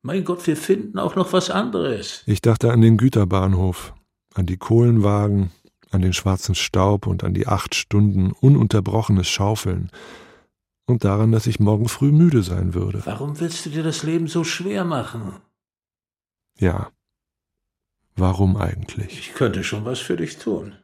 Mein 0.02 0.24
Gott, 0.24 0.46
wir 0.46 0.56
finden 0.56 0.98
auch 0.98 1.16
noch 1.16 1.32
was 1.32 1.50
anderes. 1.50 2.22
Ich 2.26 2.42
dachte 2.42 2.70
an 2.70 2.82
den 2.82 2.98
Güterbahnhof, 2.98 3.94
an 4.34 4.44
die 4.44 4.58
Kohlenwagen, 4.58 5.50
an 5.96 6.02
den 6.02 6.12
schwarzen 6.12 6.54
Staub 6.54 7.06
und 7.06 7.24
an 7.24 7.34
die 7.34 7.48
acht 7.48 7.74
Stunden 7.74 8.32
ununterbrochenes 8.32 9.28
Schaufeln 9.28 9.90
und 10.86 11.04
daran, 11.04 11.32
dass 11.32 11.48
ich 11.48 11.58
morgen 11.58 11.88
früh 11.88 12.12
müde 12.12 12.42
sein 12.42 12.74
würde. 12.74 13.02
Warum 13.04 13.40
willst 13.40 13.66
du 13.66 13.70
dir 13.70 13.82
das 13.82 14.04
Leben 14.04 14.28
so 14.28 14.44
schwer 14.44 14.84
machen? 14.84 15.32
Ja, 16.58 16.90
Warum 18.16 18.56
eigentlich? 18.56 19.18
Ich 19.18 19.34
könnte 19.34 19.62
schon 19.62 19.84
was 19.84 19.98
für 19.98 20.16
dich 20.16 20.38
tun. 20.38 20.74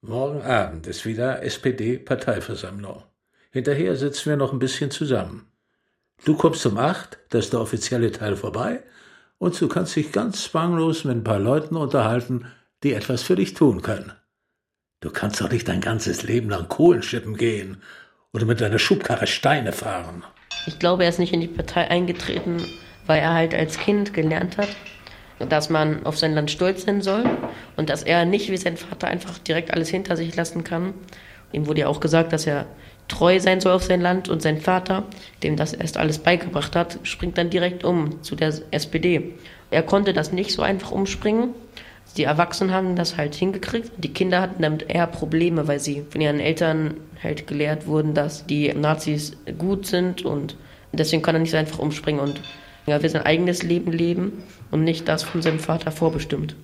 Morgen 0.00 0.40
Abend 0.40 0.86
ist 0.86 1.04
wieder 1.04 1.42
SPD-Parteiversammlung. 1.42 3.02
Hinterher 3.50 3.94
sitzen 3.96 4.30
wir 4.30 4.36
noch 4.36 4.52
ein 4.52 4.58
bisschen 4.58 4.90
zusammen. 4.90 5.46
Du 6.24 6.34
kommst 6.34 6.64
um 6.64 6.78
acht, 6.78 7.18
das 7.28 7.46
ist 7.46 7.52
der 7.52 7.60
offizielle 7.60 8.10
Teil 8.10 8.36
vorbei, 8.36 8.82
und 9.36 9.60
du 9.60 9.68
kannst 9.68 9.96
dich 9.96 10.12
ganz 10.12 10.44
zwanglos 10.44 11.04
mit 11.04 11.16
ein 11.16 11.24
paar 11.24 11.38
Leuten 11.38 11.76
unterhalten, 11.76 12.46
die 12.84 12.92
etwas 12.92 13.22
für 13.22 13.34
dich 13.34 13.54
tun 13.54 13.82
können. 13.82 14.12
Du 15.00 15.10
kannst 15.10 15.40
doch 15.40 15.50
nicht 15.50 15.68
dein 15.68 15.80
ganzes 15.80 16.22
Leben 16.22 16.48
lang 16.48 16.68
Kohlenschippen 16.68 17.36
gehen 17.36 17.82
oder 18.32 18.46
mit 18.46 18.60
deiner 18.60 18.78
Schubkarre 18.78 19.26
Steine 19.26 19.72
fahren. 19.72 20.22
Ich 20.66 20.78
glaube, 20.78 21.02
er 21.02 21.08
ist 21.08 21.18
nicht 21.18 21.32
in 21.32 21.40
die 21.40 21.48
Partei 21.48 21.90
eingetreten, 21.90 22.64
weil 23.06 23.20
er 23.20 23.34
halt 23.34 23.54
als 23.54 23.78
Kind 23.78 24.14
gelernt 24.14 24.56
hat, 24.56 24.68
dass 25.38 25.68
man 25.68 26.06
auf 26.06 26.16
sein 26.16 26.34
Land 26.34 26.50
stolz 26.50 26.84
sein 26.84 27.02
soll 27.02 27.24
und 27.76 27.90
dass 27.90 28.02
er 28.02 28.24
nicht 28.24 28.50
wie 28.50 28.56
sein 28.56 28.76
Vater 28.76 29.08
einfach 29.08 29.38
direkt 29.38 29.72
alles 29.72 29.88
hinter 29.88 30.16
sich 30.16 30.34
lassen 30.36 30.64
kann. 30.64 30.94
Ihm 31.52 31.66
wurde 31.66 31.82
ja 31.82 31.88
auch 31.88 32.00
gesagt, 32.00 32.32
dass 32.32 32.46
er 32.46 32.66
treu 33.08 33.38
sein 33.38 33.60
soll 33.60 33.72
auf 33.72 33.84
sein 33.84 34.00
Land 34.00 34.28
und 34.28 34.42
sein 34.42 34.58
Vater, 34.58 35.04
dem 35.42 35.56
das 35.56 35.72
erst 35.72 35.98
alles 35.98 36.18
beigebracht 36.18 36.74
hat, 36.74 36.98
springt 37.02 37.38
dann 37.38 37.50
direkt 37.50 37.84
um 37.84 38.22
zu 38.22 38.36
der 38.36 38.52
SPD. 38.70 39.34
Er 39.70 39.82
konnte 39.82 40.12
das 40.12 40.32
nicht 40.32 40.52
so 40.52 40.62
einfach 40.62 40.90
umspringen. 40.90 41.50
Die 42.16 42.24
Erwachsenen 42.24 42.72
haben 42.72 42.94
das 42.94 43.16
halt 43.16 43.34
hingekriegt. 43.34 43.90
Die 43.96 44.12
Kinder 44.12 44.40
hatten 44.40 44.62
damit 44.62 44.88
eher 44.88 45.06
Probleme, 45.06 45.66
weil 45.66 45.80
sie 45.80 46.04
von 46.08 46.20
ihren 46.20 46.38
Eltern 46.38 46.94
halt 47.22 47.46
gelehrt 47.46 47.86
wurden, 47.86 48.14
dass 48.14 48.46
die 48.46 48.72
Nazis 48.72 49.36
gut 49.58 49.86
sind 49.86 50.24
und 50.24 50.56
deswegen 50.92 51.22
kann 51.22 51.34
er 51.34 51.40
nicht 51.40 51.50
so 51.50 51.56
einfach 51.56 51.78
umspringen 51.78 52.20
und 52.20 52.40
er 52.86 53.02
will 53.02 53.10
sein 53.10 53.22
eigenes 53.22 53.62
Leben 53.62 53.90
leben 53.90 54.44
und 54.70 54.84
nicht 54.84 55.08
das 55.08 55.22
von 55.22 55.42
seinem 55.42 55.58
Vater 55.58 55.90
vorbestimmt. 55.90 56.54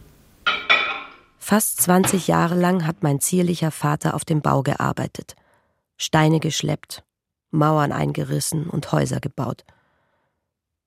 Fast 1.39 1.83
20 1.83 2.29
Jahre 2.29 2.55
lang 2.55 2.87
hat 2.87 3.03
mein 3.03 3.19
zierlicher 3.21 3.71
Vater 3.71 4.15
auf 4.15 4.25
dem 4.25 4.43
Bau 4.43 4.63
gearbeitet. 4.63 5.35
Steine 5.97 6.39
geschleppt, 6.39 7.03
Mauern 7.51 7.91
eingerissen 7.91 8.69
und 8.69 8.93
Häuser 8.93 9.19
gebaut. 9.19 9.65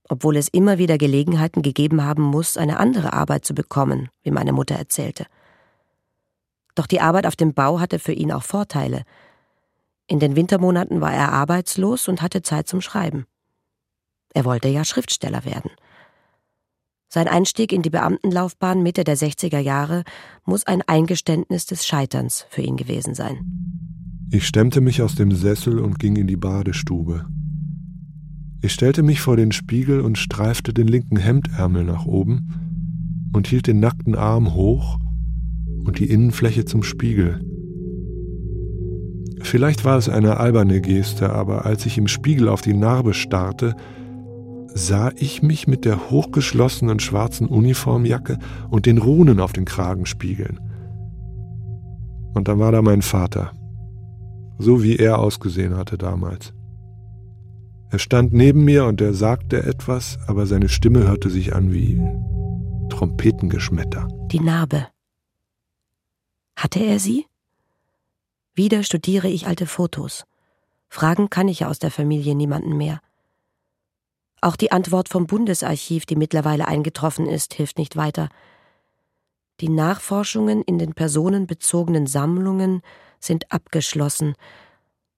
Obwohl 0.10 0.38
es 0.38 0.50
immer 0.50 0.78
wieder 0.78 0.98
Gelegenheiten 0.98 1.62
gegeben 1.62 2.04
haben 2.04 2.24
muss, 2.24 2.58
eine 2.58 2.80
andere 2.80 3.14
Arbeit 3.14 3.46
zu 3.46 3.54
bekommen, 3.54 4.10
wie 4.24 4.32
meine 4.32 4.52
Mutter 4.52 4.76
erzählte. 4.76 5.26
Doch 6.76 6.88
die 6.88 7.02
Arbeit 7.02 7.26
auf 7.26 7.36
dem 7.36 7.54
Bau 7.54 7.80
hatte 7.80 8.00
für 8.00 8.14
ihn 8.14 8.32
auch 8.32 8.44
Vorteile. 8.44 9.04
In 10.08 10.20
den 10.20 10.36
Wintermonaten 10.36 11.02
war 11.02 11.14
er 11.14 11.32
arbeitslos 11.32 12.08
und 12.08 12.22
hatte 12.22 12.42
Zeit 12.42 12.68
zum 12.68 12.82
Schreiben. 12.82 13.26
Er 14.34 14.46
wollte 14.46 14.68
ja 14.68 14.84
Schriftsteller 14.84 15.46
werden. 15.46 15.72
Sein 17.08 17.28
Einstieg 17.28 17.72
in 17.72 17.84
die 17.84 17.92
Beamtenlaufbahn 17.92 18.82
Mitte 18.82 19.04
der 19.04 19.16
60er 19.16 19.60
Jahre 19.60 20.04
muss 20.46 20.66
ein 20.66 20.82
Eingeständnis 20.82 21.68
des 21.68 21.86
Scheiterns 21.86 22.48
für 22.50 22.64
ihn 22.64 22.76
gewesen 22.76 23.14
sein. 23.14 23.38
Ich 24.32 24.48
stemmte 24.48 24.82
mich 24.82 25.04
aus 25.04 25.14
dem 25.14 25.32
Sessel 25.32 25.80
und 25.80 26.00
ging 26.00 26.16
in 26.16 26.26
die 26.26 26.38
Badestube. 26.38 27.28
Ich 28.64 28.72
stellte 28.72 29.04
mich 29.04 29.20
vor 29.20 29.36
den 29.36 29.52
Spiegel 29.52 30.00
und 30.00 30.18
streifte 30.18 30.74
den 30.74 30.88
linken 30.88 31.18
Hemdärmel 31.18 31.84
nach 31.84 32.06
oben 32.06 32.48
und 33.34 33.48
hielt 33.48 33.68
den 33.68 33.82
nackten 33.82 34.16
Arm 34.16 34.54
hoch 34.54 35.00
und 35.84 36.00
die 36.00 36.10
Innenfläche 36.10 36.64
zum 36.64 36.82
Spiegel. 36.82 37.42
Vielleicht 39.42 39.84
war 39.84 39.98
es 39.98 40.08
eine 40.08 40.38
alberne 40.38 40.80
Geste, 40.80 41.34
aber 41.34 41.66
als 41.66 41.86
ich 41.86 41.98
im 41.98 42.08
Spiegel 42.08 42.48
auf 42.48 42.62
die 42.62 42.74
Narbe 42.74 43.14
starrte, 43.14 43.76
sah 44.74 45.12
ich 45.18 45.44
mich 45.44 45.68
mit 45.68 45.84
der 45.84 46.10
hochgeschlossenen 46.10 47.02
schwarzen 47.02 47.48
Uniformjacke 47.48 48.40
und 48.70 48.86
den 48.86 48.98
Runen 48.98 49.42
auf 49.42 49.52
den 49.52 49.66
Kragen 49.66 50.06
spiegeln. 50.06 50.62
Und 52.34 52.48
dann 52.48 52.60
war 52.60 52.72
da 52.72 52.82
mein 52.82 53.02
Vater, 53.02 53.52
so 54.58 54.82
wie 54.82 54.96
er 54.96 55.20
ausgesehen 55.20 55.76
hatte 55.76 55.98
damals. 55.98 56.54
Er 57.94 58.00
stand 58.00 58.34
neben 58.34 58.64
mir 58.64 58.86
und 58.86 59.02
er 59.02 59.14
sagte 59.14 59.62
etwas, 59.62 60.18
aber 60.26 60.48
seine 60.48 60.68
Stimme 60.68 61.08
hörte 61.08 61.30
sich 61.30 61.54
an 61.54 61.72
wie 61.72 62.02
Trompetengeschmetter. 62.90 64.08
Die 64.32 64.40
Narbe. 64.40 64.88
Hatte 66.56 66.80
er 66.80 66.98
sie? 66.98 67.28
Wieder 68.56 68.82
studiere 68.82 69.28
ich 69.28 69.46
alte 69.46 69.68
Fotos. 69.68 70.26
Fragen 70.90 71.30
kann 71.30 71.48
ich 71.48 71.60
ja 71.60 71.70
aus 71.70 71.78
der 71.78 71.92
Familie 71.92 72.34
niemanden 72.34 72.78
mehr. 72.78 73.00
Auch 74.42 74.56
die 74.56 74.72
Antwort 74.72 75.08
vom 75.08 75.28
Bundesarchiv, 75.28 76.08
die 76.08 76.16
mittlerweile 76.16 76.68
eingetroffen 76.68 77.28
ist, 77.28 77.54
hilft 77.54 77.78
nicht 77.78 77.96
weiter. 77.96 78.30
Die 79.60 79.70
Nachforschungen 79.70 80.64
in 80.64 80.80
den 80.80 80.96
personenbezogenen 80.96 82.08
Sammlungen 82.08 82.82
sind 83.20 83.52
abgeschlossen. 83.52 84.34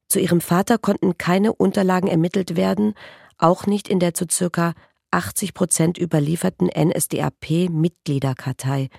Zu 0.08 0.20
ihrem 0.20 0.42
Vater 0.42 0.78
konnten 0.78 1.18
keine 1.18 1.54
Unterlagen 1.54 2.08
ermittelt 2.08 2.56
werden, 2.56 2.94
auch 3.38 3.66
nicht 3.66 3.88
in 3.88 4.00
der 4.00 4.14
zu 4.14 4.26
circa 4.30 4.76
80 5.12 5.54
Prozent 5.54 5.98
überlieferten 5.98 6.68
NSDAP-Mitgliederkartei. 6.68 8.90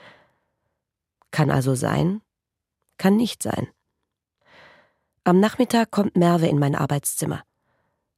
Kann 1.30 1.50
also 1.50 1.74
sein, 1.74 2.22
kann 2.98 3.16
nicht 3.16 3.42
sein. 3.42 3.68
Am 5.24 5.40
Nachmittag 5.40 5.90
kommt 5.90 6.16
Merve 6.16 6.46
in 6.46 6.58
mein 6.58 6.74
Arbeitszimmer, 6.74 7.42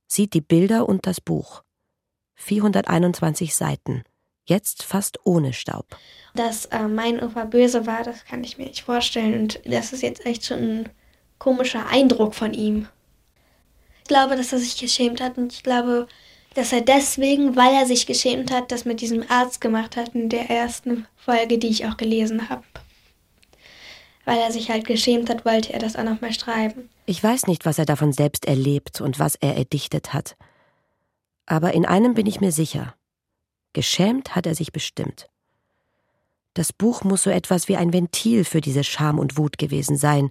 sieht 0.07 0.35
die 0.35 0.41
Bilder 0.41 0.89
und 0.89 1.07
das 1.07 1.21
Buch. 1.21 1.65
421 2.37 3.57
Seiten, 3.57 4.05
jetzt 4.45 4.85
fast 4.85 5.19
ohne 5.25 5.53
Staub. 5.53 5.97
Dass 6.35 6.67
äh, 6.67 6.87
mein 6.87 7.21
Opa 7.23 7.45
böse 7.45 7.87
war, 7.87 8.05
das 8.05 8.25
kann 8.25 8.45
ich 8.45 8.59
mir 8.59 8.67
nicht 8.67 8.83
vorstellen. 8.83 9.41
Und 9.41 9.61
das 9.65 9.93
ist 9.93 10.03
jetzt 10.03 10.25
echt 10.25 10.47
schon 10.47 10.59
ein 10.59 10.89
komischer 11.39 11.87
Eindruck 11.89 12.35
von 12.35 12.55
ihm. 12.55 12.89
Ich 14.03 14.09
glaube, 14.09 14.37
dass 14.37 14.53
er 14.53 14.59
sich 14.59 14.79
geschämt 14.79 15.21
hat 15.21 15.37
und 15.39 15.53
ich 15.53 15.63
glaube, 15.63 16.07
dass 16.55 16.73
er 16.73 16.81
deswegen, 16.81 17.57
weil 17.57 17.75
er 17.75 17.87
sich 17.87 18.07
geschämt 18.07 18.51
hat, 18.51 18.73
das 18.73 18.85
mit 18.85 19.01
diesem 19.01 19.25
Arzt 19.29 19.61
gemacht 19.61 19.97
hat 19.97 20.15
in 20.15 20.29
der 20.29 20.51
ersten 20.51 21.07
Folge, 21.17 21.59
die 21.59 21.69
ich 21.69 21.87
auch 21.87 21.97
gelesen 21.97 22.49
habe. 22.49 22.65
Weil 24.25 24.39
er 24.39 24.53
sich 24.53 24.71
halt 24.71 24.87
geschämt 24.87 25.31
hat, 25.31 25.45
wollte 25.45 25.73
er 25.73 25.79
das 25.79 25.97
auch 25.97 26.05
nochmal 26.05 26.33
schreiben. 26.33 26.89
Ich 27.07 27.23
weiß 27.23 27.47
nicht, 27.47 27.65
was 27.65 27.79
er 27.79 27.87
davon 27.87 28.13
selbst 28.13 28.45
erlebt 28.47 29.01
und 29.01 29.19
was 29.19 29.37
er 29.37 29.57
erdichtet 29.57 30.13
hat. 30.13 30.37
Aber 31.47 31.73
in 31.73 31.87
einem 31.87 32.15
bin 32.15 32.27
ich 32.27 32.41
mir 32.41 32.53
sicher. 32.53 32.95
Geschämt 33.73 34.35
hat 34.35 34.47
er 34.47 34.55
sich 34.55 34.73
bestimmt. 34.73 35.29
Das 36.55 36.73
Buch 36.73 37.05
muss 37.05 37.23
so 37.23 37.31
etwas 37.31 37.69
wie 37.69 37.77
ein 37.77 37.93
Ventil 37.93 38.45
für 38.45 38.61
diese 38.61 38.85
Scham 38.85 39.19
und 39.19 39.39
Wut 39.39 39.59
gewesen 39.59 39.97
sein, 39.97 40.31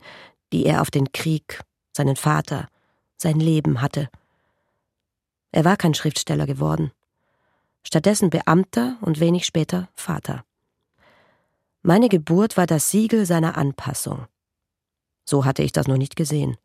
die 0.53 0.65
er 0.65 0.81
auf 0.81 0.91
den 0.91 1.11
Krieg, 1.11 1.61
seinen 1.95 2.15
Vater, 2.15 2.67
sein 3.17 3.39
Leben 3.39 3.81
hatte. 3.81 4.09
Er 5.51 5.65
war 5.65 5.77
kein 5.77 5.93
Schriftsteller 5.93 6.45
geworden, 6.45 6.91
stattdessen 7.83 8.29
Beamter 8.29 8.97
und 9.01 9.19
wenig 9.19 9.45
später 9.45 9.89
Vater. 9.95 10.43
Meine 11.81 12.09
Geburt 12.09 12.57
war 12.57 12.67
das 12.67 12.91
Siegel 12.91 13.25
seiner 13.25 13.57
Anpassung. 13.57 14.27
So 15.25 15.45
hatte 15.45 15.63
ich 15.63 15.71
das 15.71 15.87
noch 15.87 15.97
nicht 15.97 16.15
gesehen. 16.15 16.57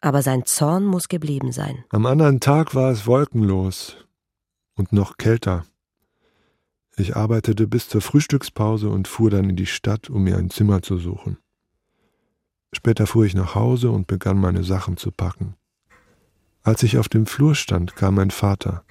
Aber 0.00 0.22
sein 0.22 0.44
Zorn 0.46 0.84
muss 0.84 1.08
geblieben 1.08 1.52
sein. 1.52 1.84
Am 1.90 2.06
anderen 2.06 2.40
Tag 2.40 2.74
war 2.74 2.90
es 2.90 3.06
wolkenlos 3.06 3.96
und 4.74 4.92
noch 4.92 5.18
kälter. 5.18 5.64
Ich 6.96 7.16
arbeitete 7.16 7.66
bis 7.66 7.88
zur 7.88 8.00
Frühstückspause 8.00 8.88
und 8.90 9.08
fuhr 9.08 9.30
dann 9.30 9.48
in 9.48 9.56
die 9.56 9.66
Stadt, 9.66 10.10
um 10.10 10.24
mir 10.24 10.36
ein 10.36 10.50
Zimmer 10.50 10.82
zu 10.82 10.98
suchen. 10.98 11.38
Später 12.72 13.06
fuhr 13.06 13.24
ich 13.24 13.34
nach 13.34 13.54
Hause 13.54 13.90
und 13.90 14.06
begann 14.06 14.38
meine 14.38 14.62
Sachen 14.62 14.96
zu 14.96 15.10
packen. 15.10 15.54
Als 16.62 16.82
ich 16.82 16.98
auf 16.98 17.08
dem 17.08 17.26
Flur 17.26 17.54
stand, 17.54 17.96
kam 17.96 18.16
mein 18.16 18.30
Vater. 18.30 18.84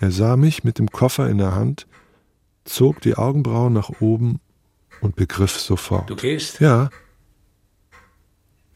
Er 0.00 0.10
sah 0.10 0.36
mich 0.36 0.64
mit 0.64 0.78
dem 0.78 0.90
Koffer 0.90 1.28
in 1.28 1.38
der 1.38 1.54
Hand, 1.54 1.86
zog 2.64 3.00
die 3.00 3.16
Augenbrauen 3.16 3.72
nach 3.72 4.00
oben 4.00 4.40
und 5.00 5.16
begriff 5.16 5.58
sofort. 5.58 6.08
Du 6.08 6.16
gehst? 6.16 6.60
Ja. 6.60 6.90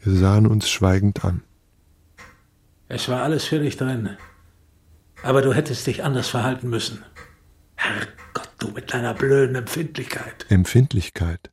Wir 0.00 0.12
sahen 0.14 0.46
uns 0.46 0.68
schweigend 0.68 1.24
an. 1.24 1.42
Es 2.88 3.08
war 3.08 3.22
alles 3.22 3.44
für 3.44 3.58
dich 3.58 3.76
drin. 3.76 4.16
Aber 5.22 5.42
du 5.42 5.52
hättest 5.52 5.86
dich 5.86 6.04
anders 6.04 6.28
verhalten 6.28 6.68
müssen. 6.68 7.04
Herrgott, 7.76 8.50
du 8.58 8.68
mit 8.68 8.92
deiner 8.92 9.14
blöden 9.14 9.56
Empfindlichkeit. 9.56 10.46
Empfindlichkeit. 10.48 11.50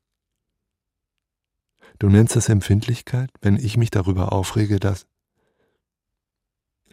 Du 1.99 2.09
nennst 2.09 2.35
das 2.35 2.49
Empfindlichkeit, 2.49 3.29
wenn 3.41 3.57
ich 3.57 3.77
mich 3.77 3.91
darüber 3.91 4.33
aufrege, 4.33 4.79
dass. 4.79 5.07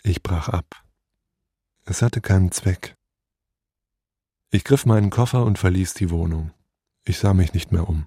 Ich 0.02 0.22
brach 0.22 0.48
ab. 0.48 0.84
Es 1.84 2.02
hatte 2.02 2.20
keinen 2.20 2.52
Zweck. 2.52 2.96
Ich 4.50 4.64
griff 4.64 4.86
meinen 4.86 5.10
Koffer 5.10 5.44
und 5.44 5.58
verließ 5.58 5.94
die 5.94 6.10
Wohnung. 6.10 6.52
Ich 7.04 7.18
sah 7.18 7.34
mich 7.34 7.54
nicht 7.54 7.72
mehr 7.72 7.88
um. 7.88 8.06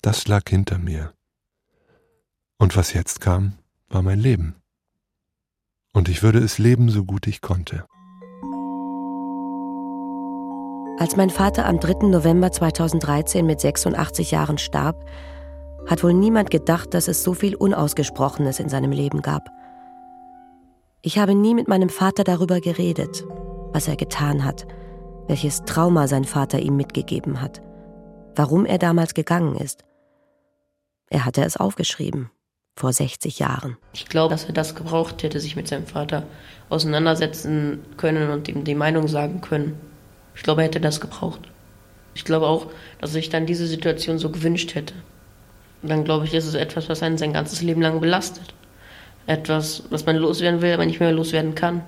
Das 0.00 0.26
lag 0.26 0.48
hinter 0.48 0.78
mir. 0.78 1.14
Und 2.58 2.76
was 2.76 2.92
jetzt 2.92 3.20
kam, 3.20 3.58
war 3.88 4.02
mein 4.02 4.18
Leben. 4.18 4.56
Und 5.92 6.08
ich 6.08 6.22
würde 6.22 6.38
es 6.38 6.58
leben, 6.58 6.88
so 6.90 7.04
gut 7.04 7.26
ich 7.26 7.40
konnte. 7.40 7.84
Als 10.98 11.16
mein 11.16 11.30
Vater 11.30 11.66
am 11.66 11.80
3. 11.80 12.06
November 12.08 12.52
2013 12.52 13.44
mit 13.44 13.60
86 13.60 14.30
Jahren 14.30 14.58
starb, 14.58 15.04
hat 15.86 16.02
wohl 16.02 16.14
niemand 16.14 16.50
gedacht, 16.50 16.94
dass 16.94 17.08
es 17.08 17.22
so 17.22 17.34
viel 17.34 17.54
Unausgesprochenes 17.54 18.60
in 18.60 18.68
seinem 18.68 18.92
Leben 18.92 19.22
gab. 19.22 19.48
Ich 21.02 21.18
habe 21.18 21.34
nie 21.34 21.54
mit 21.54 21.68
meinem 21.68 21.88
Vater 21.88 22.24
darüber 22.24 22.60
geredet, 22.60 23.24
was 23.72 23.88
er 23.88 23.96
getan 23.96 24.44
hat, 24.44 24.66
welches 25.26 25.64
Trauma 25.64 26.06
sein 26.06 26.24
Vater 26.24 26.60
ihm 26.60 26.76
mitgegeben 26.76 27.40
hat, 27.40 27.62
warum 28.36 28.66
er 28.66 28.78
damals 28.78 29.14
gegangen 29.14 29.56
ist. 29.56 29.84
Er 31.10 31.24
hatte 31.24 31.44
es 31.44 31.56
aufgeschrieben, 31.56 32.30
vor 32.76 32.92
60 32.92 33.38
Jahren. 33.38 33.76
Ich 33.92 34.06
glaube, 34.08 34.32
dass 34.32 34.44
er 34.44 34.54
das 34.54 34.74
gebraucht 34.74 35.22
hätte, 35.22 35.40
sich 35.40 35.56
mit 35.56 35.68
seinem 35.68 35.86
Vater 35.86 36.24
auseinandersetzen 36.68 37.84
können 37.96 38.30
und 38.30 38.48
ihm 38.48 38.64
die 38.64 38.74
Meinung 38.74 39.08
sagen 39.08 39.40
können. 39.40 39.78
Ich 40.34 40.42
glaube, 40.42 40.62
er 40.62 40.68
hätte 40.68 40.80
das 40.80 41.00
gebraucht. 41.00 41.40
Ich 42.14 42.24
glaube 42.24 42.46
auch, 42.46 42.66
dass 43.00 43.10
er 43.10 43.14
sich 43.14 43.28
dann 43.28 43.46
diese 43.46 43.66
Situation 43.66 44.18
so 44.18 44.30
gewünscht 44.30 44.74
hätte. 44.74 44.94
Dann 45.82 46.04
glaube 46.04 46.24
ich, 46.24 46.34
ist 46.34 46.46
es 46.46 46.54
etwas, 46.54 46.88
was 46.88 47.02
einen 47.02 47.18
sein 47.18 47.32
ganzes 47.32 47.62
Leben 47.62 47.82
lang 47.82 48.00
belastet. 48.00 48.54
Etwas, 49.26 49.84
was 49.90 50.06
man 50.06 50.16
loswerden 50.16 50.62
will, 50.62 50.72
aber 50.72 50.86
nicht 50.86 51.00
mehr 51.00 51.12
loswerden 51.12 51.54
kann. 51.54 51.82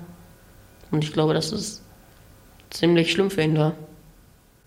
Und 0.90 1.04
ich 1.04 1.12
glaube, 1.12 1.34
dass 1.34 1.52
es 1.52 1.82
ziemlich 2.70 3.12
schlimm 3.12 3.30
für 3.30 3.42
ihn 3.42 3.56
war. 3.56 3.74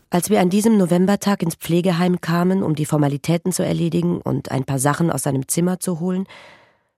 Als 0.10 0.30
wir 0.30 0.40
an 0.40 0.50
diesem 0.50 0.78
Novembertag 0.78 1.44
ins 1.44 1.56
Pflegeheim 1.56 2.22
kamen, 2.22 2.64
um 2.64 2.76
die 2.76 2.86
Formalitäten 2.86 3.52
zu 3.52 3.64
erledigen 3.64 4.22
und 4.22 4.52
ein 4.52 4.64
paar 4.64 4.80
Sachen 4.80 5.12
aus 5.12 5.24
seinem 5.24 5.48
Zimmer 5.50 5.80
zu 5.80 6.00
holen, 6.00 6.26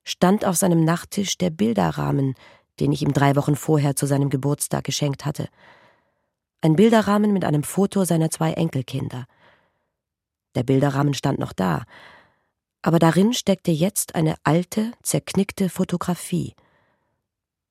stand 0.03 0.45
auf 0.45 0.57
seinem 0.57 0.84
Nachttisch 0.84 1.38
der 1.38 1.49
Bilderrahmen, 1.49 2.36
den 2.80 2.91
ich 2.91 3.01
ihm 3.01 3.13
drei 3.13 3.36
Wochen 3.36 3.55
vorher 3.55 3.95
zu 3.95 4.05
seinem 4.05 4.30
Geburtstag 4.30 4.84
geschenkt 4.84 5.25
hatte. 5.25 5.49
Ein 6.61 6.75
Bilderrahmen 6.75 7.34
mit 7.34 7.45
einem 7.45 7.63
Foto 7.63 8.03
seiner 8.05 8.30
zwei 8.30 8.53
Enkelkinder. 8.53 9.25
Der 10.55 10.63
Bilderrahmen 10.63 11.13
stand 11.13 11.39
noch 11.39 11.53
da, 11.53 11.84
aber 12.82 12.99
darin 12.99 13.34
steckte 13.34 13.71
jetzt 13.71 14.15
eine 14.15 14.36
alte, 14.43 14.91
zerknickte 15.03 15.69
Fotografie 15.69 16.55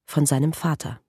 von 0.05 0.27
seinem 0.27 0.53
Vater. 0.53 1.01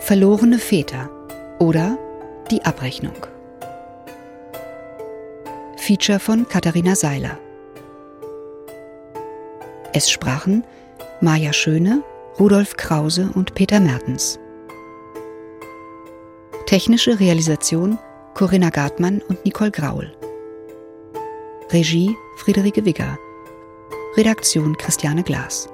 Verlorene 0.00 0.60
Väter 0.60 1.10
oder 1.58 1.98
Die 2.52 2.64
Abrechnung. 2.64 3.35
Feature 5.86 6.18
von 6.18 6.48
Katharina 6.48 6.96
Seiler. 6.96 7.38
Es 9.92 10.10
sprachen 10.10 10.64
Maja 11.20 11.52
Schöne, 11.52 12.02
Rudolf 12.40 12.76
Krause 12.76 13.30
und 13.34 13.54
Peter 13.54 13.78
Mertens. 13.78 14.40
Technische 16.66 17.20
Realisation 17.20 18.00
Corinna 18.34 18.70
Gartmann 18.70 19.22
und 19.28 19.44
Nicole 19.44 19.70
Graul. 19.70 20.12
Regie 21.70 22.16
Friederike 22.38 22.84
Wigger. 22.84 23.16
Redaktion 24.16 24.76
Christiane 24.76 25.22
Glas. 25.22 25.68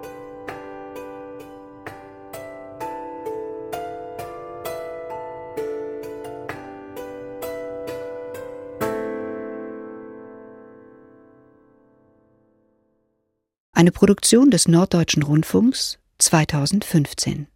Eine 13.83 13.91
Produktion 13.91 14.53
des 14.53 14.69
Norddeutschen 14.69 15.25
Rundfunks 15.25 15.99
2015. 16.19 17.49